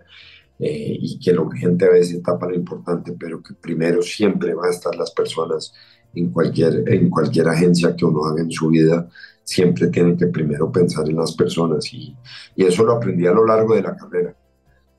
eh, 0.58 0.96
y 1.00 1.18
que 1.18 1.32
lo 1.32 1.44
urgente 1.44 1.86
a 1.86 1.90
veces 1.90 2.22
tapa 2.22 2.48
lo 2.48 2.54
importante, 2.54 3.12
pero 3.18 3.42
que 3.42 3.54
primero 3.54 4.02
siempre 4.02 4.54
va 4.54 4.66
a 4.66 4.70
estar 4.70 4.94
las 4.94 5.10
personas 5.10 5.72
en 6.16 6.30
cualquier, 6.30 6.82
en 6.92 7.08
cualquier 7.08 7.48
agencia 7.48 7.94
que 7.94 8.04
uno 8.04 8.24
haga 8.24 8.42
en 8.42 8.50
su 8.50 8.68
vida, 8.68 9.08
siempre 9.44 9.88
tiene 9.88 10.16
que 10.16 10.26
primero 10.26 10.70
pensar 10.72 11.08
en 11.08 11.16
las 11.16 11.34
personas 11.36 11.92
y, 11.92 12.16
y 12.56 12.64
eso 12.64 12.84
lo 12.84 12.94
aprendí 12.94 13.26
a 13.26 13.32
lo 13.32 13.46
largo 13.46 13.74
de 13.74 13.82
la 13.82 13.96
carrera. 13.96 14.34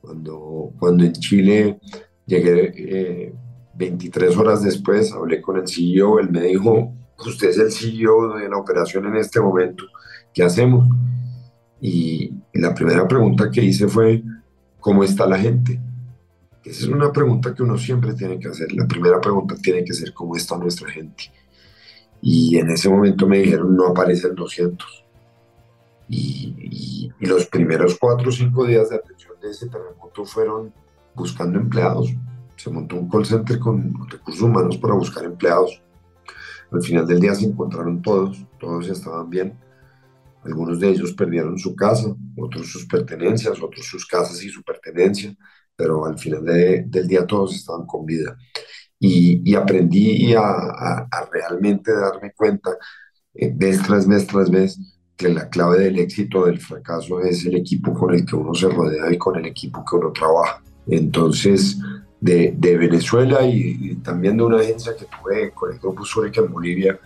Cuando, 0.00 0.72
cuando 0.78 1.04
en 1.04 1.12
Chile 1.12 1.80
llegué 2.24 3.34
23 3.74 4.32
eh, 4.32 4.36
horas 4.38 4.62
después, 4.62 5.12
hablé 5.12 5.42
con 5.42 5.58
el 5.58 5.68
CEO, 5.68 6.18
él 6.20 6.30
me 6.30 6.42
dijo, 6.44 6.94
usted 7.18 7.50
es 7.50 7.58
el 7.58 7.72
CEO 7.72 8.38
de 8.38 8.48
la 8.48 8.56
operación 8.56 9.06
en 9.06 9.16
este 9.16 9.40
momento, 9.40 9.84
¿qué 10.32 10.42
hacemos? 10.44 10.88
Y, 11.80 12.32
y 12.52 12.60
la 12.60 12.74
primera 12.74 13.06
pregunta 13.06 13.50
que 13.50 13.62
hice 13.62 13.86
fue, 13.86 14.22
¿Cómo 14.80 15.04
está 15.04 15.26
la 15.26 15.38
gente? 15.38 15.80
Esa 16.64 16.84
es 16.84 16.88
una 16.88 17.12
pregunta 17.12 17.54
que 17.54 17.62
uno 17.62 17.78
siempre 17.78 18.14
tiene 18.14 18.38
que 18.38 18.48
hacer. 18.48 18.72
La 18.72 18.86
primera 18.86 19.20
pregunta 19.20 19.54
tiene 19.56 19.84
que 19.84 19.92
ser 19.92 20.12
¿cómo 20.12 20.36
está 20.36 20.56
nuestra 20.56 20.90
gente? 20.90 21.32
Y 22.20 22.58
en 22.58 22.70
ese 22.70 22.88
momento 22.88 23.26
me 23.26 23.38
dijeron 23.38 23.76
no 23.76 23.88
aparecen 23.88 24.34
200. 24.34 25.04
Y, 26.10 27.12
y, 27.20 27.26
los 27.26 27.46
primeros 27.46 27.98
cuatro 27.98 28.30
o 28.30 28.32
cinco 28.32 28.64
días 28.64 28.88
de 28.88 28.96
atención 28.96 29.34
de 29.42 29.50
ese 29.50 29.68
terremoto 29.68 30.24
fueron 30.24 30.72
buscando 31.14 31.58
empleados. 31.58 32.14
Se 32.56 32.70
montó 32.70 32.96
un 32.96 33.08
call 33.08 33.26
center 33.26 33.58
con 33.58 34.08
recursos 34.08 34.42
humanos 34.42 34.78
para 34.78 34.94
buscar 34.94 35.24
empleados. 35.24 35.82
Al 36.72 36.82
final 36.82 37.06
del 37.06 37.20
día 37.20 37.34
se 37.34 37.44
encontraron 37.44 38.00
todos, 38.02 38.44
todos 38.58 38.88
estaban 38.88 39.28
bien 39.28 39.54
algunos 40.44 40.80
de 40.80 40.88
ellos 40.88 41.12
perdieron 41.12 41.58
su 41.58 41.74
casa, 41.74 42.14
otros 42.36 42.70
sus 42.70 42.86
pertenencias, 42.86 43.60
otros 43.60 43.86
sus 43.86 44.06
casas 44.06 44.42
y 44.42 44.48
su 44.48 44.62
pertenencia, 44.62 45.34
pero 45.78 46.04
al 46.04 46.18
final 46.18 46.44
del 46.44 47.06
día 47.06 47.24
todos 47.24 47.54
estaban 47.54 47.86
con 47.86 48.04
vida. 48.04 48.36
Y, 48.98 49.54
aprendí 49.54 50.34
a, 50.34 51.08
realmente 51.30 51.92
darme 51.94 52.32
cuenta 52.32 52.70
eh, 53.32 53.54
tras 53.86 54.08
vez 54.08 54.26
tras 54.26 54.50
vez 54.50 54.76
que 55.16 55.28
la 55.28 55.48
clave 55.48 55.78
del 55.78 56.00
éxito 56.00 56.46
del 56.46 56.58
fracaso 56.58 57.20
es 57.20 57.46
el 57.46 57.54
equipo 57.54 57.94
con 57.94 58.12
el 58.12 58.26
que 58.26 58.34
uno 58.34 58.54
se 58.54 58.68
rodea 58.68 59.12
y 59.12 59.18
con 59.18 59.36
el 59.36 59.46
equipo 59.46 59.84
que 59.88 59.96
uno 59.96 60.10
trabaja. 60.10 60.60
Entonces, 60.88 61.78
de, 62.20 62.56
Venezuela 62.60 63.46
y, 63.46 63.94
también 64.02 64.36
de 64.36 64.42
una 64.42 64.58
agencia 64.58 64.96
que 64.96 65.04
tuve 65.06 65.52
con 65.52 65.72
el 65.72 65.78
Grupo 65.78 66.04
Zurich 66.04 66.38
en 66.38 66.52
Bolivia, 66.52 66.98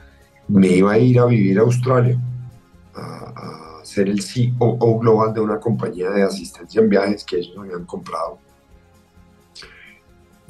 me 0.49 0.69
iba 0.69 0.93
a 0.93 0.99
ir 0.99 1.19
a 1.19 1.27
vivir 1.27 1.59
a 1.59 1.63
Australia 1.63 2.19
a, 2.95 3.81
ser 3.83 4.09
el 4.09 4.23
CEO 4.23 4.99
global 4.99 5.35
de 5.35 5.41
una 5.41 5.61
compañía 5.61 6.09
de 6.11 6.23
asistencia 6.23 6.81
en 6.81 6.89
viajes 6.89 7.25
que 7.25 7.37
ellos 7.37 7.55
habían 7.59 7.85
comprado. 7.85 8.39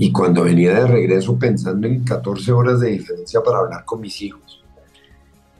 Y 0.04 0.10
cuando 0.10 0.42
venía 0.42 0.74
de 0.74 0.86
regreso 0.88 1.38
pensando 1.38 1.86
en 1.86 2.02
14 2.02 2.50
horas 2.50 2.80
de 2.80 2.90
diferencia 2.90 3.40
para 3.40 3.58
hablar 3.58 3.84
con 3.84 4.00
mis 4.00 4.20
hijos, 4.20 4.60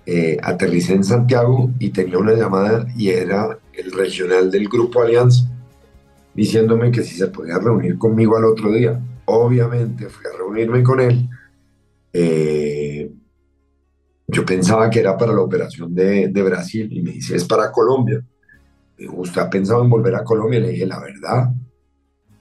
eh, 0.05 0.37
aterricé 0.43 0.95
en 0.95 1.05
Santiago 1.05 1.71
y 1.79 1.91
tenía 1.91 2.19
una 2.19 2.33
llamada 2.33 2.85
y 2.97 3.11
era 3.11 3.57
el 3.73 3.93
regional 3.93 4.51
del 4.51 4.69
Grupo 4.69 5.01
Alianza 5.01 5.49
diciéndome 6.35 6.91
que 6.91 7.05
si 7.05 7.15
se 7.15 7.29
podía 7.29 7.57
reunir 7.61 7.97
conmigo 7.99 8.37
al 8.37 8.47
otro 8.47 8.73
día. 8.73 9.01
Obviamente 9.27 10.09
fui 10.09 10.27
a 10.27 10.37
reunirme 10.37 10.83
con 10.83 10.99
él. 10.99 11.29
Eh, 12.13 13.13
yo 14.27 14.45
pensaba 14.45 14.91
que 14.91 14.99
era 14.99 15.17
para 15.17 15.33
la 15.35 15.43
operación 15.43 15.95
de, 15.95 16.27
de 16.27 16.43
Brasil 16.43 16.89
y 16.91 17.01
me 17.01 17.13
dice, 17.13 17.37
es 17.37 17.45
para 17.45 17.71
Colombia. 17.71 18.21
¿usted 19.09 19.41
ha 19.41 19.49
pensado 19.49 19.85
en 19.85 19.91
volver 19.91 20.17
a 20.17 20.25
Colombia? 20.25 20.59
Le 20.59 20.71
dije, 20.71 20.87
la 20.87 20.99
verdad, 20.99 21.53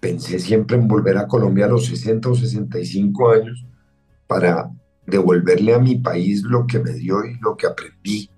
pensé 0.01 0.39
siempre 0.39 0.75
en 0.75 0.87
volver 0.87 1.17
a 1.17 1.27
Colombia 1.27 1.65
a 1.65 1.69
los 1.69 1.85
60 1.85 2.29
o 2.29 2.35
65 2.35 3.31
años 3.31 3.65
para 4.27 4.69
devolverle 5.05 5.73
a 5.73 5.79
mi 5.79 5.95
país 5.95 6.41
lo 6.43 6.65
que 6.65 6.79
me 6.79 6.91
dio 6.93 7.23
y 7.23 7.37
lo 7.39 7.55
que 7.55 7.67
aprendí. 7.67 8.29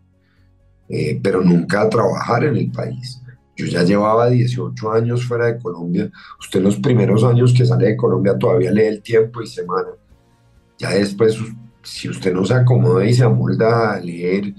eh, 0.89 1.19
pero 1.23 1.41
nunca 1.41 1.81
a 1.81 1.89
trabajar 1.89 2.43
en 2.43 2.57
el 2.57 2.69
país. 2.69 3.21
Yo 3.55 3.65
ya 3.65 3.83
llevaba 3.83 4.29
18 4.29 4.91
años 4.91 5.25
fuera 5.25 5.45
de 5.45 5.57
Colombia. 5.57 6.11
Usted 6.39 6.61
los 6.61 6.75
primeros 6.77 7.23
años 7.23 7.53
que 7.53 7.65
sale 7.65 7.87
de 7.87 7.97
Colombia 7.97 8.37
todavía 8.37 8.71
lee 8.71 8.87
el 8.87 9.01
tiempo 9.01 9.41
y 9.41 9.47
semana. 9.47 9.89
Ya 10.77 10.89
después, 10.89 11.37
si 11.83 12.09
usted 12.09 12.33
no 12.33 12.45
se 12.45 12.55
acomoda 12.55 13.05
y 13.05 13.13
se 13.13 13.23
amolda 13.23 13.93
a 13.93 13.99
leer 13.99 14.53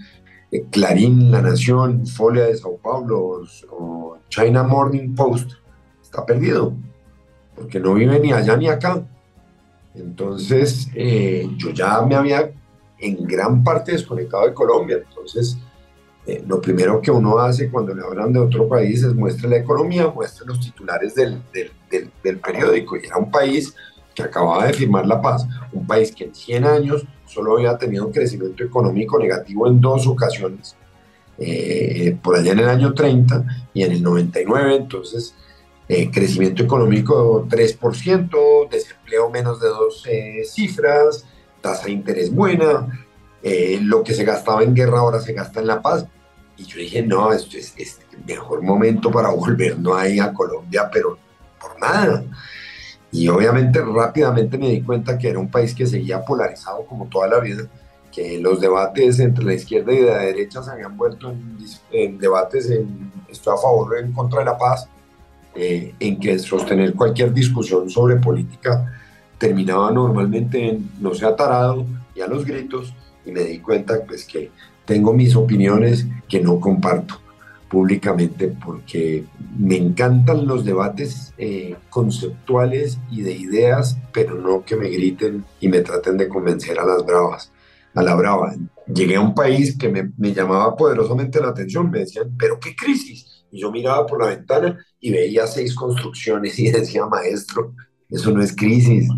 eh, 0.50 0.64
Clarín, 0.70 1.30
La 1.30 1.42
Nación, 1.42 2.06
Folia 2.06 2.44
de 2.44 2.56
Sao 2.56 2.78
Paulo 2.78 3.42
o 3.70 4.18
China 4.28 4.62
Morning 4.62 5.14
Post, 5.14 5.52
está 6.02 6.24
perdido, 6.24 6.74
porque 7.54 7.80
no 7.80 7.94
vive 7.94 8.18
ni 8.18 8.32
allá 8.32 8.56
ni 8.56 8.68
acá. 8.68 9.02
Entonces, 9.94 10.88
eh, 10.94 11.48
yo 11.56 11.70
ya 11.70 12.02
me 12.02 12.16
había 12.16 12.50
en 12.98 13.24
gran 13.26 13.62
parte 13.62 13.92
desconectado 13.92 14.46
de 14.46 14.54
Colombia. 14.54 14.98
Entonces, 15.08 15.56
eh, 16.26 16.42
lo 16.46 16.60
primero 16.60 17.00
que 17.00 17.10
uno 17.10 17.38
hace 17.38 17.70
cuando 17.70 17.94
le 17.94 18.02
hablan 18.02 18.32
de 18.32 18.40
otro 18.40 18.66
país 18.68 19.02
es 19.02 19.14
muestre 19.14 19.48
la 19.48 19.58
economía, 19.58 20.08
muestre 20.08 20.46
los 20.46 20.58
titulares 20.58 21.14
del, 21.14 21.42
del, 21.52 22.10
del, 22.22 22.38
periódico. 22.38 22.96
Y 22.96 23.06
era 23.06 23.18
un 23.18 23.30
país 23.30 23.74
que 24.14 24.22
acababa 24.22 24.66
de 24.66 24.72
firmar 24.72 25.06
la 25.06 25.20
paz, 25.20 25.46
un 25.72 25.86
país 25.86 26.14
que 26.14 26.24
en 26.24 26.34
100 26.34 26.64
años 26.64 27.06
solo 27.26 27.56
había 27.56 27.76
tenido 27.76 28.06
un 28.06 28.12
crecimiento 28.12 28.62
económico 28.62 29.18
negativo 29.18 29.66
en 29.66 29.80
dos 29.80 30.06
ocasiones, 30.06 30.76
eh, 31.36 32.16
por 32.22 32.36
allá 32.36 32.52
en 32.52 32.60
el 32.60 32.68
año 32.68 32.94
30 32.94 33.44
y 33.74 33.82
en 33.82 33.92
el 33.92 34.02
99, 34.02 34.76
entonces 34.76 35.34
eh, 35.88 36.10
crecimiento 36.10 36.62
económico 36.62 37.46
3%, 37.48 38.68
desempleo 38.70 39.30
menos 39.30 39.60
de 39.60 39.68
dos 39.68 40.04
cifras, 40.50 41.26
tasa 41.60 41.86
de 41.86 41.92
interés 41.92 42.34
buena, 42.34 43.06
eh, 43.46 43.78
lo 43.82 44.02
que 44.02 44.14
se 44.14 44.24
gastaba 44.24 44.62
en 44.62 44.74
guerra 44.74 45.00
ahora 45.00 45.20
se 45.20 45.34
gasta 45.34 45.60
en 45.60 45.66
la 45.66 45.82
paz. 45.82 46.06
Y 46.56 46.64
yo 46.64 46.78
dije, 46.78 47.02
no, 47.02 47.30
esto 47.30 47.58
es, 47.58 47.74
el 47.76 48.24
mejor 48.24 48.62
momento 48.62 49.10
para 49.10 49.28
volver, 49.34 49.78
no 49.78 49.94
hay 49.94 50.18
a 50.18 50.32
Colombia, 50.32 50.88
pero 50.90 51.18
por 51.60 51.78
nada. 51.78 52.24
Y 53.12 53.28
obviamente 53.28 53.82
rápidamente 53.82 54.56
me 54.56 54.70
di 54.70 54.80
cuenta 54.82 55.18
que 55.18 55.28
era 55.28 55.38
un 55.38 55.50
país 55.50 55.74
que 55.74 55.86
seguía 55.86 56.24
polarizado 56.24 56.86
como 56.86 57.06
toda 57.06 57.28
la 57.28 57.38
vida, 57.38 57.64
que 58.10 58.38
los 58.38 58.60
debates 58.60 59.20
entre 59.20 59.44
la 59.44 59.54
izquierda 59.54 59.92
y 59.92 60.00
la 60.00 60.18
derecha 60.18 60.62
se 60.62 60.70
habían 60.70 60.96
vuelto 60.96 61.34
en, 61.92 62.18
debates 62.18 62.70
en 62.70 63.12
estoy 63.28 63.54
a 63.54 63.60
favor 63.60 63.92
o 63.92 63.96
en 63.98 64.12
contra 64.12 64.38
de 64.38 64.46
la 64.46 64.56
paz, 64.56 64.88
eh, 65.54 65.94
en 66.00 66.18
que 66.18 66.38
sostener 66.38 66.94
cualquier 66.94 67.32
discusión 67.32 67.88
sobre 67.88 68.16
política 68.16 68.92
terminaba 69.38 69.90
normalmente 69.90 70.68
en 70.68 70.90
no 71.00 71.14
sea 71.14 71.36
tarado 71.36 71.86
y 72.14 72.20
a 72.20 72.26
los 72.26 72.44
gritos, 72.44 72.94
y 73.26 73.32
me 73.32 73.44
di 73.44 73.58
cuenta 73.58 74.04
pues 74.06 74.24
que 74.24 74.50
tengo 74.84 75.12
mis 75.12 75.34
opiniones 75.34 76.06
que 76.28 76.40
no 76.40 76.60
comparto 76.60 77.20
públicamente 77.68 78.48
porque 78.64 79.24
me 79.58 79.76
encantan 79.76 80.46
los 80.46 80.64
debates 80.64 81.32
eh, 81.38 81.74
conceptuales 81.90 82.98
y 83.10 83.22
de 83.22 83.32
ideas, 83.32 83.98
pero 84.12 84.36
no 84.36 84.64
que 84.64 84.76
me 84.76 84.88
griten 84.88 85.44
y 85.60 85.68
me 85.68 85.80
traten 85.80 86.16
de 86.16 86.28
convencer 86.28 86.78
a 86.78 86.86
las 86.86 87.04
bravas, 87.04 87.50
a 87.94 88.02
la 88.02 88.14
brava. 88.14 88.54
Llegué 88.86 89.16
a 89.16 89.20
un 89.20 89.34
país 89.34 89.76
que 89.76 89.88
me, 89.88 90.12
me 90.18 90.32
llamaba 90.32 90.76
poderosamente 90.76 91.40
la 91.40 91.48
atención, 91.48 91.90
me 91.90 92.00
decían, 92.00 92.36
pero 92.38 92.60
qué 92.60 92.76
crisis. 92.76 93.33
Y 93.54 93.60
yo 93.60 93.70
miraba 93.70 94.04
por 94.04 94.20
la 94.20 94.30
ventana 94.34 94.76
y 94.98 95.12
veía 95.12 95.46
seis 95.46 95.76
construcciones 95.76 96.58
y 96.58 96.72
decía, 96.72 97.06
maestro, 97.06 97.72
eso 98.10 98.32
no 98.32 98.42
es 98.42 98.54
crisis, 98.54 99.08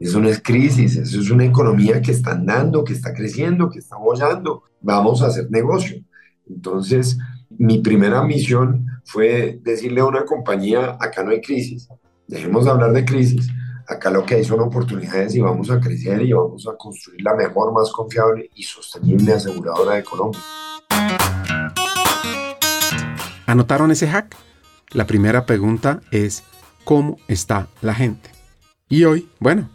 eso 0.00 0.18
no 0.18 0.28
es 0.28 0.42
crisis, 0.42 0.96
eso 0.96 1.20
es 1.20 1.30
una 1.30 1.44
economía 1.44 2.02
que 2.02 2.10
está 2.10 2.32
andando, 2.32 2.82
que 2.82 2.94
está 2.94 3.14
creciendo, 3.14 3.70
que 3.70 3.78
está 3.78 3.96
bollando. 3.96 4.64
Vamos 4.80 5.22
a 5.22 5.28
hacer 5.28 5.48
negocio. 5.52 6.02
Entonces, 6.50 7.16
mi 7.48 7.78
primera 7.78 8.24
misión 8.24 8.86
fue 9.04 9.60
decirle 9.62 10.00
a 10.00 10.06
una 10.06 10.24
compañía, 10.24 10.96
acá 10.98 11.22
no 11.22 11.30
hay 11.30 11.40
crisis, 11.40 11.88
dejemos 12.26 12.64
de 12.64 12.72
hablar 12.72 12.92
de 12.92 13.04
crisis, 13.04 13.48
acá 13.86 14.10
lo 14.10 14.26
que 14.26 14.34
hay 14.34 14.44
son 14.44 14.58
oportunidades 14.60 15.36
y 15.36 15.40
vamos 15.40 15.70
a 15.70 15.78
crecer 15.78 16.22
y 16.22 16.32
vamos 16.32 16.66
a 16.66 16.76
construir 16.76 17.22
la 17.22 17.34
mejor, 17.34 17.72
más 17.72 17.92
confiable 17.92 18.50
y 18.56 18.64
sostenible 18.64 19.32
aseguradora 19.32 19.94
de 19.94 20.02
Colombia. 20.02 20.40
¿Anotaron 23.54 23.92
ese 23.92 24.08
hack? 24.08 24.34
La 24.90 25.06
primera 25.06 25.46
pregunta 25.46 26.00
es, 26.10 26.42
¿cómo 26.82 27.18
está 27.28 27.68
la 27.82 27.94
gente? 27.94 28.28
Y 28.88 29.04
hoy, 29.04 29.28
bueno, 29.38 29.70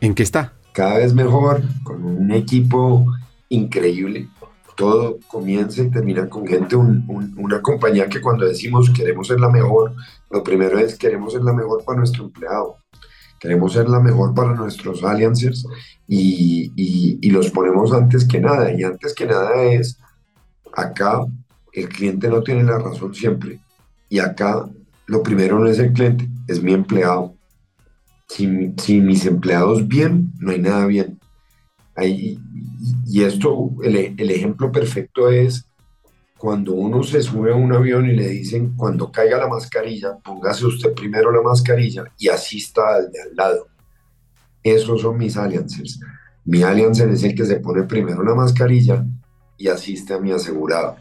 ¿En 0.00 0.14
qué 0.14 0.22
está? 0.22 0.54
Cada 0.72 0.96
vez 0.96 1.12
mejor, 1.12 1.60
con 1.82 2.02
un 2.06 2.32
equipo 2.32 3.04
increíble. 3.50 4.30
Todo 4.78 5.18
comienza 5.28 5.82
y 5.82 5.90
termina 5.90 6.26
con 6.26 6.46
gente, 6.46 6.74
una 6.74 7.60
compañía 7.60 8.08
que 8.08 8.22
cuando 8.22 8.46
decimos 8.46 8.88
queremos 8.88 9.26
ser 9.26 9.40
la 9.40 9.50
mejor, 9.50 9.92
lo 10.30 10.42
primero 10.42 10.78
es 10.78 10.96
queremos 10.96 11.34
ser 11.34 11.42
la 11.42 11.52
mejor 11.52 11.84
para 11.84 11.98
nuestro 11.98 12.24
empleado, 12.24 12.78
queremos 13.38 13.74
ser 13.74 13.90
la 13.90 14.00
mejor 14.00 14.32
para 14.34 14.54
nuestros 14.54 15.04
alliances 15.04 15.66
y, 16.06 16.72
y 16.74 17.30
los 17.30 17.50
ponemos 17.50 17.92
antes 17.92 18.26
que 18.26 18.40
nada. 18.40 18.72
Y 18.72 18.84
antes 18.84 19.12
que 19.14 19.26
nada 19.26 19.62
es, 19.64 19.98
acá 20.72 21.26
el 21.80 21.88
cliente 21.88 22.28
no 22.28 22.42
tiene 22.42 22.64
la 22.64 22.78
razón 22.78 23.14
siempre. 23.14 23.58
Y 24.08 24.18
acá 24.18 24.68
lo 25.06 25.22
primero 25.22 25.58
no 25.58 25.66
es 25.66 25.78
el 25.78 25.92
cliente, 25.92 26.28
es 26.46 26.62
mi 26.62 26.72
empleado 26.72 27.38
sin, 28.28 28.74
mis 29.06 29.26
empleados 29.26 29.86
bien, 29.88 30.32
no 30.38 30.52
hay 30.52 30.60
nada 30.60 30.86
bien. 30.86 31.18
Ahí, 31.94 32.38
y 33.06 33.22
esto, 33.22 33.70
el, 33.82 34.30
ejemplo 34.30 34.70
perfecto 34.70 35.30
es 35.30 35.64
cuando 36.36 36.72
uno 36.74 37.02
se 37.02 37.20
sube 37.22 37.52
a 37.52 37.56
un 37.56 37.72
avión 37.72 38.08
y 38.08 38.14
le 38.14 38.28
dicen, 38.28 38.74
cuando 38.76 39.10
caiga 39.10 39.38
la 39.38 39.48
mascarilla, 39.48 40.16
póngase 40.18 40.66
usted 40.66 40.94
primero 40.94 41.32
la 41.32 41.42
mascarilla 41.42 42.04
y 42.16 42.28
asista 42.28 42.94
al 42.94 43.10
de 43.10 43.22
al 43.22 43.34
lado. 43.34 43.66
Esos 44.62 45.00
son 45.00 45.16
mis 45.16 45.36
aliances. 45.36 45.98
Mi 46.44 46.62
aliancer 46.62 47.08
es 47.08 47.24
el 47.24 47.34
que 47.34 47.44
se 47.44 47.56
pone 47.56 47.82
primero 47.84 48.22
la 48.22 48.34
mascarilla 48.34 49.04
y 49.56 49.68
asiste 49.68 50.14
a 50.14 50.20
mi 50.20 50.30
asegurado. 50.30 50.96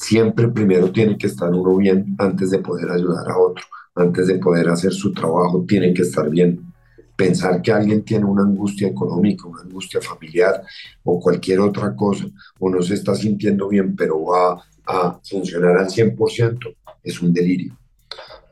Siempre 0.00 0.46
primero 0.48 0.92
tiene 0.92 1.18
que 1.18 1.26
estar 1.26 1.50
uno 1.50 1.76
bien 1.76 2.14
antes 2.18 2.50
de 2.50 2.60
poder 2.60 2.88
ayudar 2.90 3.28
a 3.30 3.38
otro 3.38 3.64
antes 3.98 4.28
de 4.28 4.38
poder 4.38 4.68
hacer 4.68 4.92
su 4.92 5.12
trabajo, 5.12 5.64
tiene 5.66 5.92
que 5.92 6.02
estar 6.02 6.30
bien. 6.30 6.72
Pensar 7.16 7.60
que 7.60 7.72
alguien 7.72 8.04
tiene 8.04 8.24
una 8.24 8.42
angustia 8.42 8.86
económica, 8.86 9.48
una 9.48 9.62
angustia 9.62 10.00
familiar 10.00 10.62
o 11.02 11.18
cualquier 11.18 11.58
otra 11.60 11.96
cosa, 11.96 12.26
o 12.60 12.70
no 12.70 12.80
se 12.80 12.94
está 12.94 13.14
sintiendo 13.16 13.68
bien, 13.68 13.96
pero 13.96 14.24
va 14.24 14.62
a 14.86 15.18
funcionar 15.22 15.76
al 15.76 15.88
100%, 15.88 16.76
es 17.02 17.20
un 17.20 17.32
delirio. 17.32 17.76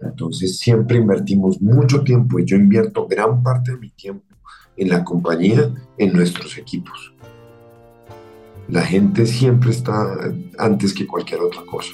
Entonces 0.02 0.58
siempre 0.58 0.98
invertimos 0.98 1.60
mucho 1.62 2.02
tiempo 2.02 2.40
y 2.40 2.44
yo 2.44 2.56
invierto 2.56 3.06
gran 3.06 3.42
parte 3.42 3.70
de 3.70 3.78
mi 3.78 3.90
tiempo 3.90 4.24
en 4.76 4.88
la 4.88 5.04
compañía, 5.04 5.72
en 5.96 6.12
nuestros 6.12 6.58
equipos. 6.58 7.14
La 8.68 8.82
gente 8.82 9.26
siempre 9.26 9.70
está 9.70 10.32
antes 10.58 10.92
que 10.92 11.06
cualquier 11.06 11.40
otra 11.40 11.62
cosa. 11.64 11.92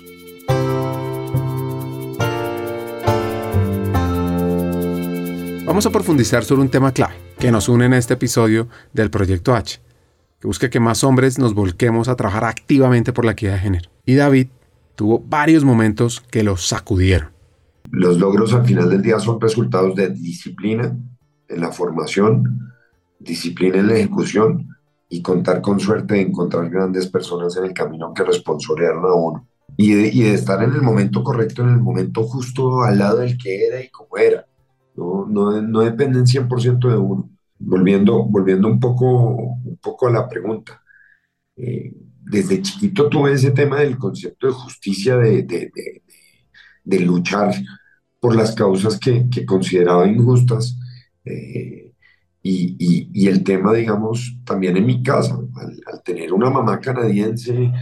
Vamos 5.66 5.84
a 5.84 5.90
profundizar 5.90 6.44
sobre 6.44 6.62
un 6.62 6.70
tema 6.70 6.92
clave 6.92 7.14
que 7.38 7.52
nos 7.52 7.68
une 7.68 7.84
en 7.84 7.92
este 7.92 8.14
episodio 8.14 8.68
del 8.94 9.10
Proyecto 9.10 9.54
H, 9.54 9.80
que 10.40 10.46
busca 10.46 10.70
que 10.70 10.80
más 10.80 11.04
hombres 11.04 11.38
nos 11.38 11.52
volquemos 11.52 12.08
a 12.08 12.16
trabajar 12.16 12.44
activamente 12.44 13.12
por 13.12 13.26
la 13.26 13.32
equidad 13.32 13.54
de 13.54 13.58
género. 13.58 13.90
Y 14.06 14.14
David 14.14 14.48
tuvo 14.94 15.18
varios 15.18 15.64
momentos 15.64 16.22
que 16.30 16.42
lo 16.42 16.56
sacudieron. 16.56 17.28
Los 17.90 18.18
logros 18.18 18.54
al 18.54 18.64
final 18.64 18.88
del 18.88 19.02
día 19.02 19.18
son 19.18 19.38
resultados 19.38 19.94
de 19.94 20.08
disciplina 20.08 20.96
en 21.48 21.60
la 21.60 21.70
formación, 21.70 22.72
disciplina 23.18 23.78
en 23.78 23.88
la 23.88 23.96
ejecución 23.96 24.72
y 25.12 25.20
contar 25.20 25.60
con 25.60 25.78
suerte 25.78 26.14
de 26.14 26.22
encontrar 26.22 26.70
grandes 26.70 27.06
personas 27.06 27.54
en 27.58 27.66
el 27.66 27.74
camino 27.74 28.14
que 28.14 28.24
responsorearon 28.24 29.04
a 29.04 29.12
uno. 29.12 29.46
Y 29.76 29.92
de, 29.92 30.32
estar 30.32 30.62
en 30.62 30.72
el 30.72 30.80
momento 30.80 31.22
correcto, 31.22 31.62
en 31.62 31.68
el 31.68 31.80
momento 31.80 32.22
justo 32.22 32.80
al 32.82 32.98
lado 32.98 33.18
del 33.18 33.36
que 33.36 33.66
era 33.66 33.82
y 33.82 33.90
como 33.90 34.16
era 34.16 34.46
no, 34.96 35.26
no, 35.26 35.60
no 35.60 35.80
dependen 35.80 36.24
100% 36.24 36.88
de 36.88 36.96
uno. 36.96 37.28
Volviendo, 37.58 38.24
volviendo 38.24 38.68
un, 38.68 38.80
poco, 38.80 39.34
un 39.36 39.78
poco 39.82 40.08
a 40.08 40.12
la 40.12 40.26
pregunta, 40.26 40.82
eh, 41.56 41.92
desde 42.22 42.62
chiquito 42.62 43.10
tuve 43.10 43.34
ese 43.34 43.50
tema 43.50 43.80
del 43.80 43.98
concepto 43.98 44.46
de 44.46 44.54
justicia, 44.54 45.18
de, 45.18 45.42
de, 45.42 45.70
de, 46.84 47.00
luchar 47.00 47.54
por 48.18 48.34
las 48.34 48.54
causas 48.54 48.98
que, 48.98 49.28
que 49.28 49.44
consideraba 49.44 50.08
injustas. 50.08 50.78
Eh, 51.22 51.91
y, 52.42 52.76
y, 52.78 53.08
y, 53.12 53.28
el 53.28 53.44
tema, 53.44 53.72
digamos, 53.72 54.36
también 54.44 54.76
en 54.76 54.86
mi 54.86 55.02
casa, 55.02 55.38
al, 55.56 56.02
tener 56.02 56.32
una 56.32 56.50
mamá 56.50 56.80
canadiense 56.80 57.72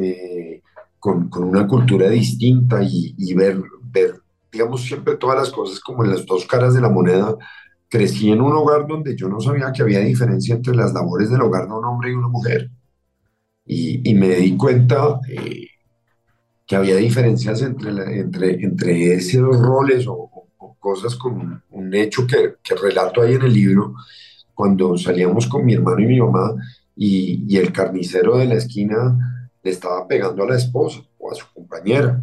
eh, 0.00 0.62
con, 0.98 1.30
con, 1.30 1.44
una 1.44 1.66
cultura 1.66 2.10
distinta 2.10 2.82
y, 2.82 3.14
y 3.16 3.32
ver, 3.34 3.62
ver 3.82 4.20
digamos, 4.52 4.82
siempre 4.82 5.16
todas 5.16 5.38
las 5.38 5.50
cosas 5.50 5.80
como 5.80 6.04
en 6.04 6.10
las 6.10 6.26
dos 6.26 6.44
caras 6.46 6.74
de 6.74 6.80
la 6.80 6.90
moneda. 6.90 7.36
Crecí 7.88 8.30
en 8.30 8.40
un 8.40 8.52
hogar 8.52 8.86
donde 8.86 9.16
yo 9.16 9.28
no 9.28 9.40
sabía 9.40 9.72
que 9.72 9.82
había 9.82 10.00
diferencia 10.00 10.54
entre 10.54 10.76
las 10.76 10.92
labores 10.92 11.30
del 11.30 11.40
hogar 11.42 11.66
de 11.66 11.74
un 11.74 11.84
hombre 11.84 12.10
y 12.10 12.14
una 12.14 12.28
mujer. 12.28 12.70
y, 13.66 14.14
me 14.14 14.30
di 14.36 14.56
cuenta 14.56 15.20
eh, 15.28 15.68
que 16.70 16.76
había 16.76 16.96
diferencias 16.96 17.62
entre, 17.62 18.20
entre, 18.20 18.62
entre 18.62 19.14
esos 19.14 19.58
roles 19.58 20.06
o, 20.06 20.29
cosas 20.80 21.14
con 21.14 21.62
un, 21.70 21.94
hecho 21.94 22.26
que, 22.26 22.54
que, 22.62 22.74
relato 22.74 23.22
ahí 23.22 23.34
en 23.34 23.42
el 23.42 23.52
libro, 23.52 23.94
cuando 24.54 24.96
salíamos 24.96 25.46
con 25.46 25.64
mi 25.64 25.74
hermano 25.74 26.00
y 26.00 26.06
mi 26.06 26.20
mamá 26.20 26.54
y, 26.96 27.44
y 27.48 27.56
el 27.58 27.72
carnicero 27.72 28.38
de 28.38 28.46
la 28.46 28.54
esquina 28.54 29.50
le 29.62 29.70
estaba 29.70 30.08
pegando 30.08 30.42
a 30.42 30.48
la 30.48 30.56
esposa 30.56 31.00
o 31.18 31.30
a 31.30 31.34
su 31.34 31.44
compañera. 31.54 32.20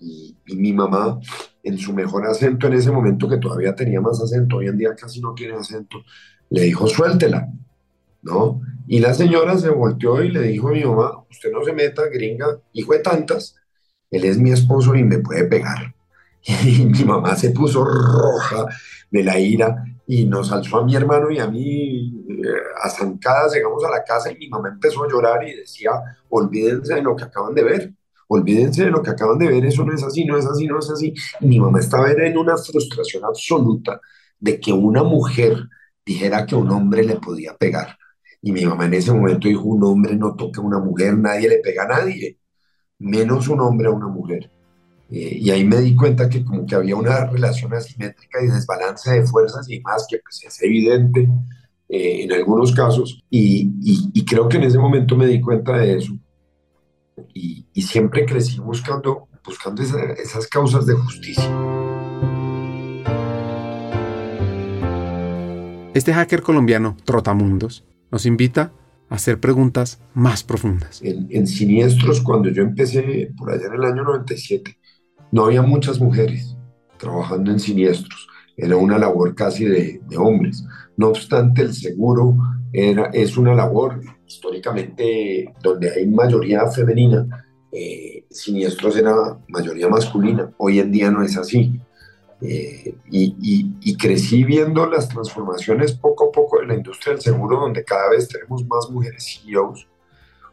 Y, 0.00 0.36
y, 0.46 0.56
mi 0.56 0.72
mamá, 0.72 1.18
en 1.62 1.78
su 1.78 1.92
mejor 1.94 2.26
acento 2.26 2.66
en 2.66 2.74
ese 2.74 2.90
momento, 2.90 3.28
que 3.28 3.38
todavía 3.38 3.74
tenía 3.74 4.00
más 4.00 4.20
acento, 4.20 4.58
hoy 4.58 4.68
en 4.68 4.76
día 4.76 4.94
casi 4.94 5.20
no 5.20 5.32
tiene 5.34 5.54
acento, 5.54 6.04
le 6.50 6.62
dijo, 6.62 6.86
suéltela, 6.86 7.48
¿no? 8.22 8.60
Y 8.86 9.00
la 9.00 9.14
señora 9.14 9.56
se 9.56 9.70
volteó 9.70 10.22
y 10.22 10.30
le 10.30 10.42
dijo 10.42 10.68
a 10.68 10.72
mi 10.72 10.84
mamá, 10.84 11.24
usted 11.30 11.50
no 11.50 11.64
se 11.64 11.72
meta, 11.72 12.02
gringa, 12.12 12.60
hijo 12.72 12.92
de 12.92 12.98
tantas, 12.98 13.56
él 14.10 14.24
es 14.24 14.38
mi 14.38 14.50
esposo 14.50 14.94
y 14.94 15.02
me 15.04 15.18
puede 15.18 15.44
pegar. 15.44 15.94
Y 16.64 16.84
mi 16.84 17.04
mamá 17.04 17.36
se 17.36 17.50
puso 17.50 17.84
roja 17.84 18.66
de 19.10 19.24
la 19.24 19.38
ira 19.38 19.84
y 20.06 20.26
nos 20.26 20.52
alzó 20.52 20.78
a 20.78 20.84
mi 20.84 20.94
hermano 20.94 21.30
y 21.30 21.38
a 21.38 21.46
mí 21.46 22.24
eh, 22.28 22.44
a 22.82 22.90
zancadas, 22.90 23.54
llegamos 23.54 23.82
a 23.84 23.90
la 23.90 24.04
casa 24.04 24.30
y 24.30 24.36
mi 24.36 24.48
mamá 24.48 24.68
empezó 24.68 25.04
a 25.04 25.08
llorar 25.08 25.46
y 25.48 25.54
decía, 25.56 25.92
olvídense 26.28 26.94
de 26.94 27.02
lo 27.02 27.16
que 27.16 27.24
acaban 27.24 27.54
de 27.54 27.64
ver, 27.64 27.92
olvídense 28.28 28.84
de 28.84 28.90
lo 28.90 29.02
que 29.02 29.10
acaban 29.10 29.38
de 29.38 29.48
ver, 29.48 29.64
eso 29.64 29.84
no 29.84 29.94
es 29.94 30.02
así, 30.02 30.24
no 30.24 30.36
es 30.36 30.46
así, 30.46 30.66
no 30.66 30.78
es 30.78 30.90
así. 30.90 31.14
Y 31.40 31.46
mi 31.46 31.60
mamá 31.60 31.80
estaba 31.80 32.10
en 32.10 32.36
una 32.36 32.56
frustración 32.56 33.24
absoluta 33.24 34.00
de 34.38 34.60
que 34.60 34.72
una 34.72 35.02
mujer 35.02 35.56
dijera 36.04 36.44
que 36.44 36.54
un 36.54 36.70
hombre 36.70 37.04
le 37.04 37.16
podía 37.16 37.56
pegar. 37.56 37.96
Y 38.42 38.52
mi 38.52 38.66
mamá 38.66 38.84
en 38.84 38.94
ese 38.94 39.12
momento 39.12 39.48
dijo, 39.48 39.62
un 39.62 39.82
hombre 39.84 40.16
no 40.16 40.36
toca 40.36 40.60
a 40.60 40.64
una 40.64 40.78
mujer, 40.78 41.16
nadie 41.16 41.48
le 41.48 41.58
pega 41.60 41.84
a 41.84 41.88
nadie, 41.88 42.38
menos 42.98 43.48
un 43.48 43.60
hombre 43.60 43.88
a 43.88 43.90
una 43.90 44.08
mujer. 44.08 44.50
Eh, 45.10 45.38
y 45.40 45.50
ahí 45.50 45.64
me 45.64 45.80
di 45.80 45.94
cuenta 45.94 46.28
que 46.28 46.44
como 46.44 46.66
que 46.66 46.74
había 46.74 46.96
una 46.96 47.26
relación 47.26 47.72
asimétrica 47.74 48.42
y 48.42 48.46
desbalance 48.46 49.10
de 49.10 49.26
fuerzas 49.26 49.68
y 49.68 49.80
más 49.80 50.06
que 50.08 50.18
pues 50.18 50.42
es 50.44 50.62
evidente 50.62 51.28
eh, 51.88 52.24
en 52.24 52.32
algunos 52.32 52.72
casos. 52.72 53.22
Y, 53.30 53.70
y, 54.12 54.24
creo 54.24 54.48
que 54.48 54.56
en 54.56 54.64
ese 54.64 54.78
momento 54.78 55.16
me 55.16 55.26
di 55.26 55.40
cuenta 55.40 55.76
de 55.76 55.98
eso. 55.98 56.12
Y, 57.32 57.66
y 57.72 57.82
siempre 57.82 58.24
crecí 58.24 58.58
buscando, 58.58 59.28
buscando 59.44 59.82
esas 59.82 60.48
causas 60.48 60.86
de 60.86 60.94
justicia. 60.94 61.50
Este 65.94 66.12
hacker 66.12 66.42
colombiano, 66.42 66.96
Trotamundos, 67.04 67.84
nos 68.10 68.26
invita 68.26 68.72
a 69.08 69.14
hacer 69.14 69.38
preguntas 69.38 70.00
más 70.12 70.42
profundas. 70.42 71.00
En, 71.02 71.28
en, 71.30 71.46
Siniestros, 71.46 72.20
cuando 72.20 72.48
yo 72.48 72.62
empecé 72.62 73.30
por 73.38 73.52
allá 73.52 73.66
en 73.66 73.74
el 73.74 73.84
año 73.84 74.02
97, 74.02 74.76
no 75.34 75.46
había 75.46 75.62
muchas 75.62 75.98
mujeres 75.98 76.56
trabajando 76.96 77.50
en 77.50 77.58
Siniestros. 77.58 78.28
Era 78.56 78.76
una 78.76 78.98
labor 78.98 79.34
casi 79.34 79.64
de, 79.64 80.00
hombres. 80.16 80.64
No 80.96 81.08
obstante, 81.08 81.62
el 81.62 81.74
seguro 81.74 82.36
era, 82.72 83.06
es 83.06 83.36
una 83.36 83.52
labor 83.52 84.00
históricamente 84.24 85.52
donde 85.60 85.90
hay 85.90 86.06
mayoría 86.06 86.68
femenina. 86.68 87.26
Eh, 87.72 88.24
siniestros 88.30 88.96
era 88.96 89.36
mayoría 89.48 89.88
masculina. 89.88 90.52
Hoy 90.56 90.78
en 90.78 90.92
día 90.92 91.10
no 91.10 91.24
es 91.24 91.36
así. 91.36 91.80
Eh, 92.40 92.94
y, 93.10 93.96
crecí 93.96 94.44
viendo 94.44 94.86
las 94.86 95.08
transformaciones 95.08 95.94
poco 95.94 96.28
a 96.28 96.32
poco 96.32 96.60
de 96.60 96.66
la 96.66 96.74
industria 96.76 97.14
del 97.14 97.22
seguro, 97.22 97.58
donde 97.58 97.82
cada 97.82 98.10
vez 98.10 98.28
tenemos 98.28 98.64
más 98.68 98.88
mujeres 98.88 99.24
CEOs. 99.42 99.88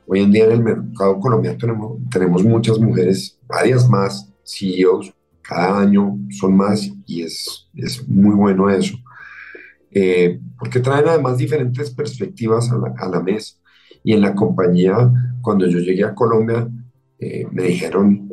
Hoy 0.07 0.21
en 0.21 0.31
día 0.31 0.45
en 0.45 0.51
el 0.53 0.63
mercado 0.63 1.19
colombiano 1.19 1.57
tenemos, 1.59 1.97
tenemos 2.09 2.43
muchas 2.43 2.79
mujeres, 2.79 3.37
varias 3.47 3.87
más 3.87 4.30
CEOs, 4.51 5.13
cada 5.41 5.79
año 5.79 6.17
son 6.29 6.55
más 6.55 6.89
y 7.05 7.23
es, 7.23 7.69
es 7.75 8.07
muy 8.07 8.35
bueno 8.35 8.69
eso. 8.69 8.97
Eh, 9.91 10.39
porque 10.57 10.79
traen 10.79 11.07
además 11.07 11.37
diferentes 11.37 11.91
perspectivas 11.91 12.71
a 12.71 13.09
la, 13.09 13.21
mesa. 13.21 13.55
Y 14.03 14.13
en 14.13 14.21
la 14.21 14.33
compañía, 14.33 15.11
cuando 15.41 15.67
yo 15.67 15.79
llegué 15.79 16.03
a 16.03 16.15
Colombia, 16.15 16.67
eh, 17.19 17.45
me 17.51 17.63
dijeron, 17.63 18.31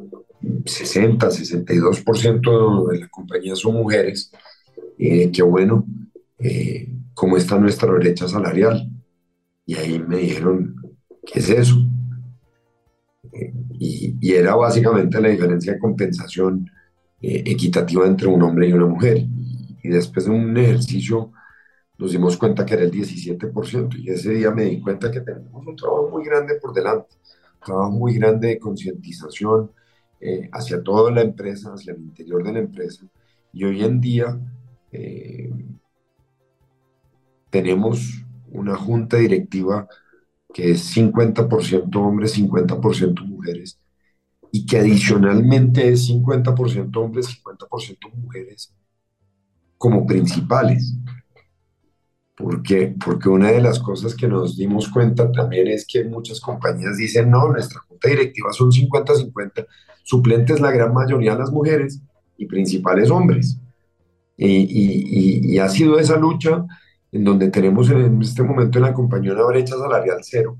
60, 0.64 1.30
62% 1.30 2.88
de 2.88 2.98
la 2.98 3.08
compañía 3.08 3.56
son 3.56 3.74
mujeres, 3.74 4.30
eh, 4.98 5.30
que 5.30 5.42
bueno, 5.42 5.86
eh, 6.38 6.88
¿cómo 7.14 7.36
está 7.36 7.58
nuestra 7.58 7.90
brecha 7.92 8.28
salarial? 8.28 8.88
Y 9.66 9.74
ahí 9.74 9.98
me 9.98 10.18
dijeron, 10.18 10.76
¿qué 11.26 11.40
es 11.40 11.50
eso? 11.50 11.76
Y, 13.78 14.16
y, 14.20 14.32
era 14.32 14.54
básicamente 14.56 15.20
la 15.20 15.28
diferencia 15.28 15.74
de 15.74 15.78
compensación 15.78 16.70
eh, 17.20 17.42
equitativa 17.46 18.06
entre 18.06 18.28
un 18.28 18.42
hombre 18.42 18.68
y 18.68 18.72
una 18.72 18.86
mujer. 18.86 19.18
Y, 19.82 19.88
después 19.88 20.26
de 20.26 20.32
un 20.32 20.56
ejercicio 20.56 21.32
nos 21.98 22.12
dimos 22.12 22.36
cuenta 22.36 22.64
que 22.64 22.74
era 22.74 22.84
el 22.84 22.92
17%. 22.92 23.96
Y 23.98 24.10
ese 24.10 24.30
día 24.32 24.50
me 24.52 24.64
di 24.64 24.80
cuenta 24.80 25.10
que 25.10 25.20
tenemos 25.20 25.66
un 25.66 25.76
trabajo 25.76 26.08
muy 26.10 26.24
grande 26.24 26.54
por 26.56 26.72
delante, 26.72 27.16
un 27.54 27.66
trabajo 27.66 27.90
muy 27.90 28.14
grande 28.14 28.48
de 28.48 28.58
concientización, 28.58 29.72
eh, 30.20 30.48
hacia 30.52 30.82
toda 30.82 31.10
la 31.10 31.22
empresa, 31.22 31.72
hacia 31.72 31.92
el 31.92 32.00
interior 32.00 32.44
de 32.44 32.52
la 32.52 32.58
empresa. 32.60 33.04
Y 33.52 33.64
hoy 33.64 33.82
en 33.84 34.00
día 34.00 34.38
eh, 34.92 35.50
tenemos 37.50 38.24
una 38.52 38.76
junta 38.76 39.16
directiva 39.16 39.88
que 40.58 40.72
es 40.72 40.96
50% 40.96 41.94
hombres, 41.94 42.36
50% 42.36 43.24
mujeres, 43.24 43.78
y 44.50 44.66
que 44.66 44.78
adicionalmente 44.78 45.88
es 45.88 46.10
50% 46.10 46.96
hombres, 46.96 47.28
50% 47.28 48.12
mujeres 48.14 48.74
como 49.76 50.04
principales. 50.04 50.96
Porque, 52.34 52.92
porque 53.04 53.28
una 53.28 53.52
de 53.52 53.60
las 53.60 53.78
cosas 53.78 54.16
que 54.16 54.26
nos 54.26 54.56
dimos 54.56 54.88
cuenta 54.88 55.30
también 55.30 55.68
es 55.68 55.86
que 55.86 56.02
muchas 56.02 56.40
compañías 56.40 56.96
dicen, 56.96 57.30
no, 57.30 57.52
nuestra 57.52 57.78
junta 57.86 58.08
directiva 58.08 58.52
son 58.52 58.72
50-50, 58.72 59.64
suplentes 60.02 60.58
la 60.58 60.72
gran 60.72 60.92
mayoría 60.92 61.36
las 61.36 61.52
mujeres 61.52 62.02
y 62.36 62.46
principales 62.46 63.10
hombres. 63.10 63.60
Y, 64.36 65.56
ha 65.58 65.68
sido 65.68 66.00
esa 66.00 66.16
lucha 66.16 66.66
en 67.12 67.24
donde 67.24 67.48
tenemos 67.50 67.90
en 67.90 68.20
este 68.20 68.42
momento 68.42 68.78
en 68.78 68.84
la 68.84 68.94
compañía 68.94 69.32
una 69.32 69.44
brecha 69.46 69.76
salarial 69.76 70.18
cero, 70.22 70.58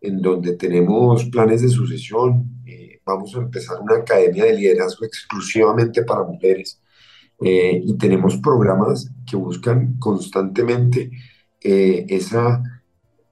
en 0.00 0.20
donde 0.20 0.56
tenemos 0.56 1.24
planes 1.26 1.62
de 1.62 1.68
sucesión, 1.68 2.62
eh, 2.66 3.00
vamos 3.04 3.34
a 3.34 3.40
empezar 3.40 3.80
una 3.80 3.96
academia 3.96 4.44
de 4.44 4.54
liderazgo 4.54 5.04
exclusivamente 5.04 6.02
para 6.04 6.24
mujeres 6.24 6.80
eh, 7.40 7.80
y 7.84 7.96
tenemos 7.96 8.36
programas 8.38 9.10
que 9.28 9.36
buscan 9.36 9.98
constantemente 9.98 11.10
eh, 11.60 12.06
esa 12.08 12.62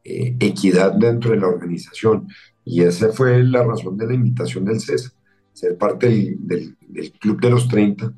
equidad 0.02 0.94
dentro 0.94 1.30
de 1.30 1.36
la 1.36 1.46
organización. 1.46 2.26
Y 2.64 2.82
esa 2.82 3.12
fue 3.12 3.44
la 3.44 3.62
razón 3.62 3.96
de 3.96 4.06
la 4.06 4.14
invitación 4.14 4.64
del 4.64 4.80
CESA 4.80 5.12
ser 5.52 5.76
parte 5.76 6.08
del, 6.38 6.76
del, 6.88 7.12
club 7.12 7.40
de 7.40 7.50
los 7.50 7.68
30, 7.68 8.12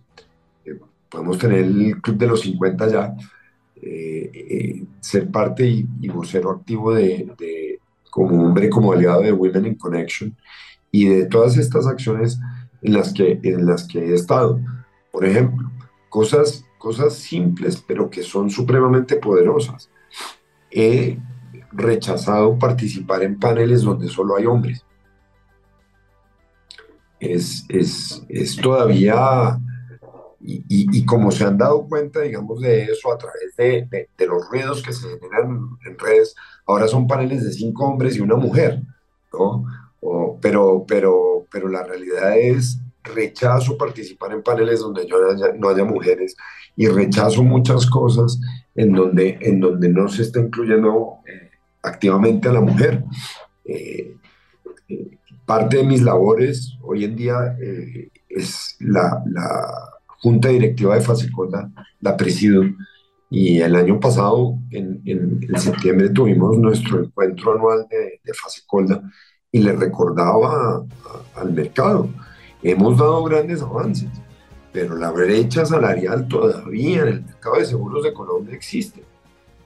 eh, 0.64 0.78
podemos 1.08 1.38
tener 1.38 1.58
el 1.60 2.00
club 2.00 2.16
de 2.16 2.26
los 2.26 2.40
50 2.42 2.88
ya, 2.88 3.14
eh, 3.82 4.30
eh, 4.32 4.84
ser 5.00 5.30
parte 5.30 5.66
y, 5.66 6.08
vocero 6.08 6.50
activo 6.50 6.94
de, 6.94 7.32
de, 7.38 7.80
como 8.10 8.46
hombre, 8.46 8.70
como 8.70 8.92
aliado 8.92 9.22
de 9.22 9.32
Women 9.32 9.66
in 9.66 9.74
Connection 9.74 10.36
y 10.90 11.06
de 11.08 11.26
todas 11.26 11.56
estas 11.56 11.86
acciones 11.86 12.38
en 12.82 12.92
las 12.94 13.12
que, 13.12 13.40
en 13.42 13.66
las 13.66 13.86
que 13.86 13.98
he 13.98 14.14
estado. 14.14 14.60
Por 15.10 15.24
ejemplo, 15.24 15.70
cosas, 16.08 16.64
cosas 16.78 17.14
simples, 17.14 17.82
pero 17.86 18.08
que 18.08 18.22
son 18.22 18.50
supremamente 18.50 19.16
poderosas. 19.16 19.90
He 20.70 21.18
rechazado 21.72 22.58
participar 22.58 23.22
en 23.22 23.38
paneles 23.38 23.82
donde 23.82 24.08
solo 24.08 24.36
hay 24.36 24.46
hombres 24.46 24.84
es, 27.22 27.64
es, 27.68 28.24
es 28.28 28.56
todavía, 28.56 29.58
y, 30.44 30.64
y, 30.68 31.04
como 31.04 31.30
se 31.30 31.44
han 31.44 31.56
dado 31.56 31.86
cuenta, 31.88 32.20
digamos, 32.20 32.60
de 32.60 32.84
eso 32.84 33.12
a 33.12 33.18
través 33.18 33.54
de, 33.56 34.08
de, 34.16 34.26
los 34.26 34.48
ruidos 34.50 34.82
que 34.82 34.92
se 34.92 35.08
generan 35.20 35.70
en 35.84 35.98
redes, 35.98 36.34
ahora 36.66 36.88
son 36.88 37.06
paneles 37.06 37.44
de 37.44 37.52
cinco 37.52 37.84
hombres 37.84 38.16
y 38.16 38.20
una 38.20 38.34
mujer, 38.34 38.82
¿no? 39.32 39.64
O, 40.00 40.38
pero, 40.40 40.84
pero, 40.86 41.46
pero 41.50 41.68
la 41.68 41.84
realidad 41.84 42.36
es 42.36 42.78
rechazo 43.04 43.76
participar 43.76 44.32
en 44.32 44.42
paneles 44.42 44.80
donde 44.80 45.06
yo 45.06 45.20
no 45.20 45.30
haya, 45.30 45.52
no 45.56 45.68
haya 45.68 45.84
mujeres 45.84 46.36
y 46.76 46.86
rechazo 46.88 47.42
muchas 47.42 47.86
cosas 47.86 48.38
en 48.74 48.92
donde, 48.92 49.38
en 49.40 49.60
donde 49.60 49.88
no 49.88 50.08
se 50.08 50.22
está 50.22 50.40
incluyendo 50.40 51.18
eh, 51.26 51.50
activamente 51.82 52.48
a 52.48 52.52
la 52.52 52.60
mujer. 52.60 53.04
Eh, 53.64 54.16
eh, 54.88 55.18
parte 55.44 55.78
de 55.78 55.84
mis 55.84 56.02
labores 56.02 56.76
hoy 56.82 57.04
en 57.04 57.16
día 57.16 57.56
eh, 57.60 58.10
es 58.28 58.76
la, 58.80 59.22
la, 59.26 59.91
junta 60.22 60.48
directiva 60.48 60.94
de 60.94 61.00
Fasecola, 61.00 61.70
la 62.00 62.16
presido, 62.16 62.62
Y 63.28 63.60
el 63.60 63.74
año 63.76 63.98
pasado, 63.98 64.58
en, 64.70 65.00
en, 65.06 65.58
septiembre, 65.58 66.10
tuvimos 66.10 66.58
nuestro 66.58 67.02
encuentro 67.02 67.54
anual 67.54 67.86
de, 67.90 68.20
de 68.22 68.34
Fase 68.34 68.60
Colda 68.66 69.02
y 69.50 69.60
le 69.60 69.72
recordaba 69.72 70.84
al 71.34 71.52
mercado, 71.52 72.08
hemos 72.62 72.98
dado 72.98 73.24
grandes 73.24 73.62
avances, 73.62 74.10
pero 74.72 74.96
la 74.96 75.10
brecha 75.10 75.64
salarial 75.64 76.28
todavía 76.28 77.02
en 77.02 77.08
el 77.08 77.22
mercado 77.24 77.56
de 77.56 77.66
seguros 77.66 78.04
de 78.04 78.12
Colombia 78.12 78.54
existe, 78.54 79.02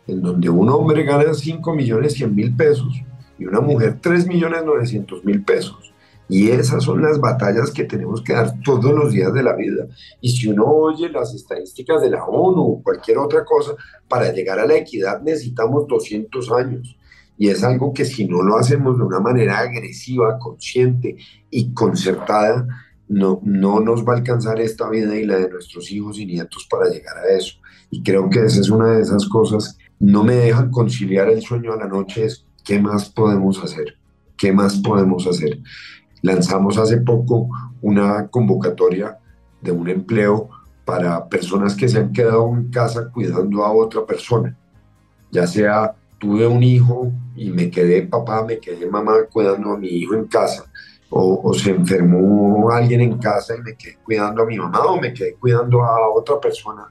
en 0.07 0.23
donde 0.23 0.49
un 0.49 0.69
hombre 0.69 1.03
gana 1.03 1.35
5 1.35 1.75
millones 1.75 2.15
100 2.15 2.35
mil 2.35 2.55
pesos 2.55 3.03
y 3.39 3.47
una 3.47 3.61
mujer 3.61 3.99
3 4.01 4.27
millones 4.27 4.65
900 4.65 5.25
mil 5.25 5.43
pesos. 5.43 5.93
Y 6.29 6.51
esas 6.51 6.85
son 6.85 7.03
las 7.03 7.21
batallas 7.21 7.71
que 7.71 7.85
tenemos 7.85 8.23
que 8.23 8.33
dar 8.33 8.61
todos 8.65 8.93
los 8.93 9.13
días 9.13 9.33
de 9.33 9.43
la 9.43 9.55
vida. 9.55 9.87
Y 10.21 10.31
si 10.31 10.49
uno 10.49 10.65
oye 10.65 11.09
las 11.09 11.35
estadísticas 11.35 12.03
de 12.03 12.11
la 12.11 12.25
ONU 12.25 12.63
o 12.63 12.83
cualquier 12.83 13.19
otra 13.19 13.45
cosa, 13.45 13.75
para 14.09 14.33
llegar 14.33 14.59
a 14.59 14.67
la 14.67 14.77
equidad 14.77 15.23
necesitamos 15.23 15.87
200 15.87 16.51
años. 16.53 16.97
Y 17.39 17.49
es 17.49 17.63
algo 17.63 17.93
que 17.93 18.05
si 18.05 18.27
no 18.27 18.43
lo 18.43 18.57
hacemos 18.57 18.97
de 18.97 19.05
una 19.05 19.21
manera 19.21 19.59
agresiva, 19.59 20.39
consciente 20.39 21.17
y 21.51 21.73
concertada, 21.75 22.67
no, 23.09 23.41
no 23.45 23.81
nos 23.81 24.05
va 24.05 24.15
a 24.15 24.17
alcanzar 24.17 24.61
esta 24.61 24.89
vida 24.89 25.15
y 25.17 25.25
la 25.25 25.37
de 25.37 25.51
nuestros 25.51 25.91
hijos 25.93 26.19
y 26.19 26.27
nietos 26.27 26.67
para 26.69 26.89
llegar 26.89 27.17
a 27.19 27.37
eso. 27.37 27.59
Y 27.91 28.03
creo 28.03 28.29
que 28.31 28.45
esa 28.45 28.61
es 28.61 28.71
una 28.71 28.93
de 28.93 29.03
esas 29.03 29.29
cosas, 29.29 29.79
no 29.99 30.25
me 30.25 30.35
dejan 30.35 30.71
conciliar 30.71 31.29
el 31.29 31.43
sueño 31.43 31.73
a 31.73 31.77
la 31.77 31.87
noche, 31.87 32.25
es 32.25 32.45
qué 32.65 32.81
más 32.81 33.09
podemos 33.09 33.63
hacer, 33.63 33.97
qué 34.37 34.53
más 34.53 34.77
podemos 34.79 35.27
hacer. 35.27 35.61
Lanzamos 36.23 36.79
hace 36.79 36.99
poco 36.99 37.49
una 37.83 38.29
convocatoria 38.29 39.19
de 39.61 39.73
un 39.73 39.89
empleo 39.89 40.49
para 40.85 41.29
personas 41.29 41.75
que 41.75 41.89
se 41.89 41.99
han 41.99 42.13
quedado 42.13 42.49
en 42.55 42.71
casa 42.71 43.11
cuidando 43.13 43.65
a 43.65 43.73
otra 43.73 44.07
persona, 44.07 44.57
ya 45.31 45.47
sea 45.47 45.95
tuve 46.19 46.47
un 46.47 46.63
hijo 46.63 47.13
y 47.35 47.51
me 47.51 47.71
quedé 47.71 48.03
papá, 48.03 48.45
me 48.45 48.59
quedé 48.59 48.89
mamá 48.89 49.13
cuidando 49.31 49.73
a 49.73 49.79
mi 49.79 49.89
hijo 49.89 50.15
en 50.15 50.27
casa, 50.27 50.65
o, 51.09 51.55
se 51.55 51.71
enfermó 51.71 52.71
alguien 52.71 53.01
en 53.01 53.19
casa 53.19 53.55
y 53.57 53.63
me 53.63 53.77
quedé 53.77 53.99
cuidando 54.05 54.43
a 54.43 54.47
mi 54.47 54.57
mamá 54.57 54.81
o 54.87 55.01
me 55.01 55.13
quedé 55.13 55.35
cuidando 55.35 55.83
a 55.85 56.09
otra 56.11 56.41
persona. 56.41 56.89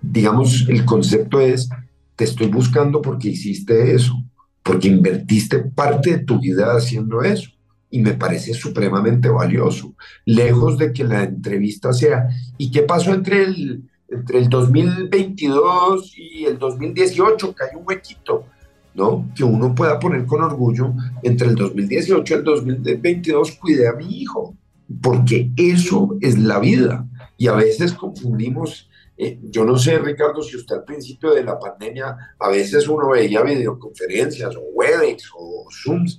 Digamos, 0.00 0.66
el 0.68 0.84
concepto 0.84 1.40
es, 1.40 1.68
te 2.16 2.24
estoy 2.24 2.48
buscando 2.48 3.00
porque 3.00 3.28
hiciste 3.28 3.94
eso, 3.94 4.14
porque 4.62 4.88
invertiste 4.88 5.58
parte 5.58 6.18
de 6.18 6.24
tu 6.24 6.40
vida 6.40 6.74
haciendo 6.76 7.22
eso. 7.22 7.51
Y 7.92 8.00
me 8.00 8.14
parece 8.14 8.54
supremamente 8.54 9.28
valioso, 9.28 9.94
lejos 10.24 10.78
de 10.78 10.92
que 10.92 11.04
la 11.04 11.22
entrevista 11.22 11.92
sea, 11.92 12.26
¿y 12.58 12.70
qué 12.70 12.82
pasó 12.82 13.14
entre 13.14 13.44
el, 13.44 13.88
entre 14.08 14.38
el 14.38 14.48
2022 14.48 16.14
y 16.16 16.46
el 16.46 16.58
2018? 16.58 17.54
Que 17.54 17.64
hay 17.64 17.76
un 17.76 17.86
huequito. 17.86 18.46
¿no? 18.94 19.30
Que 19.34 19.44
uno 19.44 19.74
pueda 19.74 19.98
poner 19.98 20.26
con 20.26 20.42
orgullo 20.42 20.92
entre 21.22 21.48
el 21.48 21.54
2018 21.54 22.34
y 22.34 22.36
el 22.36 22.44
2022 22.44 23.52
cuidé 23.52 23.88
a 23.88 23.94
mi 23.94 24.20
hijo, 24.20 24.56
porque 25.02 25.50
eso 25.56 26.16
es 26.20 26.38
la 26.38 26.58
vida. 26.58 27.06
Y 27.36 27.48
a 27.48 27.54
veces 27.54 27.92
confundimos, 27.92 28.90
eh, 29.16 29.38
yo 29.42 29.64
no 29.64 29.78
sé, 29.78 29.98
Ricardo, 29.98 30.42
si 30.42 30.56
usted 30.56 30.76
al 30.76 30.84
principio 30.84 31.32
de 31.32 31.44
la 31.44 31.58
pandemia, 31.58 32.16
a 32.38 32.48
veces 32.48 32.88
uno 32.88 33.10
veía 33.10 33.42
videoconferencias 33.42 34.54
o 34.56 34.60
Webex 34.74 35.30
o 35.36 35.66
Zooms 35.70 36.18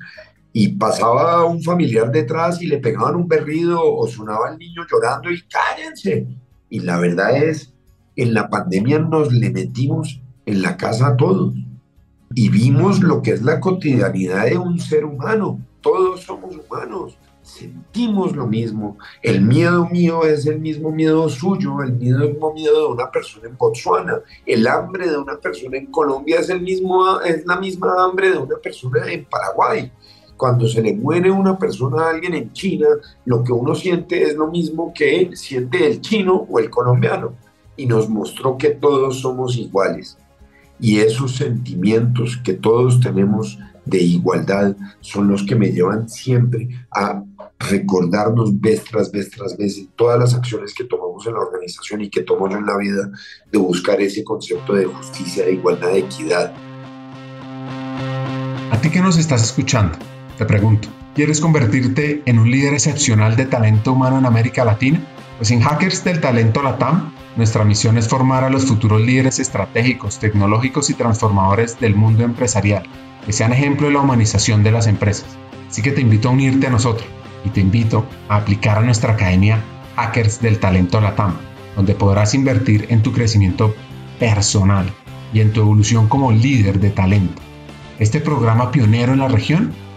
y 0.54 0.70
pasaba 0.70 1.43
un 1.45 1.64
familiar 1.64 2.12
detrás 2.12 2.62
y 2.62 2.68
le 2.68 2.78
pegaban 2.78 3.16
un 3.16 3.28
berrido 3.28 3.82
o 3.84 4.08
sonaba 4.08 4.51
el 4.51 4.60
niño 4.60 4.84
llorando 4.89 5.32
y 5.32 5.41
cállense. 5.41 6.28
Y 6.70 6.80
la 6.80 6.99
verdad 6.99 7.36
es, 7.36 7.74
en 8.16 8.36
la 8.36 8.49
pandemia 8.49 8.99
nos 8.99 9.34
le 9.34 9.49
metimos 9.49 10.22
en 10.45 10.62
la 10.62 10.78
casa 10.78 11.08
a 11.08 11.18
todos 11.18 11.54
y 12.36 12.49
vimos 12.49 13.01
lo 13.01 13.22
que 13.22 13.32
es 13.32 13.41
la 13.41 13.60
cotidianidad 13.60 14.45
de 14.45 14.58
un 14.58 14.80
ser 14.80 15.06
humano. 15.06 15.60
Todos 15.82 16.22
somos 16.22 16.56
humanos, 16.56 17.18
sentimos 17.41 18.36
lo 18.36 18.47
mismo. 18.47 18.97
El 19.22 19.41
miedo 19.41 19.88
mío 19.89 20.24
es 20.24 20.45
el 20.45 20.60
mismo 20.60 20.91
miedo 20.91 21.28
suyo, 21.30 21.82
el 21.84 21.93
mismo 21.93 22.54
miedo 22.54 22.88
de 22.88 22.93
una 22.93 23.12
persona 23.12 23.47
en 23.47 23.58
Botswana. 23.58 24.20
El 24.45 24.66
hambre 24.68 25.10
de 25.10 25.18
una 25.18 25.38
persona 25.38 25.78
en 25.78 25.88
Colombia 25.88 26.39
es, 26.39 26.49
el 26.49 26.62
mismo, 26.62 27.20
es 27.22 27.45
la 27.45 27.58
misma 27.58 28.04
hambre 28.04 28.32
de 28.32 28.38
una 28.38 28.58
persona 28.58 29.12
en 29.12 29.26
Paraguay. 29.26 29.91
Cuando 30.44 30.68
se 30.68 30.82
le 30.82 30.94
muere 30.94 31.32
una 31.32 31.58
persona 31.58 32.04
a 32.04 32.10
alguien 32.10 32.34
en 32.34 32.52
China, 32.52 32.88
lo 33.24 33.46
que 33.46 33.54
uno 33.54 33.74
siente 33.74 34.24
es 34.24 34.36
lo 34.36 34.52
mismo 34.52 34.91
que 34.94 35.30
siente 35.36 35.88
el 35.88 36.02
chino 36.02 36.46
o 36.50 36.60
el 36.60 36.70
colombiano. 36.70 37.36
Y 37.78 37.86
nos 37.86 38.10
mostró 38.10 38.58
que 38.58 38.72
todos 38.72 39.22
somos 39.22 39.56
iguales 39.56 40.18
y 40.82 41.00
esos 41.00 41.38
sentimientos 41.38 42.36
que 42.44 42.56
todos 42.56 43.00
tenemos 43.00 43.58
de 43.86 44.00
igualdad 44.00 44.76
son 45.00 45.30
los 45.30 45.44
que 45.44 45.56
me 45.56 45.72
llevan 45.72 46.10
siempre 46.10 46.68
a 46.91 47.24
recordarnos 47.58 48.60
vez 48.60 48.84
tras 48.84 49.14
vez 49.14 49.32
tras 49.32 49.56
vez 49.56 49.88
todas 49.96 50.20
las 50.20 50.34
acciones 50.34 50.74
que 50.74 50.84
tomamos 50.84 51.26
en 51.26 51.36
la 51.36 51.39
organización 51.39 52.02
y 52.02 52.10
que 52.10 52.24
tomamos 52.24 52.60
en 52.60 52.66
la 52.66 52.76
vida 52.76 53.10
de 53.50 53.58
buscar 53.60 54.02
ese 54.02 54.26
concepto 54.26 54.74
de 54.74 54.88
justicia, 54.88 55.46
de 55.46 55.54
igualdad, 55.54 55.94
de 55.94 56.00
equidad. 56.00 56.54
A 58.72 58.82
ti 58.82 58.89
que 58.89 59.00
nos 59.00 59.18
estás 59.18 59.41
escuchando, 59.41 59.98
te 60.38 60.46
pregunto, 60.46 60.88
¿quieres 61.14 61.40
convertirte 61.40 62.24
en 62.26 62.40
un 62.40 62.50
líder 62.50 62.74
excepcional 62.74 63.36
de 63.36 63.46
talento 63.46 63.94
humano 63.94 64.18
en 64.18 64.26
América 64.26 64.66
Latina? 64.66 65.00
Pues 65.38 65.52
en 65.52 65.62
Hackers 65.62 66.04
del 66.04 66.22
Talento 66.22 66.62
Latam 66.62 67.14
nuestra 67.36 67.64
misión 67.64 67.98
es 67.98 68.08
formar 68.08 68.44
a 68.44 68.50
los 68.50 68.66
futuros 68.66 69.02
líderes 69.02 69.40
estratégicos, 69.40 70.20
tecnológicos 70.20 70.90
y 70.92 70.94
transformadores 70.94 71.80
del 71.80 71.96
mundo 71.96 72.24
empresarial, 72.24 72.84
que 73.26 73.34
sean 73.34 73.54
ejemplo 73.54 73.88
de 73.88 73.94
la 73.94 74.02
humanización 74.02 74.64
de 74.64 74.72
las 74.72 74.86
empresas. 74.86 75.26
Así 75.68 75.82
que 75.82 75.92
te 75.92 76.02
invito 76.02 76.30
a 76.30 76.32
unirte 76.32 76.68
a 76.68 76.70
nosotros 76.70 77.08
y 77.44 77.50
te 77.50 77.62
invito 77.62 78.06
a 78.30 78.38
aplicar 78.38 78.78
a 78.78 78.82
nuestra 78.82 79.14
academia 79.14 79.64
Hackers 79.96 80.42
del 80.42 80.60
Talento 80.60 81.02
Latam, 81.02 81.36
donde 81.76 81.96
podrás 81.96 82.36
invertir 82.36 82.86
en 82.90 83.02
tu 83.02 83.12
crecimiento 83.12 83.74
personal 84.20 84.86
y 85.34 85.42
en 85.42 85.52
tu 85.52 85.62
evolución 85.62 86.08
como 86.08 86.32
líder 86.32 86.80
de 86.80 86.92
talento. 86.92 87.42
Este 87.98 88.20
programa 88.20 88.72
pionero 88.72 89.14
en 89.14 89.20
la 89.20 89.28
región 89.28 89.74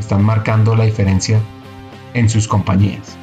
están 0.00 0.24
marcando 0.24 0.74
la 0.74 0.84
diferencia 0.84 1.40
en 2.14 2.28
sus 2.28 2.48
compañías. 2.48 3.16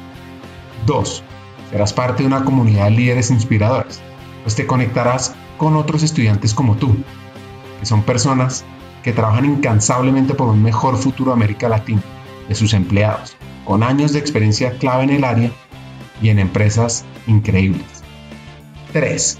2. 0.86 1.22
Serás 1.70 1.92
parte 1.92 2.22
de 2.22 2.26
una 2.26 2.44
comunidad 2.44 2.84
de 2.84 2.92
líderes 2.92 3.30
inspiradores 3.30 4.00
pues 4.48 4.56
te 4.56 4.66
conectarás 4.66 5.34
con 5.58 5.76
otros 5.76 6.02
estudiantes 6.02 6.54
como 6.54 6.76
tú, 6.76 6.96
que 7.78 7.84
son 7.84 8.02
personas 8.02 8.64
que 9.02 9.12
trabajan 9.12 9.44
incansablemente 9.44 10.32
por 10.32 10.48
un 10.48 10.62
mejor 10.62 10.96
futuro 10.96 11.32
de 11.32 11.36
América 11.36 11.68
Latina, 11.68 12.00
de 12.48 12.54
sus 12.54 12.72
empleados, 12.72 13.36
con 13.66 13.82
años 13.82 14.14
de 14.14 14.20
experiencia 14.20 14.78
clave 14.78 15.04
en 15.04 15.10
el 15.10 15.24
área 15.24 15.50
y 16.22 16.30
en 16.30 16.38
empresas 16.38 17.04
increíbles. 17.26 17.84
3. 18.94 19.38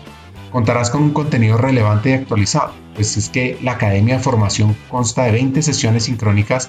Contarás 0.53 0.91
con 0.91 1.05
un 1.05 1.11
contenido 1.12 1.57
relevante 1.57 2.11
y 2.11 2.12
actualizado, 2.12 2.72
pues 2.95 3.16
es 3.16 3.30
que 3.30 3.59
la 3.62 3.72
Academia 3.72 4.18
de 4.18 4.22
Formación 4.22 4.76
consta 4.91 5.24
de 5.24 5.32
20 5.32 5.62
sesiones 5.62 6.05
sincrónicas 6.05 6.68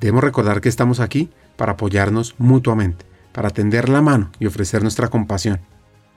debemos 0.00 0.24
recordar 0.24 0.60
que 0.60 0.68
estamos 0.68 1.00
aquí 1.00 1.30
para 1.56 1.72
apoyarnos 1.72 2.34
mutuamente, 2.38 3.04
para 3.32 3.50
tender 3.50 3.88
la 3.88 4.02
mano 4.02 4.30
y 4.38 4.46
ofrecer 4.46 4.82
nuestra 4.82 5.08
compasión, 5.08 5.60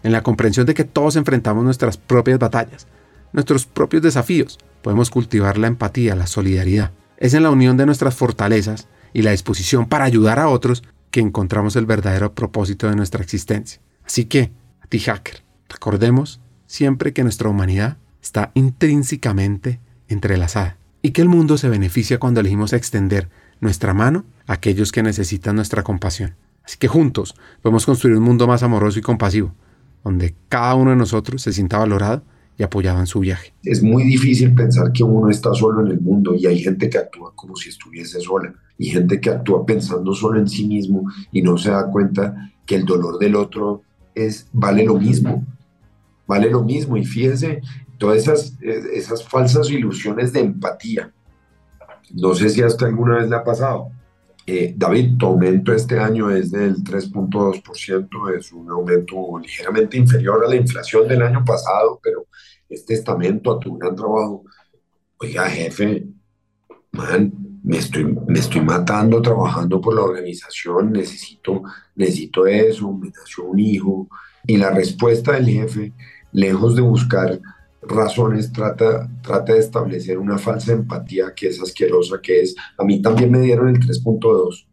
en 0.03 0.11
la 0.11 0.23
comprensión 0.23 0.65
de 0.65 0.73
que 0.73 0.83
todos 0.83 1.15
enfrentamos 1.15 1.63
nuestras 1.63 1.97
propias 1.97 2.39
batallas, 2.39 2.87
nuestros 3.33 3.65
propios 3.65 4.01
desafíos, 4.03 4.59
podemos 4.81 5.09
cultivar 5.09 5.57
la 5.57 5.67
empatía, 5.67 6.15
la 6.15 6.27
solidaridad. 6.27 6.91
Es 7.17 7.33
en 7.33 7.43
la 7.43 7.51
unión 7.51 7.77
de 7.77 7.85
nuestras 7.85 8.15
fortalezas 8.15 8.87
y 9.13 9.21
la 9.21 9.31
disposición 9.31 9.87
para 9.87 10.05
ayudar 10.05 10.39
a 10.39 10.47
otros 10.47 10.83
que 11.11 11.19
encontramos 11.19 11.75
el 11.75 11.85
verdadero 11.85 12.33
propósito 12.33 12.89
de 12.89 12.95
nuestra 12.95 13.23
existencia. 13.23 13.81
Así 14.05 14.25
que, 14.25 14.51
a 14.81 14.87
ti 14.87 14.99
hacker, 14.99 15.43
recordemos 15.67 16.39
siempre 16.65 17.13
que 17.13 17.23
nuestra 17.23 17.49
humanidad 17.49 17.97
está 18.21 18.51
intrínsecamente 18.53 19.79
entrelazada 20.07 20.77
y 21.01 21.11
que 21.11 21.21
el 21.21 21.29
mundo 21.29 21.57
se 21.57 21.69
beneficia 21.69 22.19
cuando 22.19 22.39
elegimos 22.39 22.73
extender 22.73 23.29
nuestra 23.61 23.93
mano 23.93 24.25
a 24.47 24.53
aquellos 24.53 24.91
que 24.91 25.03
necesitan 25.03 25.55
nuestra 25.55 25.83
compasión. 25.83 26.35
Así 26.63 26.77
que 26.77 26.87
juntos 26.87 27.35
podemos 27.61 27.85
construir 27.85 28.17
un 28.17 28.23
mundo 28.23 28.47
más 28.47 28.63
amoroso 28.63 28.99
y 28.99 29.01
compasivo, 29.01 29.53
donde 30.03 30.35
cada 30.49 30.75
uno 30.75 30.91
de 30.91 30.95
nosotros 30.95 31.41
se 31.41 31.53
sienta 31.53 31.77
valorado 31.77 32.23
y 32.59 32.63
apoyado 32.63 32.99
en 32.99 33.07
su 33.07 33.21
viaje. 33.21 33.53
Es 33.63 33.81
muy 33.81 34.03
difícil 34.03 34.53
pensar 34.53 34.91
que 34.91 35.03
uno 35.03 35.29
está 35.29 35.53
solo 35.53 35.85
en 35.85 35.93
el 35.93 36.01
mundo 36.01 36.35
y 36.35 36.45
hay 36.45 36.59
gente 36.59 36.89
que 36.89 36.97
actúa 36.97 37.33
como 37.33 37.55
si 37.55 37.69
estuviese 37.69 38.19
sola 38.19 38.53
y 38.77 38.87
gente 38.87 39.19
que 39.21 39.29
actúa 39.29 39.65
pensando 39.65 40.13
solo 40.13 40.39
en 40.39 40.47
sí 40.47 40.67
mismo 40.67 41.09
y 41.31 41.41
no 41.41 41.57
se 41.57 41.71
da 41.71 41.89
cuenta 41.89 42.51
que 42.65 42.75
el 42.75 42.85
dolor 42.85 43.17
del 43.17 43.35
otro 43.35 43.83
es 44.13 44.47
vale 44.51 44.83
lo 44.83 44.95
mismo, 44.95 45.45
vale 46.27 46.49
lo 46.51 46.63
mismo 46.63 46.97
y 46.97 47.05
fíjense 47.05 47.61
todas 47.97 48.17
esas, 48.17 48.57
esas 48.61 49.27
falsas 49.27 49.69
ilusiones 49.69 50.33
de 50.33 50.41
empatía. 50.41 51.11
No 52.13 52.33
sé 52.33 52.49
si 52.49 52.61
hasta 52.61 52.85
alguna 52.85 53.17
vez 53.17 53.29
le 53.29 53.35
ha 53.35 53.43
pasado. 53.43 53.91
Eh, 54.45 54.73
David, 54.75 55.17
tu 55.17 55.27
aumento 55.27 55.73
este 55.73 55.99
año 55.99 56.31
es 56.31 56.51
del 56.51 56.83
3.2%, 56.83 58.35
es 58.35 58.51
un 58.51 58.71
aumento 58.71 59.37
ligeramente 59.39 59.97
inferior 59.97 60.43
a 60.43 60.49
la 60.49 60.55
inflación 60.55 61.07
del 61.07 61.21
año 61.21 61.43
pasado, 61.45 61.99
pero 62.01 62.25
es 62.67 62.83
testamento 62.83 63.51
a 63.51 63.59
tu 63.59 63.77
gran 63.77 63.95
trabajo. 63.95 64.43
Oiga, 65.19 65.47
jefe, 65.49 66.07
man, 66.93 67.31
me 67.63 67.77
estoy, 67.77 68.05
me 68.05 68.39
estoy 68.39 68.61
matando 68.61 69.21
trabajando 69.21 69.79
por 69.79 69.93
la 69.93 70.01
organización, 70.01 70.93
necesito, 70.93 71.61
necesito 71.95 72.47
eso, 72.47 72.91
me 72.91 73.09
nació 73.09 73.45
un 73.45 73.59
hijo. 73.59 74.07
Y 74.47 74.57
la 74.57 74.71
respuesta 74.71 75.33
del 75.33 75.45
jefe, 75.45 75.93
lejos 76.31 76.75
de 76.75 76.81
buscar 76.81 77.39
razones, 77.81 78.51
trata, 78.51 79.09
trata 79.21 79.53
de 79.53 79.59
establecer 79.59 80.17
una 80.17 80.37
falsa 80.37 80.73
empatía 80.73 81.33
que 81.35 81.47
es 81.47 81.61
asquerosa, 81.61 82.19
que 82.21 82.41
es, 82.41 82.55
a 82.77 82.83
mí 82.83 83.01
también 83.01 83.31
me 83.31 83.39
dieron 83.39 83.69
el 83.69 83.79
3.2, 83.79 84.67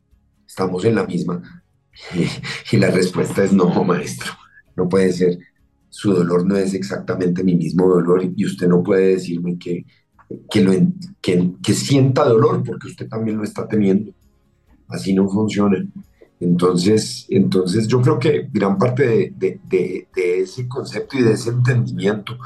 estamos 0.46 0.84
en 0.84 0.94
la 0.94 1.06
misma. 1.06 1.62
y 2.72 2.76
la 2.76 2.90
respuesta 2.90 3.44
es 3.44 3.52
no, 3.52 3.68
maestro, 3.84 4.32
no 4.76 4.88
puede 4.88 5.12
ser. 5.12 5.38
Su 5.88 6.12
dolor 6.12 6.46
no 6.46 6.56
es 6.56 6.74
exactamente 6.74 7.42
mi 7.42 7.54
mismo 7.54 7.88
dolor 7.88 8.22
y 8.36 8.44
usted 8.44 8.68
no 8.68 8.82
puede 8.82 9.14
decirme 9.14 9.58
que, 9.58 9.86
que, 10.50 10.60
lo, 10.60 10.72
que, 11.22 11.74
sienta 11.74 12.24
dolor 12.24 12.62
porque 12.64 12.88
usted 12.88 13.08
también 13.08 13.38
lo 13.38 13.44
está 13.44 13.66
teniendo. 13.66 14.12
Así 14.88 15.14
no 15.14 15.28
funciona. 15.28 15.78
Entonces, 16.38 17.26
entonces 17.30 17.88
yo 17.88 18.02
creo 18.02 18.18
que 18.18 18.48
gran 18.52 18.76
parte 18.76 19.32
de, 19.34 19.58
de, 19.64 20.06
ese 20.14 20.68
concepto 20.68 21.18
y 21.18 21.22
de 21.22 21.32
ese 21.32 21.50
entendimiento, 21.50 22.36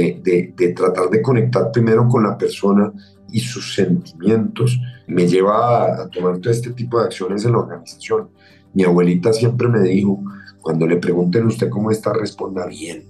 de, 0.00 0.72
tratar 0.74 1.08
de 1.10 1.22
conectar 1.22 1.70
primero 1.72 2.08
con 2.08 2.24
la 2.24 2.36
persona 2.36 2.92
y 3.30 3.40
sus 3.40 3.74
sentimientos, 3.74 4.78
me 5.06 5.26
lleva 5.26 5.84
a, 5.84 6.02
a, 6.02 6.08
tomar 6.08 6.38
todo 6.38 6.52
este 6.52 6.70
tipo 6.70 6.98
de 6.98 7.06
acciones 7.06 7.44
en 7.44 7.52
la 7.52 7.58
organización. 7.58 8.28
Mi 8.74 8.84
abuelita 8.84 9.32
siempre 9.32 9.68
me 9.68 9.80
dijo, 9.80 10.22
cuando 10.60 10.86
le 10.86 10.96
pregunten 10.96 11.46
usted 11.46 11.68
cómo 11.68 11.90
está, 11.90 12.12
responda 12.12 12.66
bien. 12.66 13.04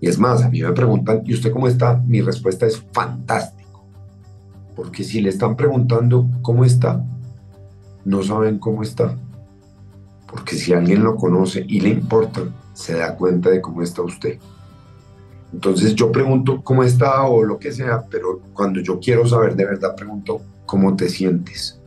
Y 0.00 0.08
es 0.08 0.18
más, 0.18 0.42
a 0.42 0.48
mí 0.48 0.62
me 0.62 0.72
preguntan, 0.72 1.22
¿y 1.24 1.34
usted 1.34 1.52
cómo 1.52 1.68
está? 1.68 2.02
Mi 2.06 2.20
respuesta 2.20 2.66
es 2.66 2.84
fantástico. 2.92 3.86
Porque 4.74 5.04
si 5.04 5.20
le 5.20 5.30
están 5.30 5.56
preguntando 5.56 6.28
cómo 6.42 6.64
está, 6.64 7.04
no 8.04 8.22
saben 8.22 8.58
cómo 8.58 8.82
está. 8.82 9.16
Porque 10.26 10.56
si 10.56 10.72
alguien 10.72 11.04
lo 11.04 11.16
conoce 11.16 11.64
y 11.66 11.80
le 11.80 11.90
importa, 11.90 12.42
se 12.72 12.94
da 12.94 13.16
cuenta 13.16 13.50
de 13.50 13.60
cómo 13.60 13.82
está 13.82 14.02
usted. 14.02 14.38
Entonces 15.54 15.94
yo 15.94 16.10
pregunto 16.10 16.62
cómo 16.64 16.82
está 16.82 17.22
o 17.22 17.44
lo 17.44 17.60
que 17.60 17.70
sea, 17.70 18.04
pero 18.10 18.40
cuando 18.52 18.80
yo 18.80 18.98
quiero 18.98 19.24
saber 19.24 19.54
de 19.54 19.64
verdad, 19.64 19.94
pregunto 19.94 20.40
cómo 20.66 20.96
te 20.96 21.08
sientes. 21.08 21.78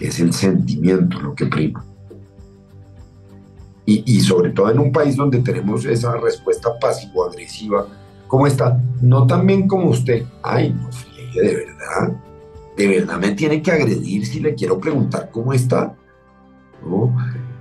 Es 0.00 0.18
el 0.18 0.32
sentimiento 0.32 1.20
lo 1.20 1.36
que 1.36 1.46
prima. 1.46 1.84
Y, 3.86 4.20
sobre 4.20 4.50
todo 4.50 4.70
en 4.70 4.80
un 4.80 4.92
país 4.92 5.16
donde 5.16 5.38
tenemos 5.38 5.86
esa 5.86 6.14
respuesta 6.16 6.68
pasivo-agresiva, 6.78 7.86
¿cómo 8.26 8.46
está? 8.46 8.82
No 9.00 9.26
tan 9.26 9.46
bien 9.46 9.66
como 9.66 9.88
usted. 9.88 10.26
Ay, 10.42 10.74
no 10.74 10.90
de 11.34 11.54
verdad. 11.54 12.12
De 12.76 12.86
verdad 12.86 13.18
me 13.18 13.30
tiene 13.30 13.62
que 13.62 13.70
agredir 13.70 14.26
si 14.26 14.40
le 14.40 14.54
quiero 14.54 14.78
preguntar 14.78 15.30
cómo 15.32 15.52
está. 15.52 15.94
¿No? 16.84 17.16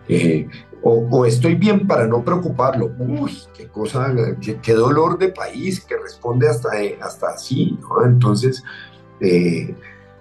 Eh, 0.09 0.47
o, 0.89 1.25
estoy 1.25 1.55
bien 1.55 1.85
para 1.85 2.07
no 2.07 2.23
preocuparlo. 2.23 2.91
Uy, 2.97 3.37
qué 3.55 3.67
cosa, 3.67 4.13
qué, 4.61 4.73
dolor 4.73 5.17
de 5.17 5.29
país 5.29 5.81
que 5.81 5.97
responde 5.97 6.47
hasta, 6.47 6.81
eh, 6.81 6.97
hasta 7.01 7.27
así. 7.27 7.77
¿no? 7.81 8.05
Entonces, 8.05 8.63
eh, 9.19 9.75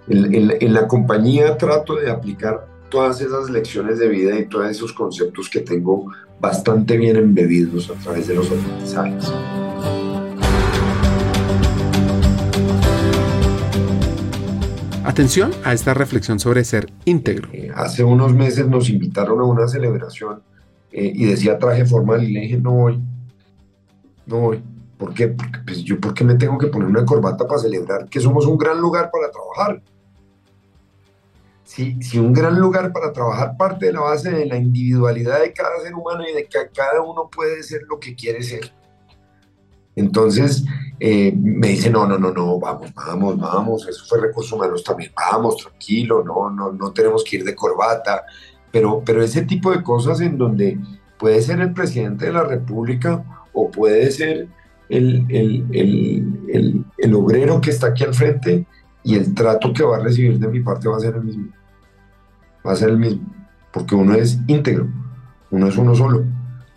en, 0.09 0.73
la 0.73 0.87
compañía 0.87 1.57
trato 1.57 1.95
de 1.95 2.09
aplicar 2.09 2.67
todas 2.89 3.21
esas 3.21 3.49
lecciones 3.49 3.99
de 3.99 4.07
vida 4.07 4.37
y 4.37 4.47
todos 4.47 4.69
esos 4.69 4.93
conceptos 4.93 5.49
que 5.49 5.61
tengo 5.61 6.11
bastante 6.39 6.97
bien 6.97 7.15
embebidos 7.15 7.89
a 7.89 7.93
través 7.93 8.27
de 8.27 8.35
los 8.35 8.47
aprendizajes. 8.47 9.31
Atención 15.03 15.51
a 15.63 15.73
esta 15.73 15.93
reflexión 15.93 16.39
sobre 16.39 16.63
ser 16.65 16.91
íntegro. 17.05 17.49
Eh, 17.53 17.71
hace 17.73 18.03
unos 18.03 18.33
meses 18.33 18.67
nos 18.67 18.89
invitaron 18.89 19.39
a 19.39 19.43
una 19.43 19.67
celebración 19.67 20.41
eh, 20.91 21.11
y 21.13 21.25
decía 21.25 21.57
traje 21.57 21.85
formal 21.85 22.23
y 22.23 22.31
le 22.33 22.39
dije 22.41 22.57
no 22.57 22.71
voy, 22.71 23.01
no 24.25 24.39
voy. 24.39 24.63
¿Por 24.97 25.13
qué? 25.13 25.27
Porque 25.27 25.59
pues, 25.65 25.83
yo, 25.83 25.99
¿por 25.99 26.13
qué 26.13 26.23
me 26.23 26.35
tengo 26.35 26.57
que 26.57 26.67
poner 26.67 26.87
una 26.87 27.05
corbata 27.05 27.47
para 27.47 27.61
celebrar 27.61 28.09
que 28.09 28.19
somos 28.19 28.47
un 28.47 28.57
gran 28.57 28.79
lugar 28.81 29.11
para 29.11 29.29
trabajar? 29.29 29.81
si, 31.67 32.17
un 32.17 32.33
gran 32.33 32.57
lugar 32.59 32.93
para 32.93 33.11
trabajar 33.11 33.57
parte 33.57 33.87
de 33.87 33.93
la 33.93 34.01
base 34.01 34.31
de 34.31 34.45
la 34.45 34.57
individualidad 34.57 35.41
de 35.41 35.53
cada 35.53 35.79
ser 35.81 35.93
humano 35.93 36.23
y 36.27 36.33
de 36.33 36.45
que 36.45 36.57
cada 36.73 37.01
uno 37.01 37.29
puede 37.29 37.61
ser 37.61 37.81
lo 37.89 37.99
que 37.99 38.15
quiere 38.15 38.41
ser. 38.41 38.71
Entonces 39.95 40.63
eh, 40.99 41.33
me 41.35 41.67
dice, 41.67 41.89
no, 41.89 42.07
no, 42.07 42.17
no, 42.17 42.31
no, 42.31 42.57
vamos, 42.59 42.93
vamos, 42.93 43.37
vamos, 43.37 43.87
eso 43.87 44.05
fue 44.07 44.21
recursos 44.21 44.53
humanos 44.53 44.83
también, 44.83 45.11
vamos, 45.15 45.57
tranquilo, 45.57 46.23
no, 46.23 46.49
no, 46.49 46.71
no 46.71 46.93
tenemos 46.93 47.23
que 47.23 47.37
ir 47.37 47.43
de 47.43 47.55
corbata, 47.55 48.23
pero, 48.71 49.03
pero 49.05 49.23
ese 49.23 49.43
tipo 49.43 49.71
de 49.71 49.83
cosas 49.83 50.21
en 50.21 50.37
donde 50.37 50.79
puede 51.17 51.41
ser 51.41 51.61
el 51.61 51.73
presidente 51.73 52.25
de 52.25 52.33
la 52.33 52.43
República 52.43 53.23
o 53.53 53.71
puede 53.71 54.11
ser 54.11 54.47
el, 54.89 55.25
el, 55.29 55.65
el, 55.71 56.85
el 56.97 57.13
obrero 57.13 57.59
que 57.59 57.71
está 57.71 57.87
aquí 57.87 58.03
al 58.03 58.13
frente 58.13 58.65
y 59.03 59.15
el 59.15 59.33
trato 59.33 59.73
que 59.73 59.83
va 59.83 59.97
a 59.97 60.01
recibir 60.01 60.39
de 60.39 60.47
mi 60.47 60.61
parte 60.61 60.87
va 60.87 60.97
a 60.97 61.01
ser 61.01 61.15
el 61.15 61.23
mismo 61.23 61.51
va 62.67 62.73
a 62.73 62.75
ser 62.75 62.89
el 62.89 62.97
mismo, 62.97 63.25
porque 63.71 63.95
uno 63.95 64.13
es 64.13 64.39
íntegro, 64.47 64.87
uno 65.51 65.67
es 65.67 65.77
uno 65.77 65.95
solo, 65.95 66.25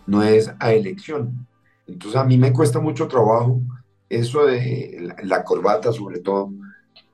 no 0.07 0.23
es 0.23 0.51
a 0.59 0.71
elección. 0.71 1.47
Entonces 1.85 2.19
a 2.19 2.23
mí 2.23 2.37
me 2.37 2.53
cuesta 2.53 2.79
mucho 2.79 3.07
trabajo 3.07 3.61
eso 4.07 4.45
de 4.45 5.13
la, 5.23 5.43
corbata 5.43 5.91
sobre 5.91 6.19
todo, 6.19 6.51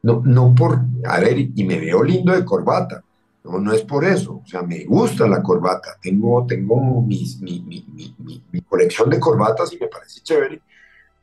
no, 0.04 0.22
no 0.24 0.54
por, 0.56 0.80
a 1.06 1.20
ver, 1.20 1.38
y 1.40 1.64
me 1.64 1.80
veo 1.80 2.04
lindo 2.04 2.34
de 2.34 2.46
corbata, 2.46 3.04
no, 3.50 3.60
no 3.60 3.74
es 3.74 3.84
por 3.84 4.06
eso, 4.06 4.42
o 4.44 4.48
sea, 4.48 4.62
me 4.62 4.86
gusta 4.86 5.28
la 5.28 5.42
corbata, 5.42 5.98
tengo, 6.02 6.46
tengo 6.46 7.02
mi, 7.02 7.24
mi, 7.42 7.64
mi, 7.64 8.62
colección 8.62 9.10
de 9.10 9.20
corbatas 9.20 9.72
y 9.74 9.78
me 9.78 9.88
parece 9.88 10.22
chévere, 10.22 10.62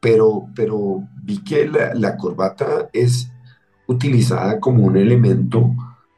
pero, 0.00 0.48
pero 0.54 1.02
vi 1.22 1.42
que 1.42 1.68
la, 1.68 1.94
la 1.94 2.16
corbata 2.16 2.88
es 2.92 3.30
utilizada 3.86 4.60
como 4.60 4.84
un 4.86 4.96
elemento 4.96 5.74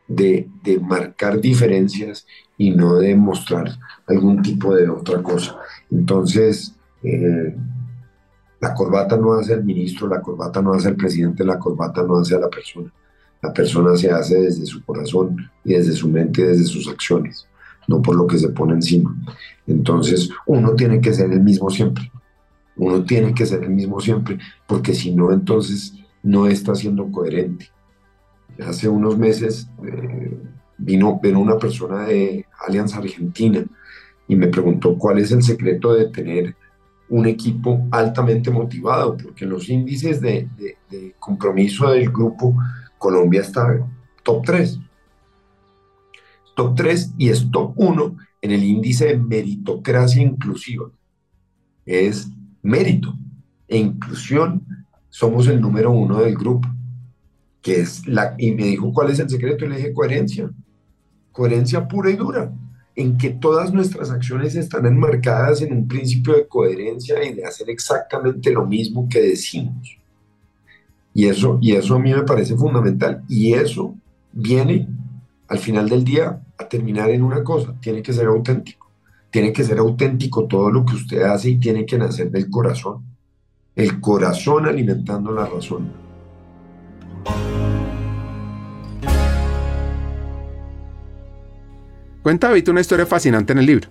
de, 0.09 0.49
marcar 0.83 1.41
diferencias 1.41 2.27
y 2.57 2.71
no 2.71 2.97
de 2.97 3.15
mostrar 3.15 3.71
algún 4.07 4.43
tipo 4.43 4.75
de 4.75 4.89
otra 4.89 5.23
cosa. 5.23 5.57
Entonces, 5.91 6.75
eh, 7.03 7.57
La 8.59 8.73
corbata 8.73 9.17
no 9.19 9.35
hace 9.35 9.53
al 9.53 9.65
ministro, 9.65 10.09
la 10.09 10.23
corbata 10.23 10.63
no 10.63 10.73
hace 10.73 10.89
al 10.89 10.97
presidente, 10.97 11.45
la 11.45 11.59
corbata 11.59 12.03
no 12.03 12.19
hace 12.19 12.35
a 12.35 12.39
la 12.39 12.49
persona. 12.49 12.91
La 13.43 13.53
persona 13.53 13.97
se 13.97 14.11
hace 14.11 14.41
desde 14.41 14.67
su 14.67 14.85
corazón 14.85 15.51
y 15.65 15.75
desde 15.75 15.93
su 15.93 16.09
mente 16.09 16.47
desde 16.47 16.65
sus 16.65 16.89
acciones, 16.89 17.47
no 17.87 18.03
por 18.03 18.17
lo 18.17 18.27
que 18.27 18.39
se 18.39 18.49
pone 18.49 18.75
encima. 18.75 19.15
Entonces, 19.67 20.31
uno 20.47 20.75
tiene 20.75 21.01
que 21.01 21.13
ser 21.13 21.33
el 21.33 21.41
mismo 21.41 21.71
siempre. 21.71 22.11
Uno 22.77 23.05
tiene 23.05 23.35
que 23.35 23.47
ser 23.47 23.65
el 23.65 23.71
mismo 23.71 24.01
siempre, 24.01 24.39
porque 24.67 24.95
si 24.95 25.15
no, 25.15 25.33
entonces 25.33 25.95
no 26.23 26.47
está 26.47 26.75
siendo 26.75 27.11
coherente. 27.11 27.71
Hace 28.67 28.89
unos 28.89 29.17
meses 29.17 29.69
eh, 29.85 30.39
vino, 30.77 31.19
vino 31.23 31.41
una 31.41 31.59
persona 31.59 32.05
de 32.05 32.45
Alianza 32.67 32.99
Argentina 32.99 33.65
y 34.29 34.37
me 34.37 34.49
preguntó 34.49 34.99
cuál 34.99 35.19
es 35.19 35.33
el 35.33 35.43
secreto 35.43 35.95
de 35.95 36.07
tener 36.07 36.55
un 37.09 37.27
equipo 37.27 37.87
altamente 37.93 38.51
motivado, 38.51 39.17
porque 39.17 39.47
los 39.47 39.69
índices 39.69 40.21
de 40.21 40.49
compromiso 41.19 41.91
del 41.91 42.11
grupo, 42.11 42.57
Colombia 42.99 43.41
está 43.41 43.87
top 44.23 44.45
3. 44.45 44.81
Top 46.55 46.75
3 46.75 47.15
y 47.19 47.29
es 47.29 47.51
top 47.51 47.73
1 47.77 48.17
en 48.43 48.51
el 48.51 48.65
índice 48.65 49.07
de 49.07 49.19
meritocracia 49.19 50.23
inclusiva. 50.23 50.91
Es 51.85 52.29
mérito 52.63 53.15
e 53.69 53.79
inclusión, 53.79 54.65
somos 55.11 55.47
el 55.49 55.61
número 55.61 55.91
uno 55.91 56.21
del 56.21 56.35
grupo. 56.35 56.69
Que 57.63 57.81
es 57.81 58.07
la, 58.07 58.35
y 58.39 58.53
me 58.53 58.65
dijo 58.65 58.93
cuál 58.93 59.11
es 59.11 59.19
el 59.19 59.29
secreto 59.29 59.65
y 59.65 59.69
le 59.69 59.77
dije 59.77 59.93
coherencia. 59.93 60.51
Coherencia 61.33 61.87
pura 61.87 62.11
y 62.11 62.17
dura 62.17 62.53
en 62.95 63.19
que 63.19 63.31
todas 63.31 63.73
nuestras 63.73 64.11
acciones 64.11 64.57
están 64.57 64.87
enmarcadas 64.87 65.61
en 65.61 65.73
un 65.73 65.87
principio 65.87 66.35
de 66.35 66.49
coherencia 66.49 67.23
y 67.23 67.35
de 67.35 67.45
hacer 67.45 67.69
exactamente 67.69 68.51
lo 68.51 68.65
mismo 68.65 69.07
que 69.09 69.21
decimos. 69.21 69.99
Y 71.17 71.29
eso, 71.29 71.59
y 71.63 71.73
eso 71.73 71.95
a 71.95 71.99
mí 71.99 72.13
me 72.13 72.25
parece 72.25 72.55
fundamental. 72.57 73.23
Y 73.27 73.55
eso 73.55 73.95
viene 74.33 74.87
al 75.49 75.59
final 75.59 75.89
del 75.89 76.05
día 76.05 76.43
a 76.59 76.69
terminar 76.69 77.09
en 77.09 77.23
una 77.23 77.43
cosa, 77.43 77.75
tiene 77.81 78.03
que 78.03 78.13
ser 78.13 78.27
auténtico. 78.27 78.91
Tiene 79.31 79.51
que 79.51 79.65
ser 79.65 79.79
auténtico 79.79 80.45
todo 80.45 80.71
lo 80.71 80.85
que 80.85 80.95
usted 80.95 81.23
hace 81.23 81.49
y 81.49 81.59
tiene 81.59 81.87
que 81.87 81.97
nacer 81.97 82.31
del 82.31 82.51
corazón. 82.51 83.03
El 83.75 83.99
corazón 83.99 84.67
alimentando 84.67 85.33
la 85.33 85.47
razón. 85.47 85.91
Cuenta 92.23 92.49
David 92.49 92.69
una 92.69 92.83
historia 92.83 93.07
fascinante 93.07 93.55
en 93.55 93.59
el 93.61 93.65
libro. 93.65 93.89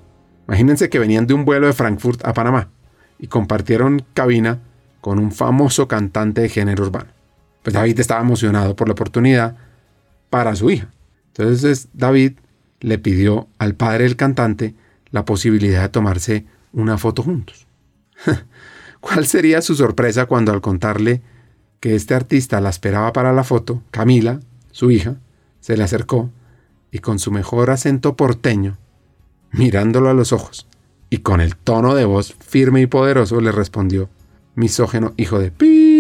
Imagínense 0.48 0.92
que 0.92 1.00
venían 1.00 1.26
de 1.26 1.34
un 1.34 1.44
vuelo 1.44 1.66
de 1.66 1.74
Frankfurt 1.74 2.24
a 2.24 2.36
Panamá 2.36 2.70
y 3.18 3.26
compartieron 3.26 4.06
cabina 4.14 4.60
con 5.02 5.18
un 5.18 5.32
famoso 5.32 5.88
cantante 5.88 6.42
de 6.42 6.50
género 6.50 6.84
urbano. 6.84 7.15
Pues 7.66 7.74
David 7.74 8.00
estaba 8.00 8.22
emocionado 8.22 8.76
por 8.76 8.88
la 8.88 8.92
oportunidad 8.92 9.58
para 10.30 10.56
su 10.56 10.70
hija. 10.70 10.88
Entonces 11.30 11.88
David 11.94 12.34
le 12.80 13.00
pidió 13.00 13.48
al 13.58 13.74
padre 13.74 14.04
del 14.04 14.16
cantante 14.16 14.76
la 15.10 15.26
posibilidad 15.26 15.82
de 15.82 15.90
tomarse 15.90 16.46
una 16.74 17.00
foto 17.00 17.24
juntos. 17.24 17.66
¿Cuál 19.00 19.26
sería 19.26 19.64
su 19.64 19.74
sorpresa 19.74 20.28
cuando 20.28 20.52
al 20.52 20.62
contarle 20.62 21.24
que 21.80 21.96
este 21.96 22.14
artista 22.14 22.62
la 22.62 22.70
esperaba 22.70 23.12
para 23.14 23.34
la 23.34 23.44
foto, 23.44 23.82
Camila, 23.90 24.42
su 24.72 24.92
hija, 24.92 25.16
se 25.60 25.76
le 25.76 25.84
acercó 25.84 26.30
y 26.92 27.00
con 27.00 27.18
su 27.18 27.32
mejor 27.32 27.72
acento 27.72 28.16
porteño, 28.16 28.78
mirándolo 29.52 30.10
a 30.10 30.14
los 30.14 30.34
ojos 30.34 30.68
y 31.10 31.18
con 31.18 31.42
el 31.42 31.56
tono 31.56 31.96
de 31.96 32.06
voz 32.06 32.36
firme 32.48 32.82
y 32.82 32.86
poderoso 32.86 33.42
le 33.42 33.52
respondió, 33.52 34.08
misógeno 34.54 35.16
hijo 35.18 35.40
de 35.40 35.50
pi. 35.50 35.95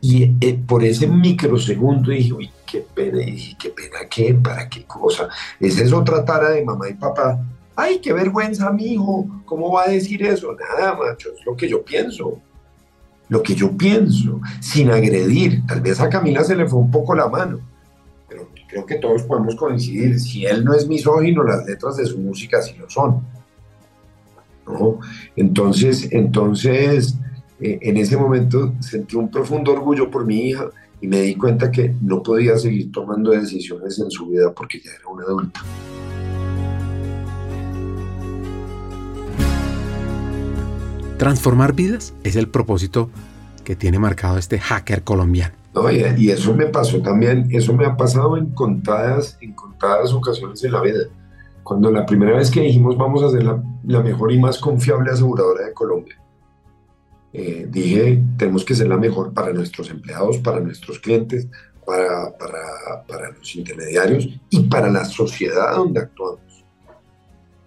Y 0.00 0.34
eh, 0.40 0.58
por 0.66 0.82
ese 0.82 1.06
microsegundo 1.06 2.10
dije, 2.10 2.32
uy, 2.32 2.50
qué 2.66 2.84
pena, 2.94 3.22
y 3.22 3.54
qué 3.56 3.70
pena, 3.70 3.98
¿qué? 4.08 4.34
¿Para 4.34 4.68
qué 4.68 4.84
cosa? 4.84 5.28
Es 5.58 5.92
otra 5.92 6.24
tara 6.24 6.50
de 6.50 6.64
mamá 6.64 6.88
y 6.88 6.94
papá. 6.94 7.38
Ay, 7.76 8.00
qué 8.00 8.12
vergüenza, 8.12 8.70
mi 8.70 8.94
hijo, 8.94 9.26
¿cómo 9.44 9.72
va 9.72 9.84
a 9.84 9.90
decir 9.90 10.24
eso? 10.24 10.54
Nada, 10.54 10.94
macho, 10.94 11.30
es 11.36 11.44
lo 11.44 11.56
que 11.56 11.68
yo 11.68 11.84
pienso. 11.84 12.40
Lo 13.28 13.42
que 13.42 13.54
yo 13.54 13.76
pienso, 13.76 14.40
sin 14.60 14.90
agredir. 14.90 15.64
Tal 15.66 15.80
vez 15.80 16.00
a 16.00 16.08
Camila 16.08 16.42
se 16.42 16.56
le 16.56 16.66
fue 16.66 16.80
un 16.80 16.90
poco 16.90 17.14
la 17.14 17.28
mano 17.28 17.60
creo 18.70 18.86
que 18.86 18.96
todos 18.96 19.24
podemos 19.24 19.56
coincidir, 19.56 20.20
si 20.20 20.46
él 20.46 20.64
no 20.64 20.74
es 20.74 20.86
misógino, 20.86 21.42
las 21.42 21.66
letras 21.66 21.96
de 21.96 22.06
su 22.06 22.18
música 22.18 22.62
sí 22.62 22.74
lo 22.78 22.88
son. 22.88 23.20
¿no? 24.66 25.00
Entonces, 25.34 26.08
entonces 26.12 27.16
eh, 27.60 27.78
en 27.82 27.96
ese 27.96 28.16
momento 28.16 28.74
sentí 28.80 29.16
un 29.16 29.30
profundo 29.30 29.72
orgullo 29.72 30.10
por 30.10 30.24
mi 30.24 30.48
hija 30.48 30.70
y 31.00 31.08
me 31.08 31.20
di 31.20 31.34
cuenta 31.34 31.70
que 31.70 31.94
no 32.00 32.22
podía 32.22 32.56
seguir 32.56 32.90
tomando 32.92 33.30
decisiones 33.30 33.98
en 33.98 34.10
su 34.10 34.26
vida 34.28 34.52
porque 34.54 34.80
ya 34.80 34.90
era 34.92 35.08
una 35.08 35.24
adulta. 35.24 35.60
Transformar 41.18 41.74
vidas 41.74 42.14
es 42.24 42.36
el 42.36 42.48
propósito 42.48 43.10
que 43.62 43.76
tiene 43.76 43.98
marcado 43.98 44.38
este 44.38 44.58
hacker 44.58 45.02
colombiano. 45.02 45.54
y, 46.16 46.30
eso 46.30 46.54
me 46.54 46.66
pasó 46.66 47.02
también, 47.02 47.48
eso 47.50 47.74
me 47.74 47.84
ha 47.84 47.94
pasado 47.96 48.38
en 48.38 48.46
contadas, 48.52 49.36
en 49.42 49.52
contadas 49.52 50.12
ocasiones 50.14 50.64
en 50.64 50.72
la 50.72 50.80
vida. 50.80 51.00
Cuando 51.62 51.90
la 51.90 52.06
primera 52.06 52.38
vez 52.38 52.50
que 52.50 52.62
dijimos 52.62 52.96
vamos 52.96 53.22
a 53.22 53.30
ser 53.30 53.44
la, 53.44 53.62
la 53.84 54.02
mejor 54.02 54.32
y 54.32 54.38
más 54.38 54.58
confiable 54.58 55.10
aseguradora 55.10 55.66
de 55.66 55.74
Colombia, 55.74 56.19
eh, 57.32 57.66
dije, 57.70 58.22
tenemos 58.36 58.64
que 58.64 58.74
ser 58.74 58.88
la 58.88 58.96
mejor 58.96 59.32
para 59.32 59.52
nuestros 59.52 59.90
empleados, 59.90 60.38
para 60.38 60.60
nuestros 60.60 60.98
clientes, 60.98 61.46
para, 61.86 62.36
para, 62.36 63.04
para 63.06 63.30
los 63.30 63.54
intermediarios 63.54 64.28
y 64.50 64.60
para 64.60 64.90
la 64.90 65.04
sociedad 65.04 65.76
donde 65.76 66.00
actuamos. 66.00 66.40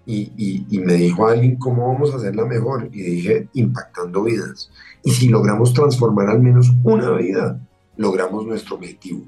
Y, 0.06 0.66
y, 0.70 0.80
me 0.80 0.96
dijo 0.96 1.28
alguien, 1.28 1.56
¿cómo 1.56 1.88
vamos 1.88 2.14
a 2.14 2.18
hacerla 2.18 2.44
mejor? 2.44 2.90
Y 2.92 3.02
dije, 3.02 3.48
impactando 3.54 4.24
vidas. 4.24 4.70
Y 5.02 5.12
si 5.12 5.30
logramos 5.30 5.74
transformar 5.74 6.30
al 6.30 6.42
menos 6.42 6.74
una 6.84 7.12
vida, 7.12 7.62
logramos 7.96 8.46
nuestro 8.46 8.76
objetivo. 8.76 9.26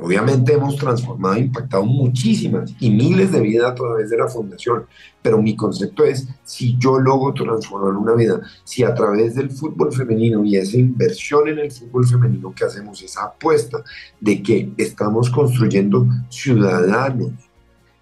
Obviamente 0.00 0.52
hemos 0.52 0.76
transformado 0.76 1.34
e 1.34 1.40
impactado 1.40 1.84
muchísimas 1.84 2.72
y 2.78 2.88
miles 2.90 3.32
de 3.32 3.40
vidas 3.40 3.72
a 3.72 3.74
través 3.74 4.08
de 4.10 4.16
la 4.16 4.28
fundación, 4.28 4.86
pero 5.20 5.42
mi 5.42 5.56
concepto 5.56 6.04
es, 6.04 6.28
si 6.44 6.78
yo 6.78 7.00
logro 7.00 7.34
transformar 7.34 7.96
una 7.96 8.14
vida, 8.14 8.40
si 8.62 8.84
a 8.84 8.94
través 8.94 9.34
del 9.34 9.50
fútbol 9.50 9.92
femenino 9.92 10.44
y 10.44 10.56
esa 10.56 10.76
inversión 10.76 11.48
en 11.48 11.58
el 11.58 11.72
fútbol 11.72 12.06
femenino 12.06 12.54
que 12.54 12.64
hacemos, 12.64 13.02
esa 13.02 13.24
apuesta 13.24 13.82
de 14.20 14.40
que 14.40 14.72
estamos 14.76 15.30
construyendo 15.30 16.06
ciudadanos 16.28 17.32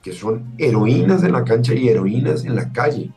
que 0.02 0.12
son 0.12 0.54
heroínas 0.58 1.24
en 1.24 1.32
la 1.32 1.44
cancha 1.44 1.74
y 1.74 1.88
heroínas 1.88 2.44
en 2.44 2.54
la 2.54 2.72
calle, 2.72 3.10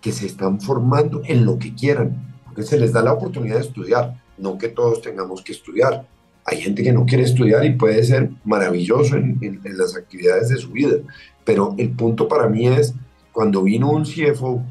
que 0.00 0.12
se 0.12 0.26
están 0.26 0.60
formando 0.60 1.22
en 1.24 1.46
lo 1.46 1.56
que 1.58 1.74
quieran, 1.74 2.36
porque 2.44 2.64
se 2.64 2.78
les 2.78 2.92
da 2.92 3.00
la 3.00 3.14
oportunidad 3.14 3.54
de 3.54 3.62
estudiar, 3.62 4.20
no 4.36 4.58
que 4.58 4.68
todos 4.68 5.00
tengamos 5.00 5.40
que 5.40 5.52
estudiar 5.52 6.06
hay 6.44 6.60
gente 6.60 6.82
que 6.82 6.92
no 6.92 7.06
quiere 7.06 7.24
estudiar 7.24 7.64
y 7.64 7.74
puede 7.74 8.02
ser 8.02 8.30
maravilloso 8.44 9.16
en, 9.16 9.60
las 9.64 9.96
actividades 9.96 10.48
de 10.48 10.56
su 10.56 10.70
vida, 10.70 10.96
pero 11.44 11.74
el 11.78 11.90
punto 11.90 12.28
para 12.28 12.48
mí 12.48 12.66
es 12.66 12.94
cuando 13.32 13.62
vino 13.62 13.90
un 13.90 14.04
CFO 14.04 14.62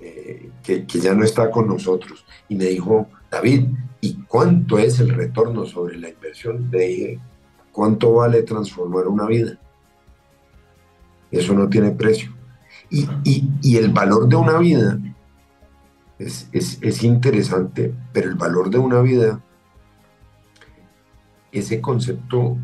eh, 0.00 0.50
que, 0.62 0.84
ya 0.86 1.14
no 1.14 1.24
está 1.24 1.50
con 1.50 1.68
nosotros 1.68 2.24
y 2.48 2.56
me 2.56 2.66
dijo, 2.66 3.08
David, 3.30 3.66
¿y 4.00 4.14
cuánto 4.24 4.78
es 4.78 4.98
el 5.00 5.10
retorno 5.10 5.64
sobre 5.66 5.98
la 5.98 6.08
inversión? 6.08 6.68
Le 6.70 6.86
dije, 6.86 7.20
¿cuánto 7.72 8.14
vale 8.14 8.42
transformar 8.42 9.06
una 9.06 9.26
vida? 9.26 9.58
Eso 11.30 11.54
no 11.54 11.68
tiene 11.68 11.90
precio. 11.92 12.32
Y, 12.90 13.76
el 13.76 13.90
valor 13.90 14.28
de 14.28 14.36
una 14.36 14.58
vida 14.58 15.00
es 16.18 17.02
interesante, 17.02 17.92
pero 18.12 18.28
el 18.28 18.36
valor 18.36 18.70
de 18.70 18.78
una 18.78 19.00
vida 19.00 19.40
ese 21.54 21.80
concepto 21.80 22.58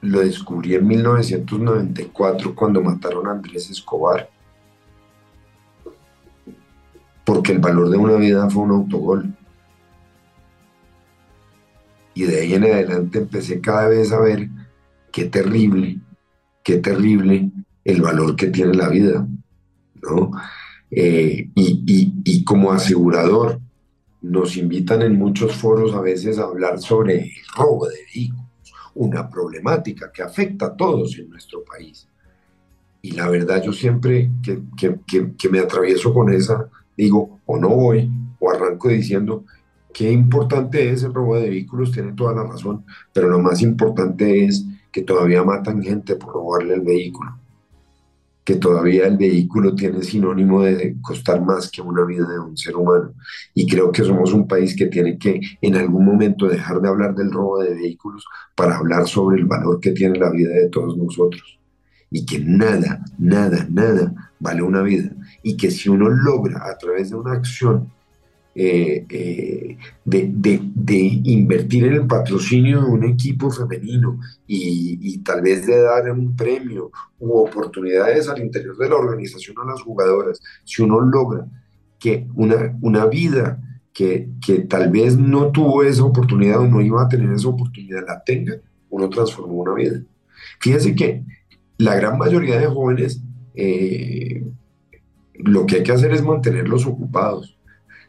lo 0.00 0.20
descubrí 0.20 0.74
en 0.74 0.86
1994 0.86 2.54
cuando 2.54 2.80
mataron 2.80 3.26
a 3.26 3.32
Andrés 3.32 3.68
Escobar. 3.68 4.30
Porque 7.24 7.52
el 7.52 7.58
valor 7.58 7.90
de 7.90 7.96
una 7.96 8.14
vida 8.14 8.48
fue 8.48 8.62
un 8.62 8.70
autogol. 8.70 9.34
Y 12.14 12.22
de 12.24 12.40
ahí 12.40 12.54
en 12.54 12.64
adelante 12.64 13.18
empecé 13.18 13.60
cada 13.60 13.88
vez 13.88 14.12
a 14.12 14.20
ver 14.20 14.48
qué 15.12 15.24
terrible, 15.24 15.98
qué 16.62 16.76
terrible 16.76 17.50
el 17.84 18.00
valor 18.00 18.36
que 18.36 18.46
tiene 18.46 18.74
la 18.74 18.88
vida. 18.88 19.26
¿no? 20.02 20.30
Eh, 20.90 21.50
y, 21.54 22.12
y 22.24 22.44
como 22.44 22.72
asegurador, 22.72 23.60
nos 24.20 24.56
invitan 24.56 25.02
en 25.02 25.16
muchos 25.18 25.54
foros 25.54 25.94
a 25.94 26.00
veces 26.00 26.38
a 26.38 26.44
hablar 26.44 26.78
sobre 26.80 27.18
el 27.22 27.30
robo 27.56 27.88
de 27.88 27.96
vehículos, 28.14 28.46
una 28.94 29.28
problemática 29.28 30.10
que 30.12 30.22
afecta 30.22 30.66
a 30.66 30.76
todos 30.76 31.18
en 31.18 31.30
nuestro 31.30 31.62
país. 31.64 32.08
Y 33.00 33.12
la 33.12 33.28
verdad 33.28 33.62
yo 33.62 33.72
siempre 33.72 34.30
que, 34.42 34.60
que, 35.06 35.48
me 35.48 35.60
atravieso 35.60 36.12
con 36.12 36.32
esa, 36.32 36.68
digo, 36.96 37.40
o 37.46 37.58
no 37.58 37.68
voy 37.68 38.10
o 38.40 38.50
arranco 38.50 38.88
diciendo, 38.88 39.44
qué 39.92 40.10
importante 40.10 40.90
es 40.90 41.04
el 41.04 41.14
robo 41.14 41.36
de 41.36 41.48
vehículos, 41.48 41.92
tiene 41.92 42.12
toda 42.12 42.34
la 42.34 42.44
razón, 42.44 42.84
pero 43.12 43.28
lo 43.28 43.38
más 43.38 43.62
importante 43.62 44.44
es 44.44 44.64
que 44.90 45.02
todavía 45.02 45.44
matan 45.44 45.82
gente 45.82 46.16
por 46.16 46.34
robarle 46.34 46.74
el 46.74 46.80
vehículo 46.80 47.38
que 48.48 48.56
todavía 48.56 49.06
el 49.06 49.18
vehículo 49.18 49.74
tiene 49.74 50.02
sinónimo 50.02 50.62
de 50.62 50.96
costar 51.02 51.44
más 51.44 51.70
que 51.70 51.82
una 51.82 52.02
vida 52.06 52.26
de 52.26 52.38
un 52.38 52.56
ser 52.56 52.76
humano. 52.76 53.12
Y 53.52 53.68
creo 53.68 53.92
que 53.92 54.02
somos 54.02 54.32
un 54.32 54.48
país 54.48 54.74
que 54.74 54.86
tiene 54.86 55.18
que 55.18 55.38
en 55.60 55.76
algún 55.76 56.06
momento 56.06 56.46
dejar 56.48 56.80
de 56.80 56.88
hablar 56.88 57.14
del 57.14 57.30
robo 57.30 57.58
de 57.58 57.74
vehículos 57.74 58.24
para 58.56 58.78
hablar 58.78 59.06
sobre 59.06 59.36
el 59.36 59.44
valor 59.44 59.80
que 59.80 59.90
tiene 59.90 60.18
la 60.18 60.30
vida 60.30 60.48
de 60.48 60.70
todos 60.70 60.96
nosotros. 60.96 61.58
Y 62.10 62.24
que 62.24 62.38
nada, 62.38 63.04
nada, 63.18 63.66
nada 63.68 64.32
vale 64.40 64.62
una 64.62 64.80
vida. 64.80 65.10
Y 65.42 65.54
que 65.54 65.70
si 65.70 65.90
uno 65.90 66.08
logra 66.08 66.70
a 66.70 66.78
través 66.78 67.10
de 67.10 67.16
una 67.16 67.32
acción 67.32 67.92
eh, 68.60 69.06
eh, 69.08 69.78
de, 70.04 71.20
invertir 71.24 71.84
en 71.84 71.92
el 71.92 72.06
patrocinio 72.08 72.80
de 72.80 72.90
un 72.90 73.04
equipo 73.04 73.52
femenino 73.52 74.18
y, 74.48 75.18
tal 75.18 75.42
vez 75.42 75.64
de 75.64 75.80
dar 75.80 76.10
un 76.10 76.34
premio 76.34 76.90
u 77.20 77.38
oportunidades 77.38 78.28
al 78.28 78.40
interior 78.40 78.76
de 78.76 78.88
la 78.88 78.96
organización 78.96 79.58
a 79.60 79.70
las 79.70 79.80
jugadoras, 79.82 80.40
si 80.64 80.82
uno 80.82 81.00
logra 81.00 81.46
que 82.00 82.26
una, 82.34 82.76
una 82.82 83.06
vida 83.06 83.62
que, 83.92 84.28
que 84.44 84.58
tal 84.62 84.90
vez 84.90 85.16
no 85.16 85.52
tuvo 85.52 85.84
esa 85.84 86.02
oportunidad 86.02 86.58
o 86.58 86.66
no 86.66 86.80
iba 86.80 87.00
a 87.00 87.08
tener 87.08 87.32
esa 87.32 87.50
oportunidad, 87.50 88.04
la 88.08 88.24
tenga, 88.24 88.54
uno 88.90 89.08
transformó 89.08 89.54
una 89.54 89.74
vida. 89.74 90.02
Fíjense 90.58 90.96
que 90.96 91.22
la 91.76 91.94
gran 91.94 92.18
mayoría 92.18 92.58
de 92.58 92.66
jóvenes 92.66 93.22
eh, 93.54 94.44
lo 95.34 95.64
que 95.64 95.76
hay 95.76 95.82
que 95.84 95.92
hacer 95.92 96.12
es 96.12 96.24
mantenerlos 96.24 96.86
ocupados 96.86 97.57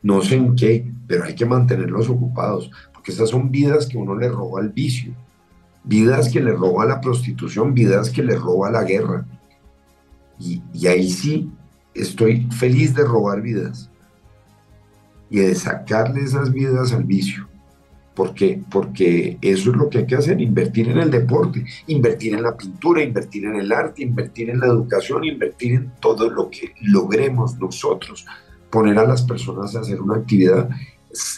no 0.02 0.22
sé 0.22 0.36
en 0.36 0.56
qué, 0.56 0.92
pero 1.08 1.24
hay 1.24 1.36
que 1.36 1.46
mantenerlos 1.46 2.10
ocupados, 2.10 2.72
porque 2.94 3.12
esas 3.12 3.30
son 3.30 3.52
vidas 3.52 3.88
que 3.88 3.98
uno 3.98 4.16
le 4.16 4.30
roba 4.30 4.62
al 4.62 4.70
vicio, 4.70 5.14
vidas 5.84 6.30
que 6.30 6.40
le 6.40 6.54
roba 6.54 6.84
a 6.84 6.88
la 6.88 7.02
prostitución, 7.02 7.74
vidas 7.74 8.10
que 8.10 8.24
le 8.24 8.36
roba 8.36 8.70
a 8.70 8.72
la 8.72 8.84
guerra. 8.84 9.26
Y, 10.40 10.62
y 10.74 10.88
ahí 10.88 11.10
sí 11.10 11.52
estoy 11.94 12.48
feliz 12.52 12.94
de 12.94 13.04
robar 13.04 13.42
vidas 13.42 13.90
y 15.30 15.40
de 15.40 15.56
sacarle 15.56 16.22
esas 16.22 16.52
vidas 16.52 16.94
al 16.94 17.04
vicio. 17.04 17.48
¿Por 18.16 18.34
qué? 18.34 18.62
Porque 18.70 19.38
eso 19.42 19.72
es 19.72 19.78
lo 19.78 19.90
que 19.90 20.00
hay 20.00 20.06
que 20.06 20.16
hacer, 20.16 20.42
invertir 20.42 20.90
en 20.90 20.98
el 20.98 21.10
deporte, 21.10 21.64
invertir 21.88 22.34
en 22.34 22.44
la 22.44 22.58
pintura, 22.58 23.02
invertir 23.02 23.46
en 23.46 23.56
el 23.56 23.72
arte, 23.72 24.04
invertir 24.04 24.50
en 24.50 24.60
la 24.60 24.68
educación, 24.68 25.24
invertir 25.24 25.74
en 25.74 25.92
todo 26.02 26.30
lo 26.30 26.50
que 26.50 26.74
logremos 26.82 27.58
nosotros 27.58 28.26
poner 28.70 28.98
a 29.00 29.08
las 29.08 29.24
personas 29.24 29.76
a 29.76 29.82
hacer 29.82 30.02
una 30.02 30.16
actividad 30.16 30.70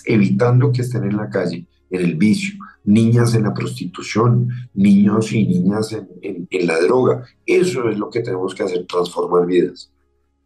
evitando 0.06 0.72
que 0.72 0.82
estén 0.82 1.04
en 1.04 1.18
la 1.18 1.30
calle, 1.30 1.66
en 1.90 2.02
el 2.02 2.16
vicio, 2.16 2.56
niñas 2.84 3.36
en 3.36 3.44
la 3.44 3.54
prostitución, 3.54 4.50
niños 4.74 5.32
y 5.32 5.46
niñas 5.46 5.96
en, 6.22 6.48
la 6.68 6.80
droga. 6.80 7.24
Eso 7.46 7.90
es 7.90 7.98
lo 7.98 8.10
que 8.10 8.22
tenemos 8.22 8.54
que 8.54 8.64
hacer, 8.64 8.86
transformar 8.86 9.46
vidas 9.46 9.92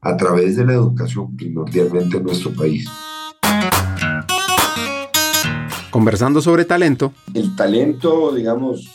a 0.01 0.15
través 0.15 0.55
de 0.55 0.65
la 0.65 0.73
educación 0.73 1.35
primordialmente 1.35 2.17
en 2.17 2.23
nuestro 2.23 2.51
país. 2.53 2.87
Conversando 5.89 6.41
sobre 6.41 6.65
talento. 6.65 7.13
El 7.33 7.55
talento, 7.55 8.33
digamos, 8.35 8.91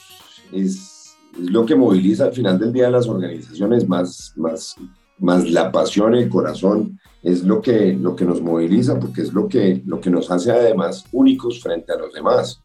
es, 0.52 1.00
es 1.38 1.50
lo 1.50 1.64
que 1.64 1.74
moviliza 1.74 2.24
al 2.24 2.32
final 2.32 2.58
del 2.58 2.72
día 2.72 2.88
a 2.88 2.90
las 2.90 3.08
organizaciones, 3.08 3.88
más, 3.88 4.34
más, 4.36 4.76
más 5.20 5.50
la 5.50 5.70
pasión, 5.70 6.14
el 6.14 6.28
corazón 6.28 6.98
es 7.22 7.44
lo 7.44 7.60
que, 7.60 7.92
lo 7.92 8.16
que 8.16 8.24
nos 8.24 8.40
moviliza, 8.40 8.98
porque 8.98 9.22
es 9.22 9.32
lo 9.32 9.48
que, 9.48 9.82
lo 9.84 10.00
que 10.00 10.10
nos 10.10 10.30
hace 10.30 10.50
además 10.50 11.04
únicos 11.12 11.60
frente 11.60 11.92
a 11.92 11.98
los 11.98 12.12
demás, 12.12 12.60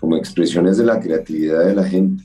como 0.00 0.16
expresiones 0.16 0.78
de 0.78 0.84
la 0.84 1.00
creatividad 1.00 1.66
de 1.66 1.74
la 1.74 1.84
gente. 1.84 2.22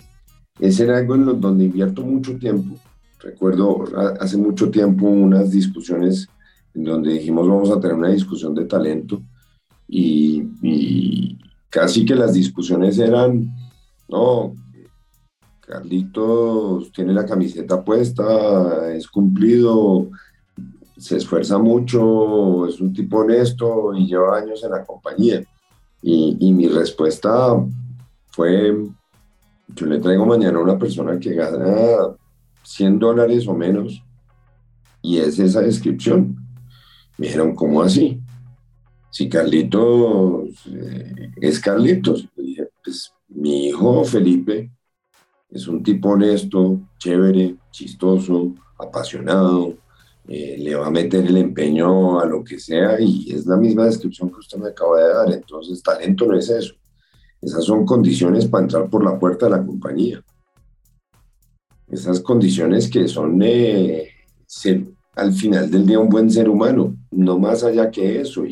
Es 0.59 0.79
en 0.79 0.91
algo 0.91 1.15
en 1.15 1.39
donde 1.39 1.65
invierto 1.65 2.01
mucho 2.03 2.37
tiempo. 2.37 2.75
Recuerdo 3.19 3.83
hace 4.19 4.37
mucho 4.37 4.69
tiempo 4.69 5.07
unas 5.07 5.51
discusiones 5.51 6.27
en 6.73 6.83
donde 6.83 7.13
dijimos 7.13 7.47
vamos 7.47 7.71
a 7.71 7.79
tener 7.79 7.95
una 7.95 8.09
discusión 8.09 8.53
de 8.53 8.65
talento 8.65 9.21
y 9.87 10.43
casi 11.69 12.05
que 12.05 12.15
las 12.15 12.33
discusiones 12.33 12.97
eran, 12.99 13.49
no, 14.09 14.53
Carlitos 15.67 16.93
tiene 16.93 17.13
la 17.13 17.25
camiseta 17.25 17.83
puesta, 17.83 18.89
es 18.93 19.05
cumplido, 19.05 20.09
se 20.97 21.17
esfuerza 21.17 21.57
mucho, 21.57 22.67
es 22.67 22.79
un 22.79 22.93
tipo 22.93 23.17
honesto 23.17 23.93
y 23.93 24.07
lleva 24.07 24.37
años 24.37 24.63
en 24.63 24.71
la 24.71 24.85
compañía. 24.85 25.43
Y, 26.01 26.53
mi 26.53 26.69
respuesta 26.69 27.61
fue, 28.27 28.77
yo 29.75 29.85
le 29.87 29.99
traigo 29.99 30.25
mañana 30.25 30.57
a 30.57 30.61
una 30.61 30.79
persona 30.79 31.19
que 31.19 31.33
gana 31.33 32.15
100 32.63 32.99
dólares 32.99 33.45
o 33.45 33.53
menos 33.53 34.01
y 35.01 35.17
es 35.17 35.37
esa 35.37 35.59
descripción. 35.59 36.37
Me 37.17 37.27
dijeron, 37.27 37.53
¿cómo 37.55 37.81
así? 37.81 38.21
Si 39.09 39.27
Carlitos 39.27 40.65
eh, 40.67 41.31
es 41.41 41.59
Carlitos. 41.59 42.25
dije, 42.37 42.69
pues 42.81 43.13
mi 43.27 43.67
hijo 43.67 44.05
Felipe 44.05 44.71
es 45.49 45.67
un 45.67 45.81
tipo 45.81 46.09
honesto, 46.09 46.79
chévere, 46.97 47.55
chistoso, 47.71 48.53
apasionado, 48.77 49.75
eh, 50.27 50.57
le 50.59 50.75
va 50.75 50.87
a 50.87 50.91
meter 50.91 51.25
el 51.25 51.37
empeño 51.37 52.19
a 52.19 52.25
lo 52.25 52.43
que 52.43 52.59
sea 52.59 52.99
y 52.99 53.31
es 53.31 53.45
la 53.45 53.55
misma 53.55 53.85
descripción 53.85 54.29
que 54.29 54.39
usted 54.39 54.57
me 54.57 54.69
acaba 54.69 55.01
de 55.01 55.13
dar. 55.13 55.31
Entonces, 55.31 55.81
talento 55.81 56.25
no 56.25 56.37
es 56.37 56.49
eso. 56.49 56.75
Esas 57.41 57.63
son 57.63 57.85
condiciones 57.85 58.45
para 58.47 58.63
entrar 58.63 58.89
por 58.89 59.03
la 59.03 59.17
puerta 59.17 59.45
de 59.45 59.51
la 59.51 59.65
compañía. 59.65 60.21
Esas 61.87 62.19
condiciones 62.19 62.89
que 62.89 63.07
son 63.07 63.41
eh, 63.41 64.09
ser 64.45 64.85
al 65.15 65.33
final 65.33 65.71
del 65.71 65.85
día 65.85 65.99
un 65.99 66.09
buen 66.09 66.29
ser 66.29 66.47
humano, 66.47 66.95
no 67.09 67.39
más 67.39 67.63
allá 67.63 67.89
que 67.89 68.21
eso. 68.21 68.43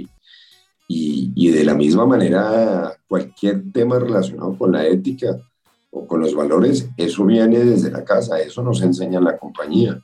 Y, 0.87 1.51
de 1.51 1.63
la 1.63 1.75
misma 1.75 2.05
manera, 2.05 2.93
cualquier 3.07 3.71
tema 3.71 3.99
relacionado 3.99 4.57
con 4.57 4.71
la 4.71 4.85
ética 4.85 5.37
con 6.07 6.19
los 6.19 6.35
valores, 6.35 6.89
eso 6.97 7.25
viene 7.25 7.59
desde 7.59 7.91
la 7.91 8.03
casa, 8.03 8.39
eso 8.39 8.61
nos 8.61 8.81
enseña 8.81 9.21
la 9.21 9.37
compañía. 9.37 10.03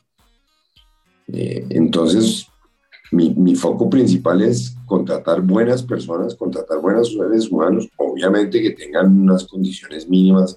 Eh, 1.28 1.66
entonces, 1.70 2.48
mi, 3.12 3.56
foco 3.56 3.90
principal 3.90 4.42
es 4.42 4.76
contratar 4.86 5.42
buenas 5.42 5.84
personas, 5.84 6.36
contratar 6.36 6.80
buenos 6.80 7.14
seres 7.14 7.52
humanos, 7.52 7.90
obviamente 7.98 8.62
que 8.62 8.72
tengan 8.72 9.20
unas 9.20 9.46
condiciones 9.46 10.10
mínimas 10.10 10.56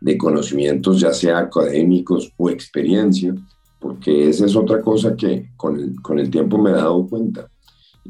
de 0.00 0.16
conocimientos, 0.16 1.00
ya 1.00 1.12
sea 1.12 1.38
académicos 1.38 2.32
o 2.38 2.48
experiencia, 2.48 3.34
porque 3.78 4.30
esa 4.30 4.46
es 4.46 4.56
otra 4.56 4.80
cosa 4.80 5.14
que 5.14 5.50
con 5.56 5.78
el, 5.78 6.00
con 6.00 6.18
el 6.18 6.30
tiempo 6.30 6.56
me 6.56 6.70
he 6.70 6.74
dado 6.74 7.06
cuenta. 7.06 7.50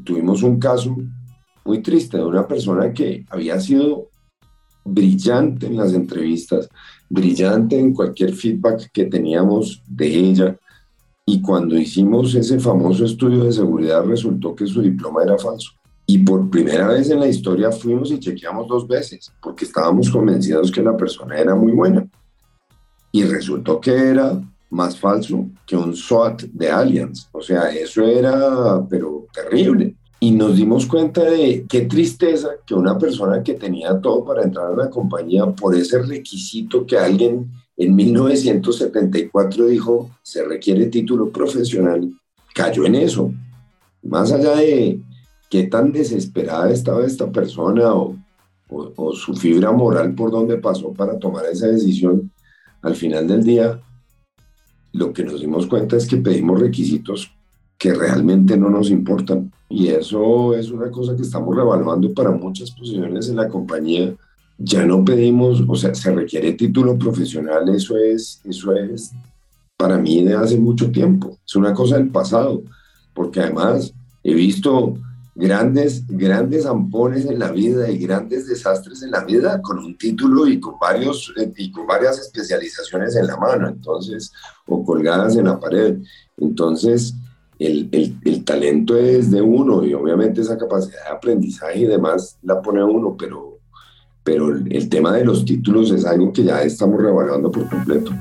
tuvimos 0.05 0.41
un 0.41 0.57
caso 0.57 0.95
muy 1.65 1.81
triste 1.81 2.17
de 2.17 2.23
una 2.23 2.47
persona 2.47 2.93
que 2.93 3.25
había 3.29 3.59
sido 3.59 4.10
brillante 4.83 5.67
en 5.67 5.77
las 5.77 5.93
entrevistas, 5.93 6.69
brillante 7.09 7.79
en 7.79 7.93
cualquier 7.93 8.33
feedback 8.33 8.91
que 8.91 9.05
teníamos 9.05 9.81
de 9.87 10.07
ella, 10.07 10.57
y 11.25 11.41
cuando 11.41 11.77
hicimos 11.77 12.33
ese 12.35 12.59
famoso 12.59 13.05
estudio 13.05 13.43
de 13.43 13.51
seguridad 13.51 14.03
resultó 14.03 14.55
que 14.55 14.65
su 14.65 14.81
diploma 14.81 15.23
era 15.23 15.37
falso. 15.37 15.71
Y 16.05 16.17
por 16.17 16.49
primera 16.49 16.87
vez 16.87 17.09
en 17.09 17.19
la 17.19 17.27
historia 17.27 17.71
fuimos 17.71 18.11
y 18.11 18.19
chequeamos 18.19 18.67
dos 18.67 18.87
veces, 18.87 19.31
porque 19.41 19.65
estábamos 19.65 20.09
convencidos 20.09 20.71
que 20.71 20.81
la 20.81 20.97
persona 20.97 21.37
era 21.37 21.55
muy 21.55 21.71
buena. 21.71 22.05
Y 23.11 23.23
resultó 23.23 23.79
que 23.79 23.93
era 23.93 24.41
más 24.71 24.99
falso 24.99 25.47
que 25.65 25.77
un 25.77 25.95
SWAT 25.95 26.43
de 26.43 26.69
Allianz. 26.69 27.29
O 27.31 27.41
sea, 27.41 27.71
eso 27.71 28.03
era, 28.03 28.85
pero 28.89 29.27
terrible. 29.33 29.95
Y 30.23 30.29
nos 30.29 30.55
dimos 30.55 30.85
cuenta 30.85 31.23
de 31.23 31.65
qué 31.67 31.81
tristeza 31.81 32.49
que 32.63 32.75
una 32.75 32.95
persona 32.95 33.41
que 33.41 33.55
tenía 33.55 33.99
todo 33.99 34.23
para 34.23 34.43
entrar 34.43 34.67
a 34.67 34.75
la 34.75 34.89
compañía 34.91 35.47
por 35.47 35.75
ese 35.75 35.99
requisito 35.99 36.85
que 36.85 36.95
alguien 36.95 37.49
en 37.75 37.95
1974 37.95 39.65
dijo, 39.65 40.11
se 40.21 40.43
requiere 40.43 40.85
título 40.85 41.31
profesional, 41.31 42.13
cayó 42.53 42.85
en 42.85 42.93
eso. 42.93 43.33
Más 44.03 44.31
allá 44.31 44.57
de 44.57 45.01
qué 45.49 45.63
tan 45.63 45.91
desesperada 45.91 46.69
estaba 46.69 47.03
esta 47.03 47.31
persona 47.31 47.95
o, 47.95 48.15
su 49.13 49.33
fibra 49.33 49.71
moral 49.71 50.13
por 50.13 50.29
donde 50.29 50.57
pasó 50.57 50.93
para 50.93 51.17
tomar 51.17 51.45
esa 51.45 51.65
decisión, 51.65 52.31
al 52.83 52.95
final 52.95 53.27
del 53.27 53.43
día, 53.43 53.81
lo 54.93 55.13
que 55.13 55.23
nos 55.23 55.41
dimos 55.41 55.65
cuenta 55.65 55.97
es 55.97 56.05
que 56.07 56.17
pedimos 56.17 56.59
requisitos 56.59 57.31
que 57.81 57.93
realmente 57.93 58.55
no 58.57 58.69
nos 58.69 58.91
importan. 58.91 59.51
Y 59.67 59.87
eso 59.87 60.53
es 60.53 60.69
una 60.69 60.91
cosa 60.91 61.15
que 61.15 61.23
estamos 61.23 61.55
revaluando 61.55 62.13
para 62.13 62.29
muchas 62.31 62.69
posiciones 62.71 63.27
en 63.27 63.37
la 63.37 63.47
compañía 63.47 64.13
ya 64.63 64.85
no 64.85 65.03
pedimos, 65.03 65.63
o 65.67 65.75
sea, 65.75 65.93
se 65.95 66.11
requiere 66.11 66.53
título 66.53 66.97
profesional, 66.97 67.67
eso 67.69 67.97
es, 67.97 68.41
eso 68.43 68.73
es 68.75 69.11
para 69.77 69.97
mí 69.97 70.23
de 70.23 70.35
hace 70.35 70.57
mucho 70.57 70.91
tiempo, 70.91 71.37
es 71.45 71.55
una 71.55 71.73
cosa 71.73 71.97
del 71.97 72.09
pasado, 72.09 72.61
porque 73.13 73.39
además 73.39 73.93
he 74.23 74.33
visto 74.35 74.93
grandes, 75.33 76.05
grandes 76.07 76.65
ampones 76.65 77.25
en 77.25 77.39
la 77.39 77.51
vida 77.51 77.89
y 77.89 77.97
grandes 77.97 78.47
desastres 78.47 79.01
en 79.01 79.11
la 79.11 79.23
vida 79.23 79.61
con 79.61 79.79
un 79.79 79.97
título 79.97 80.47
y 80.47 80.59
con, 80.59 80.75
varios, 80.79 81.33
y 81.57 81.71
con 81.71 81.87
varias 81.87 82.19
especializaciones 82.19 83.15
en 83.15 83.27
la 83.27 83.37
mano, 83.37 83.67
entonces, 83.67 84.31
o 84.67 84.85
colgadas 84.85 85.35
en 85.37 85.45
la 85.45 85.59
pared. 85.59 85.97
Entonces, 86.37 87.15
el, 87.61 87.89
el, 87.91 88.17
el, 88.25 88.43
talento 88.43 88.97
es 88.97 89.29
de 89.29 89.39
uno 89.39 89.85
y 89.85 89.93
obviamente 89.93 90.41
esa 90.41 90.57
capacidad 90.57 91.03
de 91.03 91.15
aprendizaje 91.15 91.81
y 91.81 91.85
demás 91.85 92.39
la 92.41 92.59
pone 92.59 92.83
uno, 92.83 93.15
pero, 93.17 93.59
pero 94.23 94.49
el, 94.49 94.75
el 94.75 94.89
tema 94.89 95.13
de 95.13 95.23
los 95.23 95.45
títulos 95.45 95.91
es 95.91 96.03
algo 96.05 96.33
que 96.33 96.43
ya 96.43 96.63
estamos 96.63 96.99
revaluando 96.99 97.51
por 97.51 97.69
completo. 97.69 98.11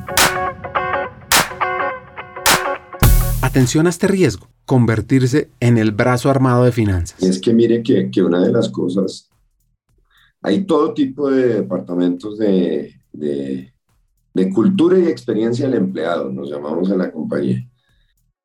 Atención 3.40 3.86
a 3.86 3.90
este 3.90 4.08
riesgo, 4.08 4.46
convertirse 4.66 5.48
en 5.58 5.78
el 5.78 5.92
brazo 5.92 6.28
armado 6.28 6.64
de 6.64 6.72
finanzas. 6.72 7.22
Es 7.22 7.40
que 7.40 7.54
mire 7.54 7.82
que, 7.82 8.10
que 8.10 8.22
una 8.22 8.42
de 8.42 8.52
las 8.52 8.68
cosas, 8.68 9.30
hay 10.42 10.64
todo 10.64 10.92
tipo 10.92 11.30
de 11.30 11.60
departamentos 11.60 12.36
de, 12.36 12.94
de, 13.12 13.72
de, 14.34 14.50
cultura 14.50 14.98
y 14.98 15.06
experiencia 15.06 15.66
del 15.66 15.78
empleado, 15.78 16.30
nos 16.30 16.50
llamamos 16.50 16.90
en 16.90 16.98
la 16.98 17.10
compañía. 17.10 17.66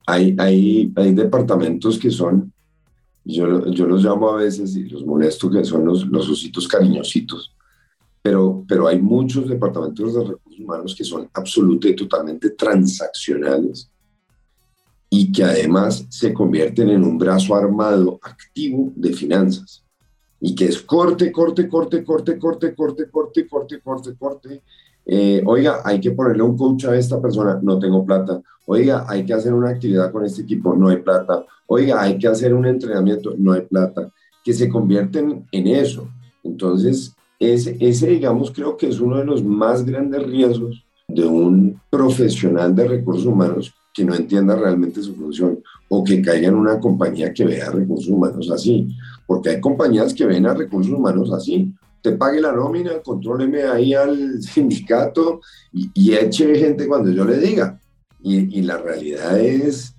Hay, 0.07 0.35
hay, 0.37 0.93
hay 0.95 1.13
departamentos 1.13 1.97
que 1.97 2.11
son, 2.11 2.51
yo, 3.23 3.65
yo 3.71 3.85
los 3.87 4.03
llamo 4.03 4.29
a 4.29 4.37
veces 4.37 4.75
y 4.75 4.83
los 4.83 5.05
molesto, 5.05 5.49
que 5.49 5.63
son 5.63 5.85
los, 5.85 6.05
los 6.07 6.29
ositos 6.29 6.67
cariñositos, 6.67 7.55
pero, 8.21 8.63
pero 8.67 8.87
hay 8.87 9.01
muchos 9.01 9.47
departamentos 9.47 10.13
de 10.13 10.23
recursos 10.23 10.59
humanos 10.59 10.95
que 10.95 11.03
son 11.03 11.29
absolutamente 11.33 11.89
y 11.89 11.95
totalmente 11.95 12.49
transaccionales 12.51 13.89
y 15.09 15.31
que 15.31 15.43
además 15.43 16.05
se 16.09 16.33
convierten 16.33 16.89
en 16.89 17.03
un 17.03 17.17
brazo 17.17 17.55
armado 17.55 18.19
activo 18.21 18.91
de 18.95 19.13
finanzas 19.13 19.85
y 20.39 20.53
que 20.53 20.65
es 20.65 20.81
corte, 20.81 21.31
corte, 21.31 21.67
corte, 21.67 22.03
corte, 22.03 22.37
corte, 22.37 22.75
corte, 22.75 23.09
corte, 23.09 23.47
corte, 23.47 23.79
corte, 23.81 24.15
corte. 24.15 24.61
Eh, 25.05 25.43
oiga, 25.45 25.81
hay 25.83 25.99
que 25.99 26.11
ponerle 26.11 26.43
un 26.43 26.57
coach 26.57 26.85
a 26.85 26.95
esta 26.95 27.21
persona, 27.21 27.59
no 27.61 27.77
tengo 27.79 28.05
plata. 28.05 28.41
Oiga, 28.65 29.05
hay 29.07 29.25
que 29.25 29.33
hacer 29.33 29.53
una 29.53 29.69
actividad 29.69 30.11
con 30.11 30.25
este 30.25 30.41
equipo, 30.41 30.75
no 30.75 30.89
hay 30.89 30.97
plata. 30.97 31.45
Oiga, 31.67 32.01
hay 32.01 32.17
que 32.17 32.27
hacer 32.27 32.53
un 32.53 32.65
entrenamiento, 32.65 33.33
no 33.37 33.53
hay 33.53 33.61
plata. 33.61 34.11
Que 34.43 34.53
se 34.53 34.69
convierten 34.69 35.45
en 35.51 35.67
eso. 35.67 36.07
Entonces, 36.43 37.13
ese, 37.39 37.77
ese 37.79 38.07
digamos, 38.07 38.51
creo 38.51 38.77
que 38.77 38.87
es 38.87 38.99
uno 38.99 39.17
de 39.17 39.25
los 39.25 39.43
más 39.43 39.85
grandes 39.85 40.25
riesgos 40.25 40.83
de 41.07 41.25
un 41.25 41.79
profesional 41.89 42.75
de 42.75 42.87
recursos 42.87 43.25
humanos 43.25 43.73
que 43.93 44.03
no 44.03 44.13
entienda 44.13 44.55
realmente 44.55 45.01
su 45.01 45.15
función 45.15 45.59
o 45.87 46.03
que 46.03 46.21
caiga 46.21 46.49
en 46.49 46.55
una 46.55 46.79
compañía 46.79 47.33
que 47.33 47.45
vea 47.45 47.71
recursos 47.71 48.09
humanos 48.09 48.51
así, 48.51 48.89
porque 49.25 49.49
hay 49.49 49.61
compañías 49.61 50.13
que 50.13 50.25
ven 50.25 50.45
a 50.45 50.53
recursos 50.53 50.91
humanos 50.91 51.31
así. 51.31 51.73
Pague 52.13 52.41
la 52.41 52.51
nómina, 52.51 53.01
contróleme 53.03 53.63
ahí 53.63 53.93
al 53.93 54.41
sindicato 54.41 55.41
y, 55.71 56.13
eche 56.13 56.55
gente 56.55 56.87
cuando 56.87 57.11
yo 57.11 57.25
le 57.25 57.37
diga. 57.37 57.79
Y, 58.21 58.63
la 58.63 58.77
realidad 58.77 59.39
es, 59.39 59.93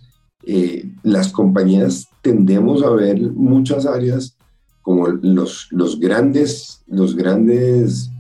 eh, 0.45 0.91
las 1.05 1.31
compañías 1.31 2.09
tendemos 2.23 2.83
a 2.83 2.91
ver 2.91 3.21
muchas 3.21 3.87
áreas 3.87 4.37
como 4.83 5.07
los, 5.09 5.69
los 5.71 6.01
grandes, 6.01 6.83
los 6.89 7.15
grandes 7.15 8.11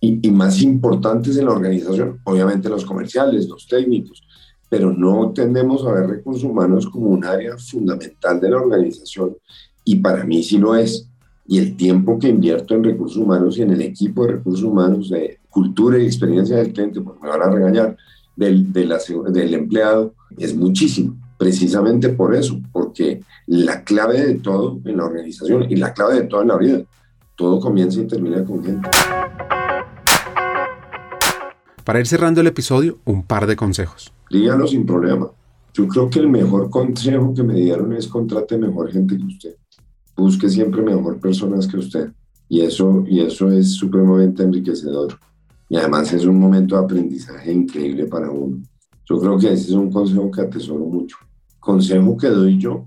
y, 0.00 0.26
y 0.26 0.30
más 0.30 0.60
importantes 0.60 1.38
en 1.38 1.46
la 1.46 1.52
organización, 1.52 2.20
obviamente 2.24 2.68
los 2.68 2.84
comerciales, 2.84 3.48
los 3.48 3.66
técnicos, 3.66 4.22
pero 4.68 4.92
no 4.92 5.32
tendemos 5.32 5.86
a 5.86 5.92
ver 5.92 6.08
recursos 6.08 6.44
humanos 6.44 6.86
como 6.86 7.06
un 7.06 7.24
área 7.24 7.56
fundamental 7.56 8.40
de 8.40 8.50
la 8.50 8.56
organización 8.58 9.36
y 9.84 9.96
para 9.96 10.24
mí 10.24 10.42
sí 10.42 10.58
lo 10.58 10.74
es. 10.74 11.08
Y 11.46 11.58
el 11.58 11.76
tiempo 11.76 12.18
que 12.18 12.28
invierto 12.28 12.74
en 12.74 12.84
recursos 12.84 13.18
humanos 13.18 13.58
y 13.58 13.62
en 13.62 13.70
el 13.70 13.82
equipo 13.82 14.24
de 14.24 14.32
recursos 14.32 14.64
humanos 14.64 15.10
de 15.10 15.40
cultura 15.50 15.98
y 15.98 16.06
experiencia 16.06 16.56
del 16.56 16.72
cliente, 16.72 17.00
porque 17.00 17.22
me 17.22 17.28
van 17.28 17.42
a 17.42 17.50
regañar, 17.50 17.96
del, 18.36 18.72
del 18.72 19.54
empleado, 19.54 20.14
es 20.36 20.56
muchísimo. 20.56 21.16
Precisamente 21.38 22.08
por 22.08 22.34
eso, 22.34 22.60
porque 22.72 23.20
la 23.46 23.84
clave 23.84 24.24
de 24.26 24.34
todo 24.36 24.80
en 24.84 24.96
la 24.96 25.04
organización 25.04 25.70
y 25.70 25.76
la 25.76 25.92
clave 25.92 26.14
de 26.14 26.22
todo 26.22 26.42
en 26.42 26.48
la 26.48 26.56
vida, 26.56 26.82
todo 27.36 27.60
comienza 27.60 28.00
y 28.00 28.06
termina 28.06 28.44
con 28.44 28.64
gente. 28.64 28.88
Para 31.84 32.00
ir 32.00 32.06
cerrando 32.06 32.40
el 32.40 32.46
episodio, 32.46 32.98
un 33.04 33.24
par 33.24 33.46
de 33.46 33.56
consejos 33.56 34.14
dígalo 34.34 34.66
sin 34.66 34.84
problema. 34.84 35.30
Yo 35.72 35.86
creo 35.88 36.10
que 36.10 36.20
el 36.20 36.28
mejor 36.28 36.70
consejo 36.70 37.34
que 37.34 37.42
me 37.42 37.54
dieron 37.54 37.92
es 37.92 38.06
contrate 38.06 38.58
mejor 38.58 38.90
gente 38.90 39.16
que 39.16 39.24
usted. 39.24 39.56
Busque 40.16 40.48
siempre 40.48 40.82
mejor 40.82 41.18
personas 41.18 41.66
que 41.66 41.78
usted. 41.78 42.12
Y 42.48 42.60
eso, 42.60 43.04
y 43.06 43.20
eso 43.20 43.50
es 43.50 43.72
supremamente 43.72 44.42
enriquecedor. 44.42 45.18
Y 45.68 45.76
además 45.76 46.12
es 46.12 46.24
un 46.24 46.38
momento 46.38 46.76
de 46.76 46.84
aprendizaje 46.84 47.52
increíble 47.52 48.06
para 48.06 48.30
uno. 48.30 48.62
Yo 49.06 49.18
creo 49.18 49.38
que 49.38 49.52
ese 49.52 49.68
es 49.68 49.72
un 49.72 49.90
consejo 49.90 50.30
que 50.30 50.42
atesoro 50.42 50.84
mucho. 50.84 51.16
Consejo 51.58 52.16
que 52.16 52.28
doy 52.28 52.58
yo 52.58 52.86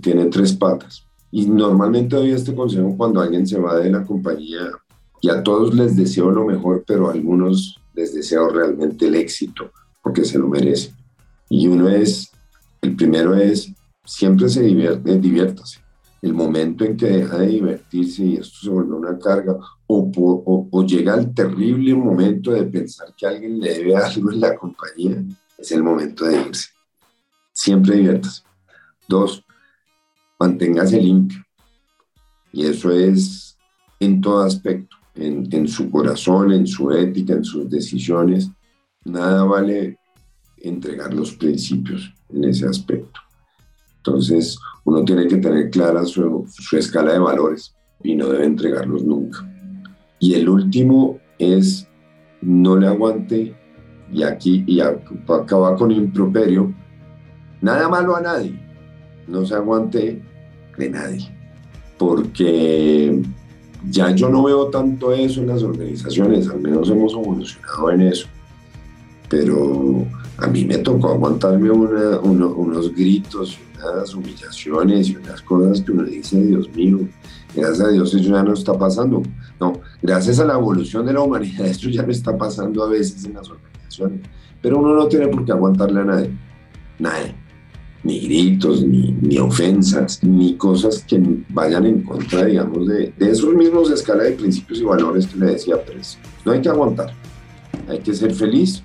tiene 0.00 0.26
tres 0.26 0.52
patas. 0.52 1.04
Y 1.30 1.46
normalmente 1.46 2.16
doy 2.16 2.30
este 2.30 2.54
consejo 2.54 2.96
cuando 2.96 3.20
alguien 3.20 3.46
se 3.46 3.58
va 3.58 3.76
de 3.76 3.90
la 3.90 4.04
compañía 4.04 4.70
y 5.20 5.28
a 5.28 5.42
todos 5.42 5.74
les 5.74 5.96
deseo 5.96 6.30
lo 6.30 6.44
mejor, 6.44 6.84
pero 6.86 7.08
a 7.08 7.12
algunos 7.12 7.80
les 7.94 8.14
deseo 8.14 8.48
realmente 8.48 9.06
el 9.06 9.16
éxito 9.16 9.70
porque 10.02 10.24
se 10.24 10.38
lo 10.38 10.48
merecen. 10.48 10.94
Y 11.48 11.66
uno 11.66 11.88
es, 11.88 12.30
el 12.80 12.96
primero 12.96 13.34
es, 13.34 13.72
siempre 14.06 14.48
se 14.48 14.62
divierte, 14.62 15.18
diviértase. 15.18 15.80
El 16.22 16.32
momento 16.32 16.84
en 16.84 16.96
que 16.96 17.06
deja 17.06 17.38
de 17.38 17.46
divertirse 17.48 18.24
y 18.24 18.36
esto 18.36 18.58
se 18.62 18.70
vuelve 18.70 18.94
una 18.94 19.18
carga, 19.18 19.56
o, 19.86 20.68
o, 20.72 20.84
llega 20.84 21.14
el 21.14 21.32
terrible 21.34 21.94
momento 21.94 22.52
de 22.52 22.64
pensar 22.64 23.14
que 23.16 23.26
alguien 23.26 23.60
le 23.60 23.74
debe 23.74 23.96
algo 23.96 24.32
en 24.32 24.40
la 24.40 24.56
compañía, 24.56 25.22
es 25.58 25.70
el 25.72 25.82
momento 25.82 26.24
de 26.24 26.40
irse. 26.48 26.70
Siempre 27.52 27.96
diviértase. 27.96 28.42
Dos, 29.06 29.44
manténgase 30.38 31.00
limpio. 31.00 31.38
Y 32.52 32.64
eso 32.64 32.90
es 32.90 33.56
en 34.00 34.20
todo 34.20 34.42
aspecto 34.42 34.96
en, 35.16 35.68
su 35.68 35.90
corazón, 35.90 36.52
en 36.52 36.66
su 36.66 36.90
ética, 36.92 37.34
en 37.34 37.44
sus 37.44 37.68
decisiones. 37.68 38.50
Nada 39.04 39.44
vale 39.44 39.98
entregar 40.58 41.12
los 41.14 41.32
principios 41.32 42.12
en 42.28 42.44
ese 42.44 42.66
aspecto. 42.66 43.20
Entonces, 44.06 44.58
uno 44.84 45.04
tiene 45.04 45.26
que 45.26 45.38
tener 45.38 45.68
clara 45.70 46.04
su, 46.04 46.46
escala 46.72 47.12
de 47.12 47.18
valores 47.18 47.74
y 48.04 48.14
no 48.14 48.28
debe 48.28 48.46
entregarlos 48.46 49.02
nunca. 49.04 49.44
Y 50.20 50.34
el 50.34 50.48
último 50.48 51.18
es 51.38 51.88
no 52.40 52.76
le 52.76 52.86
aguante, 52.86 53.54
y 54.12 54.22
aquí 54.22 54.62
y 54.68 54.80
acaba 54.80 55.74
con 55.74 55.90
improperio, 55.90 56.72
nada 57.60 57.88
malo 57.88 58.14
a 58.14 58.20
nadie, 58.20 58.60
no 59.26 59.44
se 59.44 59.54
aguante 59.54 60.22
de 60.78 60.90
nadie, 60.90 61.28
porque 61.98 63.20
ya 63.90 64.12
yo 64.12 64.28
no 64.28 64.44
veo 64.44 64.68
tanto 64.68 65.12
eso 65.12 65.40
en 65.40 65.48
las 65.48 65.64
organizaciones, 65.64 66.48
al 66.48 66.60
menos 66.60 66.88
hemos 66.90 67.12
evolucionado 67.12 67.90
en 67.90 68.02
eso. 68.02 68.28
Pero 69.28 70.06
a 70.38 70.46
mí 70.46 70.64
me 70.64 70.78
tocó 70.78 71.08
aguantarme 71.08 71.70
unos 71.70 72.94
gritos, 72.94 73.58
unas 73.82 74.14
humillaciones 74.14 75.08
y 75.08 75.16
unas 75.16 75.42
cosas 75.42 75.80
que 75.80 75.92
uno 75.92 76.04
dice, 76.04 76.40
Dios 76.40 76.68
mío, 76.74 77.00
gracias 77.54 77.80
a 77.80 77.90
Dios 77.90 78.14
eso 78.14 78.32
ya 78.32 78.42
no 78.42 78.52
está 78.52 78.76
pasando. 78.78 79.22
No, 79.60 79.80
gracias 80.02 80.38
a 80.38 80.44
la 80.44 80.54
evolución 80.54 81.06
de 81.06 81.12
la 81.12 81.20
humanidad 81.20 81.66
esto 81.66 81.88
ya 81.88 82.02
no 82.02 82.12
está 82.12 82.36
pasando 82.36 82.82
a 82.84 82.88
veces 82.88 83.24
en 83.24 83.34
las 83.34 83.48
organizaciones. 83.48 84.20
Pero 84.60 84.78
uno 84.78 84.94
no 84.94 85.06
tiene 85.06 85.28
por 85.28 85.44
qué 85.44 85.52
aguantarle 85.52 86.00
a 86.00 86.04
nadie. 86.04 86.30
Nadie 86.98 87.46
ni 88.06 88.20
gritos, 88.20 88.84
ni, 88.84 89.16
ni, 89.20 89.38
ofensas, 89.38 90.22
ni 90.22 90.54
cosas 90.56 91.04
que 91.06 91.20
vayan 91.48 91.86
en 91.86 92.02
contra, 92.02 92.44
digamos, 92.44 92.86
de, 92.86 93.12
de 93.16 93.30
esos 93.30 93.52
mismos 93.54 93.90
escala 93.90 94.22
de 94.22 94.32
principios 94.32 94.80
y 94.80 94.84
valores 94.84 95.26
que 95.26 95.38
le 95.38 95.46
decía 95.46 95.82
Pérez. 95.84 96.16
No 96.44 96.52
hay 96.52 96.60
que 96.60 96.68
aguantar, 96.68 97.12
hay 97.88 97.98
que 97.98 98.14
ser 98.14 98.32
feliz, 98.32 98.82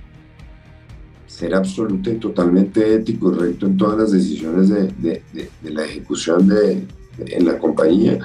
ser 1.42 1.56
absoluto 1.56 2.12
y 2.12 2.18
totalmente 2.18 2.94
ético 2.94 3.34
y 3.34 3.40
recto 3.40 3.66
en 3.66 3.76
todas 3.76 3.98
las 3.98 4.12
decisiones 4.12 4.70
de, 4.70 4.94
de, 5.00 5.24
de 5.64 5.70
la 5.72 5.86
ejecución 5.86 6.48
de, 6.48 6.86
en 7.18 7.46
la 7.46 7.58
compañía. 7.58 8.20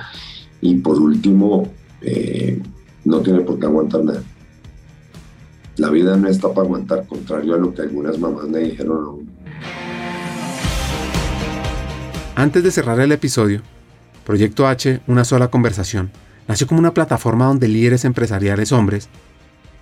Y 0.61 0.75
por 0.75 1.01
último, 1.01 1.73
eh, 2.03 2.61
no 3.07 3.21
tiene 3.21 3.41
por 3.41 3.59
qué 3.59 3.65
aguantar 3.65 4.05
nada. 4.05 4.23
La 5.79 5.89
vida 5.89 6.15
no 6.19 6.29
está 6.29 6.49
para 6.53 6.67
aguantar, 6.67 7.07
contrario 7.07 7.55
a 7.55 7.59
lo 7.59 7.73
que 7.73 7.83
algunas 7.83 8.19
mamás 8.19 8.49
me 8.49 8.59
dijeron 8.59 9.31
Antes 12.35 12.63
de 12.65 12.71
cerrar 12.71 13.01
el 13.01 13.13
episodio, 13.13 13.63
Proyecto 14.27 14.67
H, 14.67 15.01
una 15.07 15.25
sola 15.25 15.49
conversación, 15.49 16.11
nació 16.49 16.67
como 16.67 16.81
una 16.81 16.93
plataforma 16.93 17.47
donde 17.47 17.67
líderes 17.69 18.05
empresariales 18.05 18.73
hombres 18.73 19.09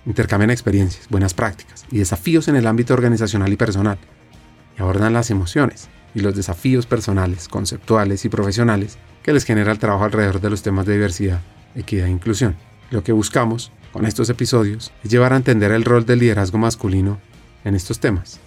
intercambian 0.05 0.51
experiencias, 0.51 1.07
buenas 1.09 1.33
prácticas 1.33 1.85
y 1.91 1.99
desafíos 1.99 2.47
en 2.47 2.55
el 2.55 2.67
ámbito 2.67 2.93
organizacional 2.93 3.51
y 3.51 3.57
personal 3.57 3.97
y 4.77 4.81
abordan 4.81 5.13
las 5.13 5.31
emociones, 5.31 5.89
y 6.15 6.21
los 6.21 6.35
desafíos 6.35 6.85
personales, 6.85 7.47
conceptuales 7.47 8.25
y 8.25 8.29
profesionales 8.29 8.97
que 9.21 9.33
les 9.33 9.43
genera 9.43 9.71
el 9.71 9.79
trabajo 9.79 10.05
alrededor 10.05 10.39
de 10.39 10.49
los 10.49 10.63
temas 10.63 10.85
de 10.85 10.93
diversidad, 10.93 11.41
equidad 11.75 12.07
e 12.07 12.11
inclusión. 12.11 12.55
Lo 12.89 13.03
que 13.03 13.11
buscamos 13.11 13.71
con 13.91 14.05
estos 14.05 14.29
episodios 14.29 14.91
es 15.03 15.11
llevar 15.11 15.33
a 15.33 15.37
entender 15.37 15.71
el 15.71 15.83
rol 15.83 16.05
del 16.05 16.19
liderazgo 16.19 16.57
masculino 16.57 17.19
en 17.65 17.75
estos 17.75 17.99
temas, 17.99 18.39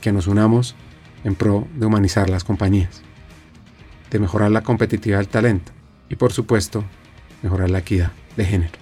que 0.00 0.12
nos 0.12 0.26
unamos 0.26 0.74
en 1.24 1.34
pro 1.34 1.68
de 1.74 1.86
humanizar 1.86 2.30
las 2.30 2.44
compañías, 2.44 3.02
de 4.10 4.18
mejorar 4.18 4.50
la 4.50 4.62
competitividad 4.62 5.18
del 5.18 5.28
talento 5.28 5.72
y 6.08 6.16
por 6.16 6.32
supuesto 6.32 6.84
mejorar 7.42 7.70
la 7.70 7.80
equidad 7.80 8.12
de 8.36 8.44
género. 8.44 8.81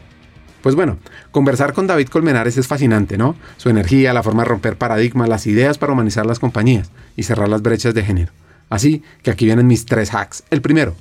Pues 0.63 0.75
bueno, 0.75 0.99
conversar 1.31 1.73
con 1.73 1.87
David 1.87 2.09
Colmenares 2.09 2.59
es 2.59 2.67
fascinante, 2.67 3.17
¿no? 3.17 3.35
Su 3.57 3.71
energía, 3.71 4.13
la 4.13 4.23
forma 4.23 4.43
de 4.43 4.51
romper 4.51 4.77
paradigmas, 4.77 5.29
las 5.29 5.47
ideas 5.47 5.79
para 5.79 5.93
humanizar 5.93 6.27
las 6.27 6.39
compañías 6.39 6.91
y 7.17 7.23
cerrar 7.23 7.49
las 7.49 7.63
brechas 7.63 7.95
de 7.95 8.05
género. 8.05 8.33
Así 8.69 9.03
que 9.23 9.31
aquí 9.31 9.47
vienen 9.47 9.67
mis 9.67 9.87
tres 9.87 10.15
hacks. 10.15 10.45
El 10.51 10.61
primero, 10.61 10.95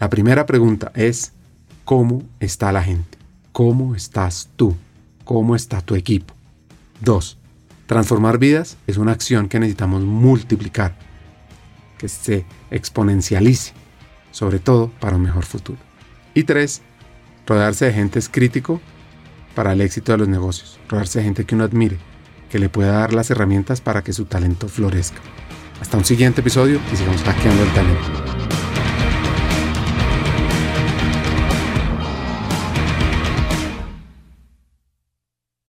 la 0.00 0.10
primera 0.10 0.46
pregunta 0.46 0.90
es, 0.94 1.32
¿cómo 1.84 2.24
está 2.40 2.72
la 2.72 2.82
gente? 2.82 3.18
¿Cómo 3.52 3.94
estás 3.94 4.48
tú? 4.56 4.76
¿Cómo 5.24 5.54
está 5.54 5.80
tu 5.80 5.94
equipo? 5.94 6.34
Dos, 7.00 7.38
transformar 7.86 8.38
vidas 8.38 8.76
es 8.86 8.96
una 8.96 9.12
acción 9.12 9.48
que 9.48 9.60
necesitamos 9.60 10.02
multiplicar, 10.02 10.96
que 11.98 12.08
se 12.08 12.44
exponencialice, 12.70 13.74
sobre 14.32 14.58
todo 14.58 14.90
para 15.00 15.16
un 15.16 15.22
mejor 15.22 15.44
futuro. 15.44 15.78
Y 16.34 16.44
tres, 16.44 16.82
Rodearse 17.46 17.86
de 17.86 17.92
gente 17.92 18.18
es 18.18 18.28
crítico 18.28 18.80
para 19.54 19.72
el 19.72 19.80
éxito 19.80 20.12
de 20.12 20.18
los 20.18 20.28
negocios. 20.28 20.78
Rodearse 20.88 21.18
de 21.18 21.24
gente 21.24 21.44
que 21.44 21.54
uno 21.54 21.64
admire, 21.64 21.98
que 22.50 22.58
le 22.58 22.68
pueda 22.68 22.92
dar 22.92 23.12
las 23.12 23.30
herramientas 23.30 23.80
para 23.80 24.02
que 24.02 24.12
su 24.12 24.24
talento 24.26 24.68
florezca. 24.68 25.20
Hasta 25.80 25.96
un 25.96 26.04
siguiente 26.04 26.40
episodio 26.40 26.80
y 26.92 26.96
sigamos 26.96 27.22
hackeando 27.22 27.62
el 27.62 27.72
talento. 27.72 28.31